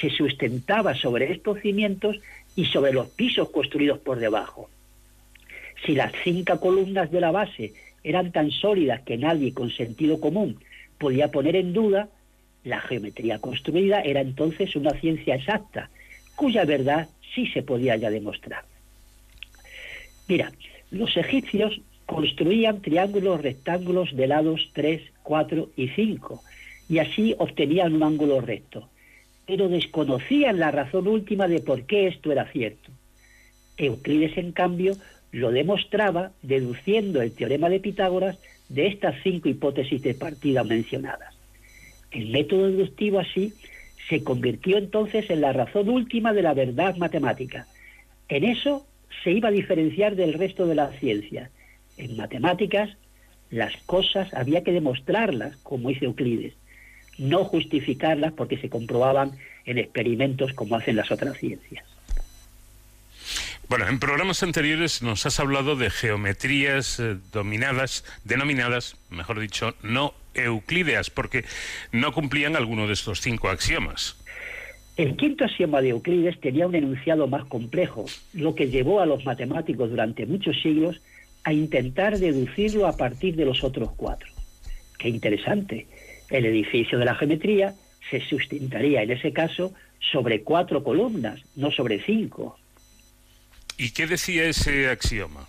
[0.00, 2.18] se sustentaba sobre estos cimientos
[2.54, 4.68] y sobre los pisos construidos por debajo.
[5.84, 7.72] Si las cinco columnas de la base
[8.06, 10.60] eran tan sólidas que nadie con sentido común
[10.96, 12.08] podía poner en duda,
[12.62, 15.90] la geometría construida era entonces una ciencia exacta,
[16.36, 18.62] cuya verdad sí se podía ya demostrar.
[20.28, 20.52] Mira,
[20.92, 26.44] los egipcios construían triángulos rectángulos de lados 3, 4 y 5,
[26.88, 28.88] y así obtenían un ángulo recto,
[29.48, 32.92] pero desconocían la razón última de por qué esto era cierto.
[33.76, 34.94] Euclides, en cambio,
[35.36, 38.38] lo demostraba deduciendo el teorema de Pitágoras
[38.70, 41.34] de estas cinco hipótesis de partida mencionadas.
[42.10, 43.52] El método deductivo así
[44.08, 47.66] se convirtió entonces en la razón última de la verdad matemática.
[48.30, 48.86] En eso
[49.22, 51.50] se iba a diferenciar del resto de las ciencias.
[51.98, 52.96] En matemáticas,
[53.50, 56.54] las cosas había que demostrarlas, como dice Euclides,
[57.18, 59.32] no justificarlas porque se comprobaban
[59.66, 61.84] en experimentos como hacen las otras ciencias.
[63.68, 70.14] Bueno, en programas anteriores nos has hablado de geometrías eh, dominadas, denominadas, mejor dicho, no
[70.34, 71.44] euclídeas, porque
[71.90, 74.16] no cumplían alguno de estos cinco axiomas.
[74.96, 79.24] El quinto axioma de Euclides tenía un enunciado más complejo, lo que llevó a los
[79.24, 81.02] matemáticos durante muchos siglos
[81.42, 84.28] a intentar deducirlo a partir de los otros cuatro.
[84.96, 85.88] Qué interesante.
[86.30, 87.74] El edificio de la geometría
[88.10, 89.74] se sustentaría en ese caso
[90.12, 92.58] sobre cuatro columnas, no sobre cinco.
[93.76, 95.48] ¿Y qué decía ese axioma?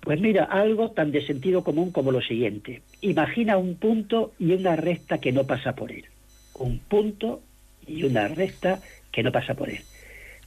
[0.00, 2.82] Pues mira, algo tan de sentido común como lo siguiente.
[3.00, 6.04] Imagina un punto y una recta que no pasa por él.
[6.54, 7.42] Un punto
[7.86, 9.82] y una recta que no pasa por él.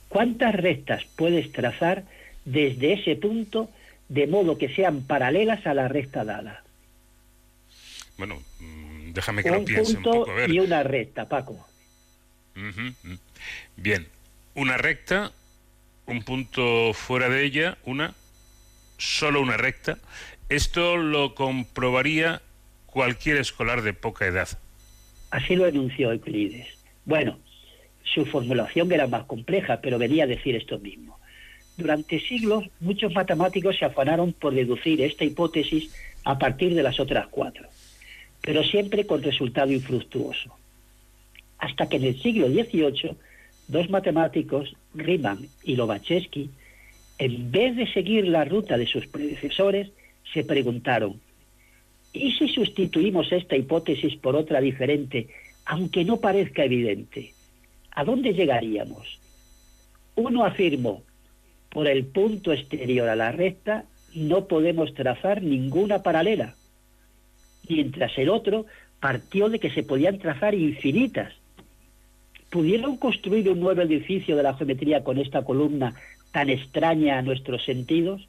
[0.09, 2.03] ¿Cuántas rectas puedes trazar
[2.45, 3.69] desde ese punto
[4.09, 6.63] de modo que sean paralelas a la recta dada?
[8.17, 10.31] Bueno, mm, déjame que un lo piense un punto poco.
[10.31, 10.51] A ver.
[10.51, 11.67] y una recta, Paco.
[12.55, 13.15] Mm.
[13.75, 14.07] Bien,
[14.55, 15.31] una recta,
[16.07, 18.15] un punto fuera de ella, una,
[18.97, 19.97] solo una recta.
[20.49, 22.41] Esto lo comprobaría
[22.85, 24.47] cualquier escolar de poca edad.
[25.29, 26.67] Así lo enunció Euclides.
[27.05, 27.37] Bueno,
[28.03, 31.19] su formulación era más compleja, pero venía a decir esto mismo.
[31.75, 35.93] Durante siglos, muchos matemáticos se afanaron por deducir esta hipótesis
[36.23, 37.67] a partir de las otras cuatro,
[38.41, 40.57] pero siempre con resultado infructuoso.
[41.59, 43.15] Hasta que en el siglo XVIII,
[43.67, 46.49] dos matemáticos, Riemann y Lobachevsky,
[47.19, 49.89] en vez de seguir la ruta de sus predecesores,
[50.33, 51.19] se preguntaron,
[52.13, 55.27] ¿y si sustituimos esta hipótesis por otra diferente,
[55.65, 57.33] aunque no parezca evidente?
[57.91, 59.19] ¿A dónde llegaríamos?
[60.15, 61.03] Uno afirmó,
[61.69, 66.55] por el punto exterior a la recta no podemos trazar ninguna paralela,
[67.67, 68.65] mientras el otro
[68.99, 71.33] partió de que se podían trazar infinitas.
[72.57, 75.93] ¿Pudieron construir un nuevo edificio de la geometría con esta columna
[76.31, 78.27] tan extraña a nuestros sentidos?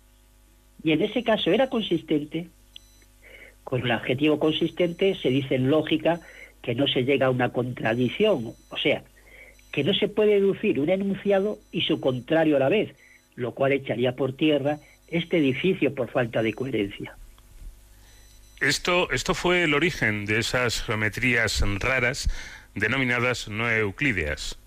[0.85, 2.49] Y en ese caso era consistente.
[3.65, 6.21] Con el adjetivo consistente se dice en lógica
[6.61, 9.03] que no se llega a una contradicción, o sea,
[9.73, 12.95] que no se puede deducir un enunciado y su contrario a la vez,
[13.35, 17.17] lo cual echaría por tierra este edificio por falta de coherencia.
[18.61, 22.29] Esto, esto fue el origen de esas geometrías raras
[22.79, 24.59] denominadas no euclídeas.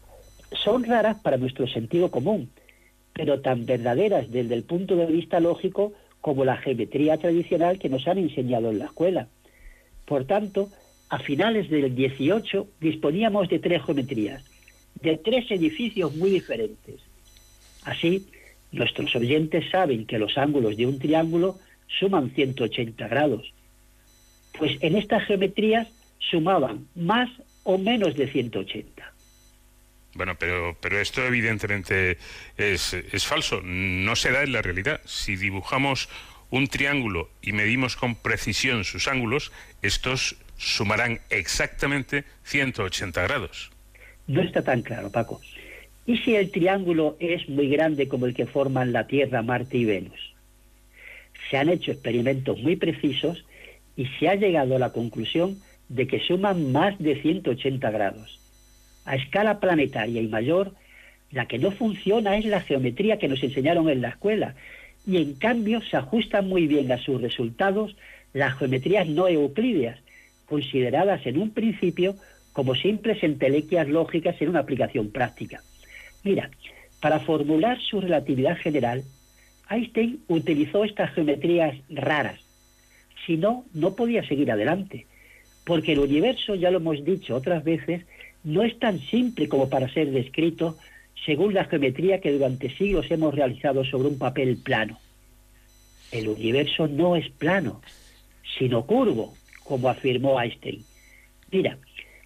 [0.64, 2.50] son raras para nuestro sentido común,
[3.14, 8.08] pero tan verdaderas desde el punto de vista lógico como la geometría tradicional que nos
[8.08, 9.28] han enseñado en la escuela.
[10.06, 10.70] Por tanto,
[11.10, 14.44] a finales del 18 disponíamos de tres geometrías,
[15.02, 17.02] de tres edificios muy diferentes.
[17.84, 18.28] Así,
[18.72, 21.58] nuestros oyentes saben que los ángulos de un triángulo
[22.00, 23.54] suman 180 grados.
[24.58, 25.88] Pues en estas geometrías
[26.20, 27.30] sumaban más
[27.64, 29.14] o menos de 180.
[30.14, 32.18] Bueno, pero, pero esto evidentemente
[32.58, 33.62] es, es falso.
[33.64, 35.00] No se da en la realidad.
[35.06, 36.10] Si dibujamos
[36.50, 39.52] un triángulo y medimos con precisión sus ángulos,
[39.82, 43.72] estos sumarán exactamente 180 grados.
[44.28, 45.42] No está tan claro, Paco.
[46.06, 49.86] ¿Y si el triángulo es muy grande como el que forman la Tierra, Marte y
[49.86, 50.34] Venus?
[51.50, 53.46] Se han hecho experimentos muy precisos
[53.96, 55.62] y se ha llegado a la conclusión
[55.92, 58.40] de que suman más de 180 grados.
[59.04, 60.74] A escala planetaria y mayor,
[61.32, 64.56] la que no funciona es la geometría que nos enseñaron en la escuela
[65.06, 67.96] y en cambio se ajustan muy bien a sus resultados
[68.34, 70.00] las geometrías no euclídeas,
[70.46, 72.16] consideradas en un principio
[72.54, 75.62] como simples entelequias lógicas en una aplicación práctica.
[76.24, 76.52] Mira,
[77.02, 79.04] para formular su relatividad general,
[79.70, 82.40] Einstein utilizó estas geometrías raras.
[83.26, 85.08] Si no, no podía seguir adelante,
[85.66, 88.06] porque el universo, ya lo hemos dicho otras veces,
[88.44, 90.78] no es tan simple como para ser descrito
[91.26, 95.00] según la geometría que durante siglos hemos realizado sobre un papel plano.
[96.12, 97.82] El universo no es plano,
[98.58, 99.34] sino curvo,
[99.64, 100.84] como afirmó Einstein.
[101.52, 101.78] Mira,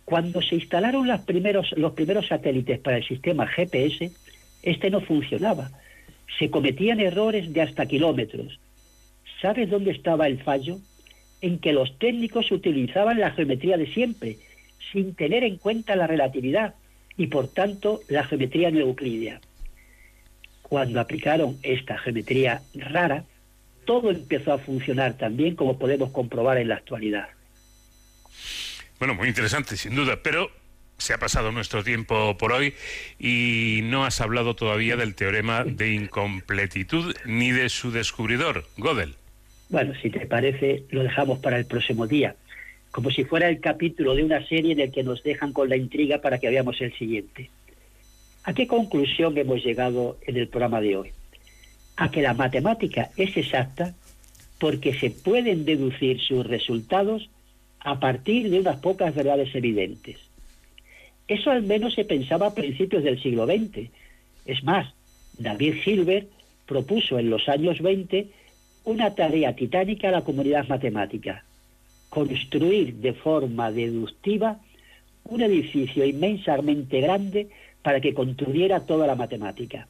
[0.05, 4.11] cuando se instalaron los primeros, satélites para el sistema GPS,
[4.63, 5.71] este no funcionaba.
[6.39, 8.59] Se cometían errores de hasta kilómetros.
[9.41, 10.77] ¿Sabes dónde estaba el fallo?
[11.41, 14.37] En que los técnicos utilizaban la geometría de siempre,
[14.91, 16.75] sin tener en cuenta la relatividad
[17.17, 19.39] y por tanto la geometría no euclídea.
[20.61, 23.25] Cuando aplicaron esta geometría rara,
[23.85, 27.27] todo empezó a funcionar también como podemos comprobar en la actualidad.
[28.99, 30.49] Bueno, muy interesante, sin duda, pero
[30.97, 32.73] se ha pasado nuestro tiempo por hoy
[33.19, 39.15] y no has hablado todavía del teorema de incompletitud ni de su descubridor, Gödel.
[39.69, 42.35] Bueno, si te parece, lo dejamos para el próximo día,
[42.91, 45.75] como si fuera el capítulo de una serie en el que nos dejan con la
[45.75, 47.49] intriga para que veamos el siguiente.
[48.43, 51.09] ¿A qué conclusión hemos llegado en el programa de hoy?
[51.97, 53.95] A que la matemática es exacta
[54.59, 57.29] porque se pueden deducir sus resultados
[57.79, 60.17] a partir de unas pocas verdades evidentes.
[61.27, 63.89] Eso al menos se pensaba a principios del siglo XX.
[64.45, 64.93] Es más,
[65.39, 66.29] David Hilbert
[66.67, 68.27] propuso en los años 20
[68.85, 71.43] una tarea titánica a la comunidad matemática,
[72.09, 74.59] construir de forma deductiva
[75.25, 77.49] un edificio inmensamente grande
[77.81, 79.87] para que construyera toda la matemática.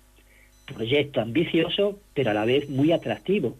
[0.65, 3.57] Proyecto ambicioso, pero a la vez muy atractivo.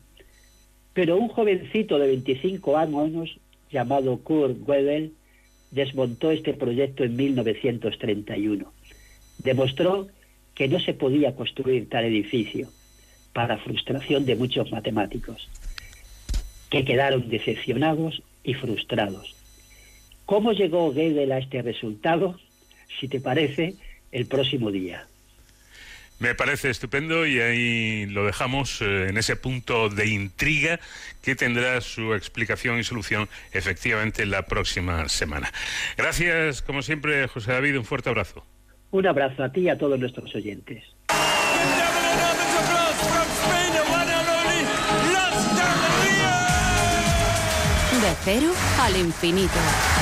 [0.93, 3.37] Pero un jovencito de 25 años
[3.69, 5.11] llamado Kurt Gödel
[5.71, 8.71] desmontó este proyecto en 1931.
[9.39, 10.07] Demostró
[10.55, 12.69] que no se podía construir tal edificio,
[13.35, 15.49] para frustración de muchos matemáticos,
[16.69, 19.35] que quedaron decepcionados y frustrados.
[20.25, 22.39] ¿Cómo llegó Gödel a este resultado?
[22.97, 23.75] Si te parece,
[24.13, 25.05] el próximo día.
[26.17, 30.79] Me parece estupendo y ahí lo dejamos eh, en ese punto de intriga
[31.21, 35.51] que tendrá su explicación y solución efectivamente la próxima semana.
[35.97, 38.45] Gracias, como siempre, José David, un fuerte abrazo.
[38.91, 40.85] Un abrazo a ti y a todos nuestros oyentes.
[48.26, 49.94] Cero al infinito.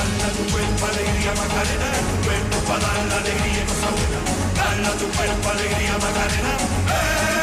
[0.00, 3.90] Dale a tu cuerpo alegría Macarena, tu cuerpo es para dar la alegría y cosa
[3.90, 4.20] buena.
[4.56, 6.52] Dale a tu cuerpo alegría Macarena,
[6.88, 7.39] eh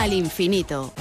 [0.00, 0.94] al infinito.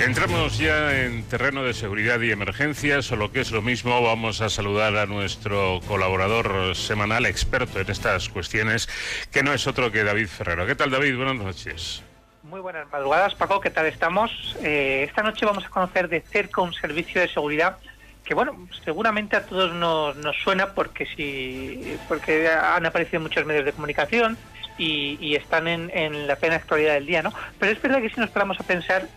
[0.00, 4.40] Entramos ya en terreno de seguridad y emergencias, o lo que es lo mismo, vamos
[4.40, 8.88] a saludar a nuestro colaborador semanal experto en estas cuestiones,
[9.30, 10.66] que no es otro que David Ferrero.
[10.66, 11.16] ¿Qué tal, David?
[11.16, 12.02] Buenas noches.
[12.42, 14.32] Muy buenas madrugadas, Paco, ¿qué tal estamos?
[14.62, 17.78] Eh, esta noche vamos a conocer de cerca un servicio de seguridad
[18.24, 23.64] que, bueno, seguramente a todos nos, nos suena porque, si, porque han aparecido muchos medios
[23.64, 24.38] de comunicación
[24.78, 27.32] y, y están en, en la plena actualidad del día, ¿no?
[27.58, 29.08] Pero es verdad que si nos paramos a pensar,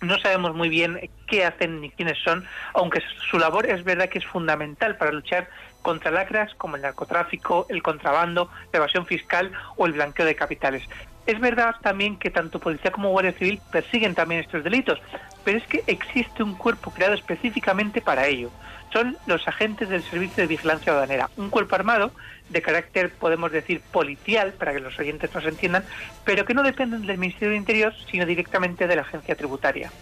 [0.00, 4.18] no sabemos muy bien qué hacen ni quiénes son, aunque su labor es verdad que
[4.18, 5.48] es fundamental para luchar
[5.82, 10.82] contra lacras como el narcotráfico, el contrabando, la evasión fiscal o el blanqueo de capitales.
[11.28, 14.98] Es verdad también que tanto policía como guardia civil persiguen también estos delitos,
[15.44, 18.50] pero es que existe un cuerpo creado específicamente para ello.
[18.94, 22.12] Son los agentes del Servicio de Vigilancia Aduanera, un cuerpo armado
[22.48, 25.84] de carácter, podemos decir, policial, para que los oyentes nos entiendan,
[26.24, 29.92] pero que no dependen del Ministerio del Interior, sino directamente de la agencia tributaria.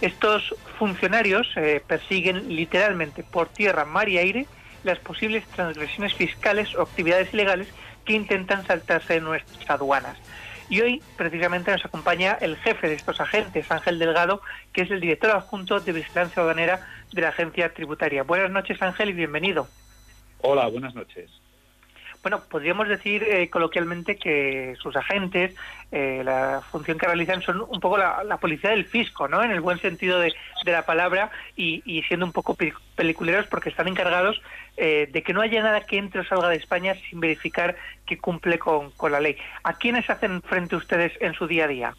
[0.00, 4.46] Estos funcionarios eh, persiguen literalmente por tierra, mar y aire
[4.84, 7.66] las posibles transgresiones fiscales o actividades ilegales
[8.04, 10.16] que intentan saltarse nuestras aduanas.
[10.72, 14.40] Y hoy precisamente nos acompaña el jefe de estos agentes, Ángel Delgado,
[14.72, 18.22] que es el director adjunto de Vigilancia Aduanera de la Agencia Tributaria.
[18.22, 19.68] Buenas noches, Ángel, y bienvenido.
[20.40, 21.28] Hola, buenas noches.
[22.22, 25.56] Bueno, podríamos decir eh, coloquialmente que sus agentes,
[25.90, 29.42] eh, la función que realizan son un poco la, policía del fisco, ¿no?
[29.42, 30.32] En el buen sentido de,
[30.64, 34.40] la palabra y, siendo un poco pe- peliculeros porque están encargados
[34.76, 37.74] eh, de que no haya nada que entre o salga de España sin verificar
[38.06, 39.36] que cumple con la ley.
[39.64, 41.94] ¿A quiénes hacen frente ustedes en su día a día?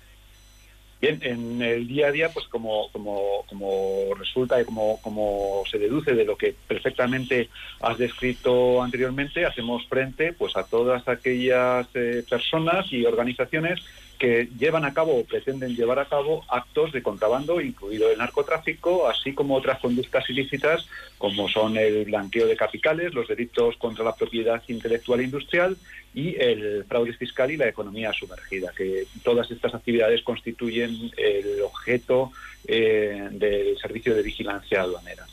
[1.03, 5.77] Bien, en el día a día, pues como, como, como resulta y como, como se
[5.77, 7.49] deduce de lo que perfectamente
[7.81, 13.81] has descrito anteriormente, hacemos frente pues a todas aquellas eh, personas y organizaciones
[14.23, 19.09] que llevan a cabo o pretenden llevar a cabo actos de contrabando, incluido el narcotráfico,
[19.09, 20.87] así como otras conductas ilícitas
[21.17, 25.75] como son el blanqueo de capitales, los delitos contra la propiedad intelectual e industrial
[26.13, 32.31] y el fraude fiscal y la economía sumergida, que todas estas actividades constituyen el objeto
[32.65, 35.27] eh, del servicio de vigilancia aduanera.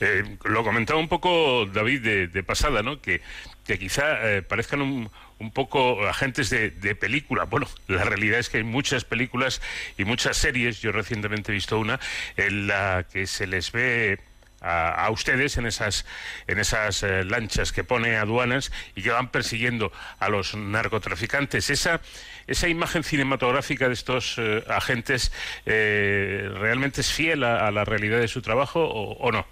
[0.00, 3.00] Eh, lo comentaba un poco David de, de pasada, ¿no?
[3.00, 3.22] Que,
[3.64, 5.10] que quizá eh, parezcan un,
[5.40, 7.44] un poco agentes de, de película.
[7.44, 9.60] Bueno, la realidad es que hay muchas películas
[9.98, 10.80] y muchas series.
[10.80, 11.98] Yo recientemente he visto una
[12.36, 14.20] en la que se les ve
[14.60, 16.04] a, a ustedes en esas
[16.46, 21.70] en esas eh, lanchas que pone aduanas y que van persiguiendo a los narcotraficantes.
[21.70, 22.02] Esa
[22.46, 25.32] esa imagen cinematográfica de estos eh, agentes
[25.64, 29.46] eh, realmente es fiel a, a la realidad de su trabajo o, o no.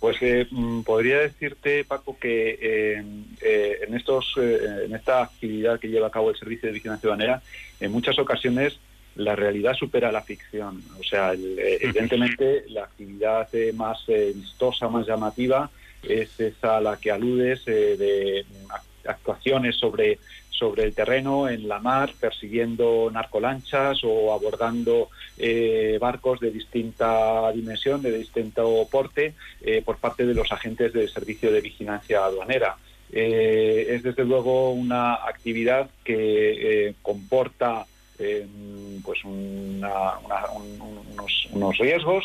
[0.00, 3.02] Pues eh, mm, podría decirte, Paco, que eh,
[3.42, 7.08] eh, en, estos, eh, en esta actividad que lleva a cabo el Servicio de Vigilancia
[7.08, 7.42] Aduanera,
[7.80, 8.78] en muchas ocasiones
[9.16, 10.80] la realidad supera la ficción.
[11.00, 15.68] O sea, el- eh, evidentemente la actividad eh, más vistosa, más llamativa,
[16.04, 18.46] es esa a la que aludes eh, de
[19.04, 20.18] actuaciones sobre
[20.58, 25.08] sobre el terreno, en la mar, persiguiendo narcolanchas o abordando
[25.38, 31.08] eh, barcos de distinta dimensión, de distinto porte, eh, por parte de los agentes del
[31.08, 32.76] Servicio de Vigilancia Aduanera.
[33.12, 37.86] Eh, es desde luego una actividad que comporta
[39.04, 40.18] pues una-
[40.56, 42.24] un- unos, unos riesgos,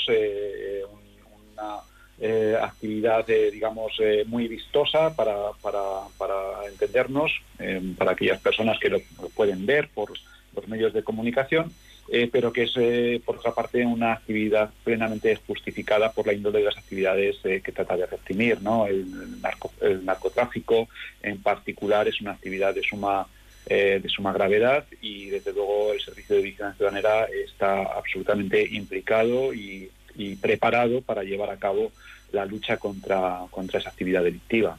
[1.53, 1.75] una
[2.19, 5.81] eh, actividad, eh, digamos, eh, muy vistosa para, para,
[6.17, 8.99] para entendernos, eh, para aquellas personas que lo,
[9.35, 10.11] pueden ver por
[10.55, 11.73] los medios de comunicación,
[12.09, 16.59] eh, pero que es, eh, por otra parte, una actividad plenamente justificada por la índole
[16.59, 18.61] de las actividades que trata de reprimir.
[18.61, 18.85] ¿no?
[18.85, 20.87] El, narco- el narcotráfico,
[21.23, 23.27] en particular, es una actividad de suma
[23.65, 29.89] de suma gravedad y desde luego el Servicio de Vigilancia Ciudadanera está absolutamente implicado y,
[30.15, 31.91] y preparado para llevar a cabo
[32.31, 34.77] la lucha contra, contra esa actividad delictiva.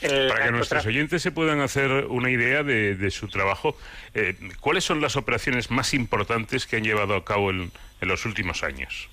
[0.00, 3.76] Para que nuestros oyentes se puedan hacer una idea de, de su trabajo,
[4.14, 7.70] eh, ¿cuáles son las operaciones más importantes que han llevado a cabo en,
[8.00, 9.08] en los últimos años?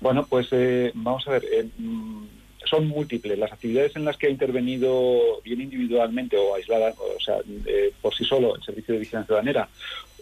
[0.00, 2.24] Bueno, pues eh, vamos a ver, eh, mm,
[2.64, 7.36] son múltiples las actividades en las que ha intervenido bien individualmente o aislada, o sea,
[7.66, 9.68] eh, por sí solo el Servicio de Vigilancia Ciudadanera,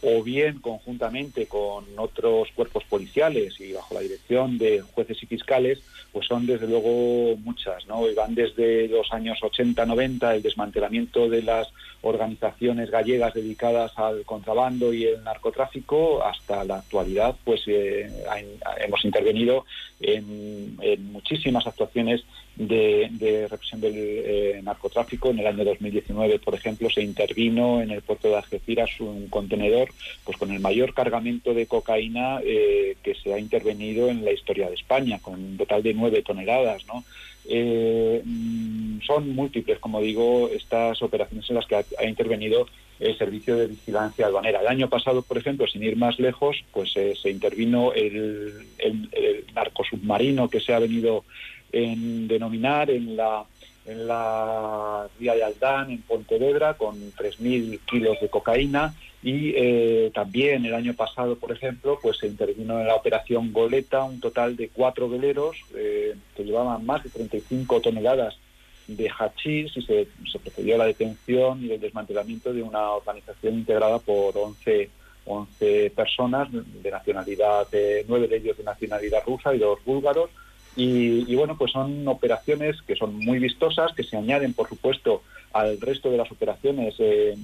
[0.03, 5.81] o bien conjuntamente con otros cuerpos policiales y bajo la dirección de jueces y fiscales,
[6.13, 8.09] pues son desde luego muchas, ¿no?
[8.09, 11.69] Y van desde los años 80-90 el desmantelamiento de las
[12.03, 18.11] organizaciones gallegas dedicadas al contrabando y el narcotráfico hasta la actualidad, pues eh,
[18.79, 19.67] hemos intervenido
[20.01, 22.25] en, en muchísimas actuaciones
[22.61, 25.31] de, de represión del eh, narcotráfico.
[25.31, 29.89] En el año 2019, por ejemplo, se intervino en el puerto de Algeciras un contenedor
[30.25, 34.69] pues con el mayor cargamento de cocaína eh, que se ha intervenido en la historia
[34.69, 37.03] de España, con un total de nueve toneladas, ¿no?
[37.47, 42.67] Eh, mm, son múltiples, como digo, estas operaciones en las que ha, intervenido
[42.99, 44.61] el Servicio de Vigilancia Aduanera.
[44.61, 49.09] El año pasado, por ejemplo, sin ir más lejos, pues eh, se intervino el, el,
[49.13, 51.25] el narcosubmarino que se ha venido
[51.73, 53.45] en denominar en la
[53.87, 58.95] en la ría de Aldán, en Pontevedra, con 3.000 kilos de cocaína.
[59.23, 64.05] Y eh, también el año pasado, por ejemplo, pues se intervino en la operación Goleta
[64.05, 68.39] un total de cuatro veleros eh, que llevaban más de 35 toneladas
[68.87, 70.09] de hachís y se,
[70.43, 74.89] procedió a la detención y el desmantelamiento de una organización integrada por 11,
[75.27, 80.31] 11 personas de nacionalidad, eh, nueve de ellos de nacionalidad rusa y dos búlgaros.
[80.77, 85.23] Y, y, bueno, pues son operaciones que son muy vistosas, que se añaden, por supuesto,
[85.53, 87.37] al resto de las operaciones eh,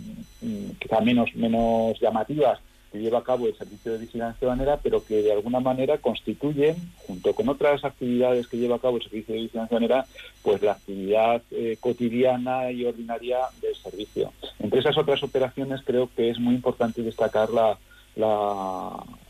[0.42, 2.60] mm, quizá menos, menos llamativas
[2.92, 6.76] que lleva a cabo el Servicio de Vigilancia Ciudadanera, pero que de alguna manera constituyen,
[7.06, 10.06] junto con otras actividades que lleva a cabo el Servicio de Vigilancia Ciudadanera,
[10.42, 14.32] pues la actividad eh, cotidiana y ordinaria del servicio.
[14.60, 17.76] Entre esas otras operaciones creo que es muy importante destacar la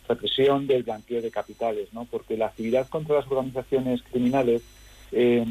[0.09, 2.05] represión del blanqueo de capitales, ¿no?
[2.05, 4.63] porque la actividad contra las organizaciones criminales,
[5.13, 5.45] eh,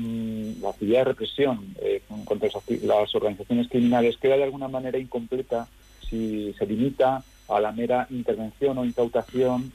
[0.62, 2.50] la actividad de represión eh, contra
[2.84, 5.68] las, organizaciones criminales queda de alguna manera incompleta
[6.10, 9.72] si se limita a la mera intervención o incautación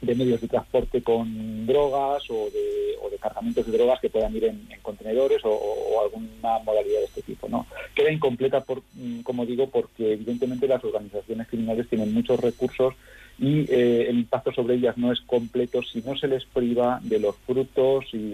[0.00, 4.34] de medios de transporte con drogas o de, o de cargamentos de drogas que puedan
[4.34, 7.48] ir en, en contenedores o, o- o alguna modalidad de este tipo.
[7.50, 7.66] ¿no?
[7.94, 12.94] Queda incompleta, por, mm, como digo, porque evidentemente las organizaciones criminales tienen muchos recursos
[13.40, 17.18] y eh, el impacto sobre ellas no es completo si no se les priva de
[17.18, 18.30] los frutos y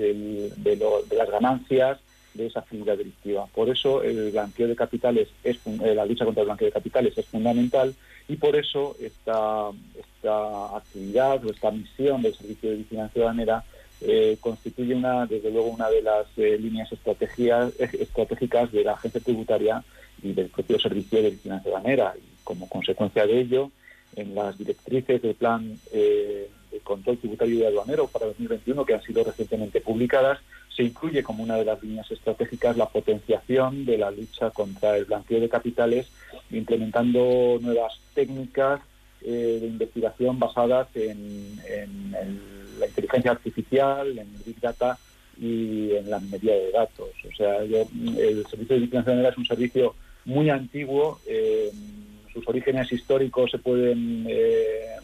[0.56, 1.98] de, lo- de las ganancias
[2.34, 3.46] de esa actividad delictiva.
[3.54, 7.16] Por eso el blanqueo de capitales, es, eh, la lucha contra el blanqueo de capitales
[7.16, 7.94] es fundamental
[8.28, 13.64] y por eso esta, esta actividad o esta misión del Servicio de Vigilancia Ciudadanera
[14.00, 19.20] eh, constituye una, desde luego una de las eh, líneas eh, estratégicas de la agencia
[19.20, 19.82] tributaria
[20.22, 22.14] y del propio Servicio de Vigilancia Ciudadanera.
[22.18, 23.70] Y como consecuencia de ello,
[24.16, 29.02] en las directrices del plan eh, de control tributario y aduanero para 2021 que han
[29.02, 30.40] sido recientemente publicadas,
[30.74, 35.04] se incluye como una de las líneas estratégicas la potenciación de la lucha contra el
[35.06, 36.08] blanqueo de capitales,
[36.50, 38.80] implementando nuevas técnicas
[39.22, 41.56] eh, de investigación basadas en,
[42.78, 44.98] la inteligencia artificial, en Big Data
[45.40, 47.08] y en la minería de datos.
[47.26, 47.88] O sea, yo-
[48.18, 49.94] el Servicio de Vigilancia Ciudadana es un servicio
[50.26, 51.70] muy antiguo, eh,
[52.36, 54.96] sus orígenes históricos se pueden eh,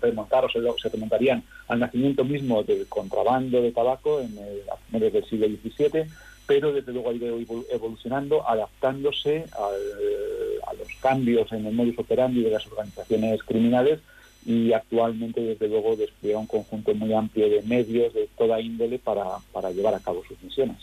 [0.00, 5.24] remontar o se, remontarían al nacimiento mismo del contrabando de tabaco en el, a del
[5.28, 6.04] siglo XVII,
[6.46, 11.98] pero desde luego ha ido evol- evolucionando, adaptándose al- a los cambios en el modus
[11.98, 13.98] operandi de las organizaciones criminales
[14.44, 19.24] y actualmente desde luego despliega un conjunto muy amplio de medios de toda índole para,
[19.52, 20.76] para llevar a cabo sus misiones.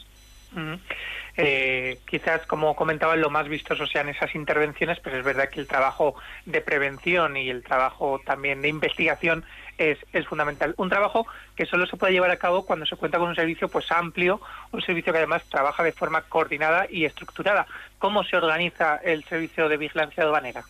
[1.35, 5.67] Eh, quizás, como comentaba, lo más vistoso sean esas intervenciones, pero es verdad que el
[5.67, 6.15] trabajo
[6.45, 9.43] de prevención y el trabajo también de investigación
[9.77, 10.75] es, es fundamental.
[10.77, 11.25] Un trabajo
[11.55, 14.41] que solo se puede llevar a cabo cuando se cuenta con un servicio pues amplio,
[14.71, 17.65] un servicio que además trabaja de forma coordinada y estructurada.
[17.97, 20.63] ¿Cómo se organiza el servicio de vigilancia aduanera?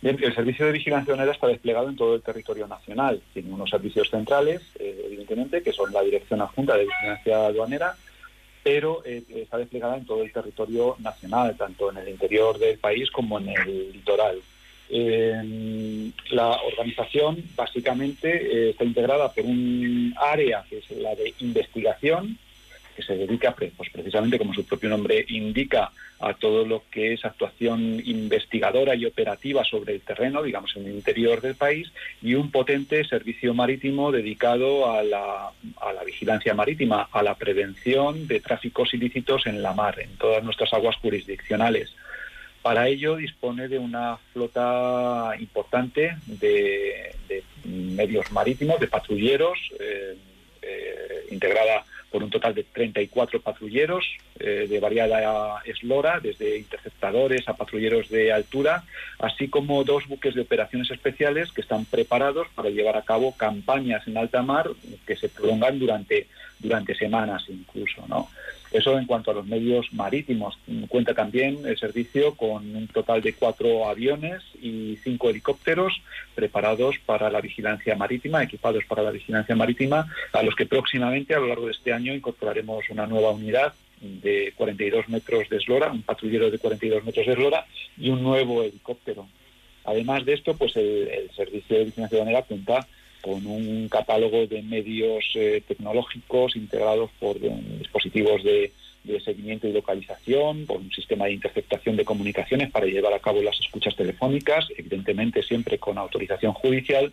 [0.00, 3.20] Bien, el servicio de vigilancia aduanera está desplegado en todo el territorio nacional.
[3.32, 7.94] Tiene unos servicios centrales, eh, evidentemente, que son la Dirección Adjunta de Vigilancia Aduanera,
[8.68, 13.10] pero eh, está desplegada en todo el territorio nacional, tanto en el interior del país
[13.10, 14.38] como en el litoral.
[14.90, 22.36] Eh, la organización básicamente eh, está integrada por un área que es la de investigación,
[22.98, 27.24] que se dedica pues, precisamente, como su propio nombre indica, a todo lo que es
[27.24, 32.50] actuación investigadora y operativa sobre el terreno, digamos, en el interior del país, y un
[32.50, 38.92] potente servicio marítimo dedicado a la, a la vigilancia marítima, a la prevención de tráficos
[38.92, 41.94] ilícitos en la mar, en todas nuestras aguas jurisdiccionales.
[42.62, 50.16] Para ello dispone de una flota importante de, de medios marítimos, de patrulleros, eh,
[50.62, 54.04] eh, integrada por un total de 34 patrulleros
[54.38, 58.84] eh, de variada eslora, desde interceptadores a patrulleros de altura,
[59.18, 64.06] así como dos buques de operaciones especiales que están preparados para llevar a cabo campañas
[64.06, 64.70] en alta mar
[65.06, 66.26] que se prolongan durante,
[66.58, 68.04] durante semanas incluso.
[68.08, 68.28] ¿no?
[68.70, 70.58] Eso en cuanto a los medios marítimos.
[70.88, 76.02] Cuenta también el servicio con un total de cuatro aviones y cinco helicópteros
[76.34, 81.40] preparados para la vigilancia marítima, equipados para la vigilancia marítima, a los que próximamente, a
[81.40, 86.02] lo largo de este año, incorporaremos una nueva unidad de 42 metros de eslora, un
[86.02, 87.66] patrullero de 42 metros de eslora
[87.96, 89.26] y un nuevo helicóptero.
[89.84, 92.86] Además de esto, pues el, servicio de vigilancia aduanera cuenta
[93.20, 98.72] con un catálogo de medios eh, tecnológicos integrados por eh, dispositivos de,
[99.04, 103.42] de seguimiento y localización, por un sistema de interceptación de comunicaciones para llevar a cabo
[103.42, 107.12] las escuchas telefónicas, evidentemente siempre con autorización judicial,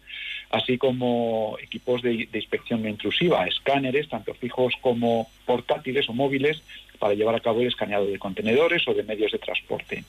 [0.50, 6.62] así como equipos de, de inspección no intrusiva, escáneres, tanto fijos como portátiles o móviles,
[7.00, 10.04] para llevar a cabo el escaneado de contenedores o de medios de transporte.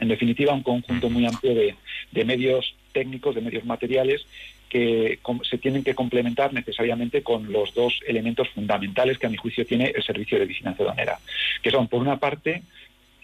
[0.00, 1.74] En definitiva, un conjunto muy amplio de,
[2.10, 4.26] de medios técnicos, de medios materiales,
[4.70, 9.66] que se tienen que complementar necesariamente con los dos elementos fundamentales que a mi juicio
[9.66, 11.18] tiene el servicio de vigilancia aduanera,
[11.60, 12.62] que son, por una parte,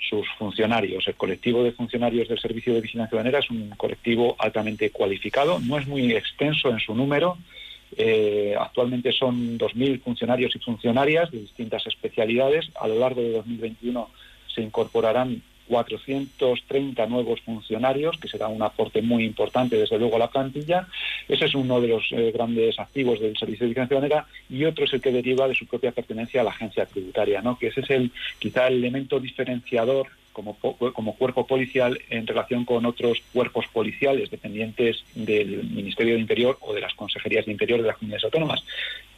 [0.09, 1.07] sus funcionarios.
[1.07, 5.79] El colectivo de funcionarios del Servicio de Vigilancia Aduanera es un colectivo altamente cualificado, no
[5.79, 7.39] es muy extenso en su número.
[7.97, 12.69] eh, actualmente son 2.000 funcionarios y funcionarias de distintas especialidades.
[12.81, 14.11] A lo largo de 2021
[14.53, 20.31] se incorporarán 430 nuevos funcionarios, que será un aporte muy importante, desde luego, a la
[20.31, 20.87] plantilla.
[21.29, 24.85] Ese es uno de los eh, grandes activos del Servicio de Vigilancia Aduanera y otro
[24.85, 27.59] es el que deriva de su propia pertenencia a la agencia tributaria, ¿no?
[27.59, 32.85] que ese es el quizá el elemento diferenciador como, como cuerpo policial en relación con
[32.85, 37.89] otros cuerpos policiales dependientes del Ministerio de Interior o de las consejerías de Interior de
[37.89, 38.63] las comunidades autónomas.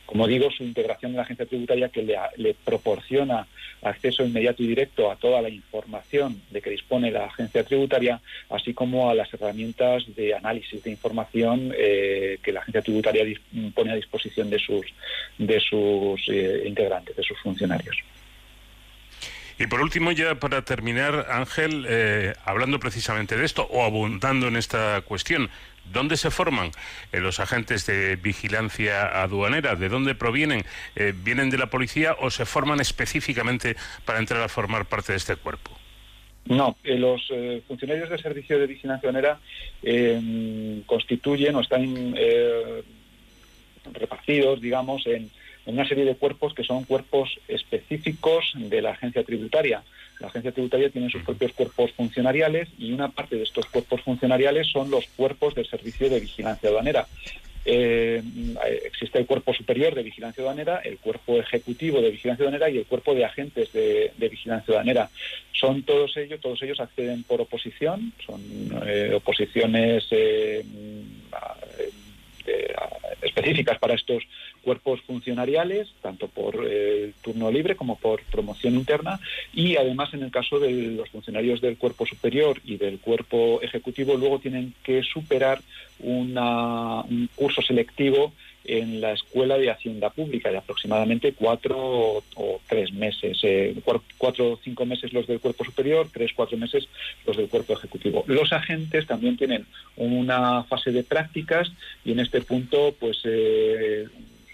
[0.08, 3.46] Como digo, su integración en la agencia tributaria que le, proporciona
[3.82, 8.18] acceso inmediato y directo a toda la información de que dispone la agencia tributaria,
[8.48, 13.22] así como a las herramientas de análisis de información eh, que la agencia tributaria
[13.74, 14.86] pone a disposición de sus,
[15.36, 17.98] de sus eh, integrantes, de sus funcionarios.
[19.58, 24.56] Y por último, ya para terminar, Ángel, eh, hablando precisamente de esto o abundando en
[24.56, 25.50] esta cuestión,
[25.92, 26.70] ¿dónde se forman
[27.12, 29.74] eh, los agentes de vigilancia aduanera?
[29.74, 30.64] ¿De dónde provienen?
[30.96, 35.18] Eh, ¿Vienen de la policía o se forman específicamente para entrar a formar parte de
[35.18, 35.70] este cuerpo?
[36.46, 37.30] No, eh, los
[37.66, 39.38] funcionarios del Servicio de Vigilancia Aduanera
[39.82, 42.14] eh, constituyen o están
[43.92, 45.30] repartidos, digamos, en
[45.66, 49.82] una serie de cuerpos que son cuerpos específicos de la agencia tributaria.
[50.20, 54.66] La agencia tributaria tiene sus propios cuerpos funcionariales y una parte de estos cuerpos funcionariales
[54.66, 57.06] son los cuerpos del Servicio de Vigilancia Aduanera.
[57.70, 58.22] Eh,
[58.86, 62.86] existe el cuerpo superior de vigilancia aduanera, el cuerpo ejecutivo de vigilancia aduanera y el
[62.86, 65.10] cuerpo de agentes de, vigilancia aduanera.
[65.52, 68.40] Son todos ellos, todos ellos acceden por oposición, son
[68.86, 70.64] eh, oposiciones eh,
[73.20, 74.22] específicas para estos
[74.68, 79.18] cuerpos funcionariales, tanto por eh, turno libre como por promoción interna,
[79.54, 84.14] y además en el caso de los funcionarios del cuerpo superior y del cuerpo ejecutivo,
[84.18, 85.62] luego tienen que superar
[86.00, 88.34] un curso selectivo
[88.68, 93.74] en la Escuela de Hacienda Pública de aproximadamente cuatro o, tres meses, eh,
[94.18, 96.86] cuatro o cinco meses los del cuerpo superior, tres, cuatro meses
[97.26, 98.24] los del cuerpo ejecutivo.
[98.26, 99.64] Los agentes también tienen
[99.96, 101.72] una fase de prácticas
[102.04, 104.06] y en este punto pues eh,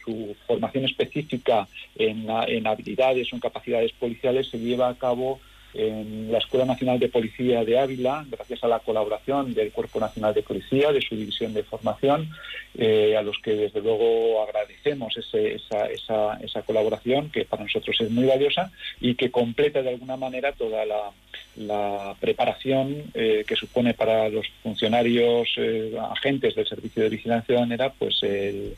[0.04, 1.66] su formación específica
[1.96, 5.40] en, en habilidades o en capacidades policiales se lleva a cabo
[5.76, 10.32] en la Escuela Nacional de Policía de Ávila, gracias a la colaboración del Cuerpo Nacional
[10.32, 12.30] de Policía, de su división de formación,
[12.78, 17.96] eh, a los que desde luego agradecemos ese- esa, esa- esa colaboración, que para nosotros
[18.00, 18.70] es muy valiosa
[19.00, 21.10] y que completa de alguna manera toda la,
[21.56, 27.92] la preparación eh, que supone para los funcionarios, eh, agentes del Servicio de Vigilancia Aduanera,
[27.92, 28.74] pues el,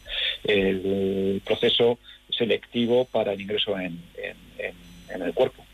[1.44, 1.98] proceso
[2.31, 4.01] selectivo para el ingreso en-
[5.09, 5.65] el cuerpo.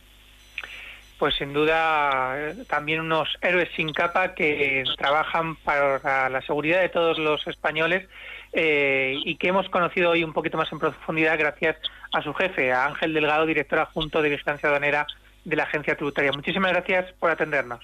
[1.18, 7.16] Pues sin duda también unos héroes sin capa que trabajan para la seguridad de todos
[7.18, 8.08] los españoles
[8.52, 11.76] eh, y que hemos conocido hoy un poquito más en profundidad gracias
[12.12, 15.06] a su jefe, a Ángel Delgado, director adjunto de Vigilancia Aduanera
[15.44, 16.32] de la Agencia Tributaria.
[16.32, 17.80] Muchísimas gracias por atendernos.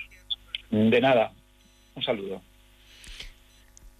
[0.70, 1.32] De nada,
[1.94, 2.43] un saludo.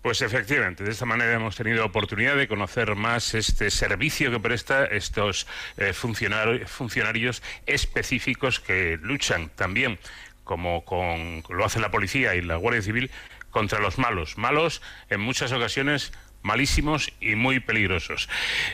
[0.03, 4.87] Pues efectivamente, de esta manera hemos tenido oportunidad de conocer más este servicio que presta
[4.87, 9.99] estos eh, funcionari- funcionarios específicos que luchan también,
[10.45, 13.11] como con, lo hace la policía y la Guardia Civil,
[13.51, 14.39] contra los malos.
[14.39, 16.13] Malos en muchas ocasiones
[16.43, 18.29] malísimos y muy peligrosos.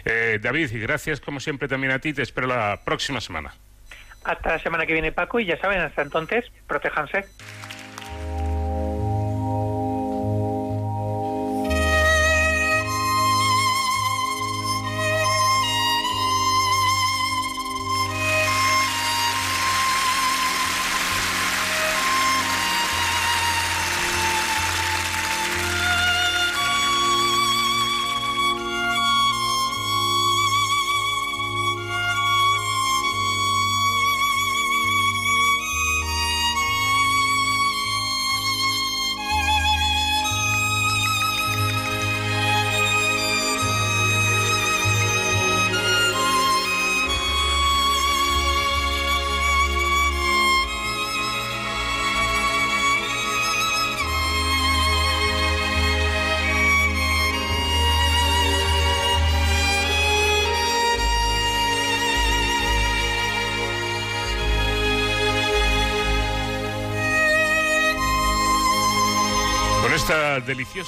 [0.04, 2.12] Eh, David, gracias como siempre también a ti.
[2.12, 3.54] Te espero la próxima semana.
[4.24, 7.26] Hasta la semana que viene, Paco, y ya saben, hasta entonces, protéjanse.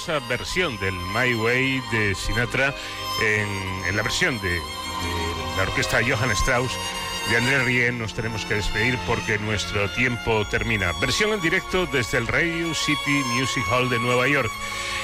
[0.07, 2.73] Deliciosa versión del My Way de Sinatra,
[3.21, 4.61] en, en la versión de, de
[5.57, 6.71] la orquesta Johann Strauss,
[7.29, 10.93] de André Rien, nos tenemos que despedir porque nuestro tiempo termina.
[11.01, 14.51] Versión en directo desde el Radio City Music Hall de Nueva York.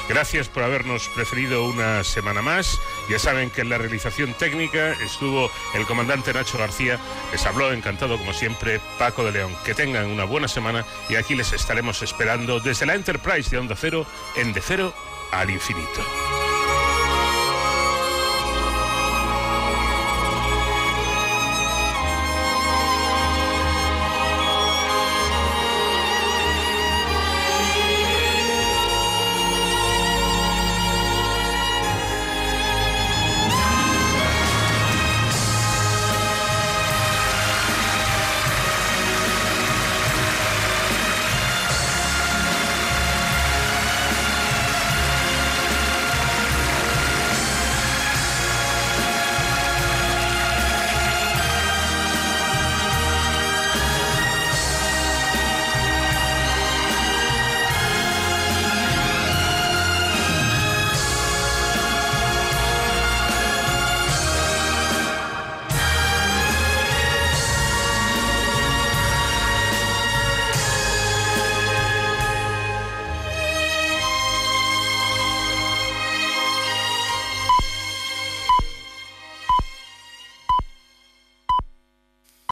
[0.08, 2.80] Gracias por habernos preferido una semana más.
[3.10, 7.00] Ya saben que en la realización técnica estuvo el comandante Nacho García.
[7.32, 9.56] Les habló encantado como siempre Paco de León.
[9.66, 13.76] Que tengan una buena semana y aquí les estaremos esperando desde la Enterprise de Onda
[13.76, 14.06] Cero
[14.36, 14.94] en De Cero
[15.32, 16.43] al Infinito.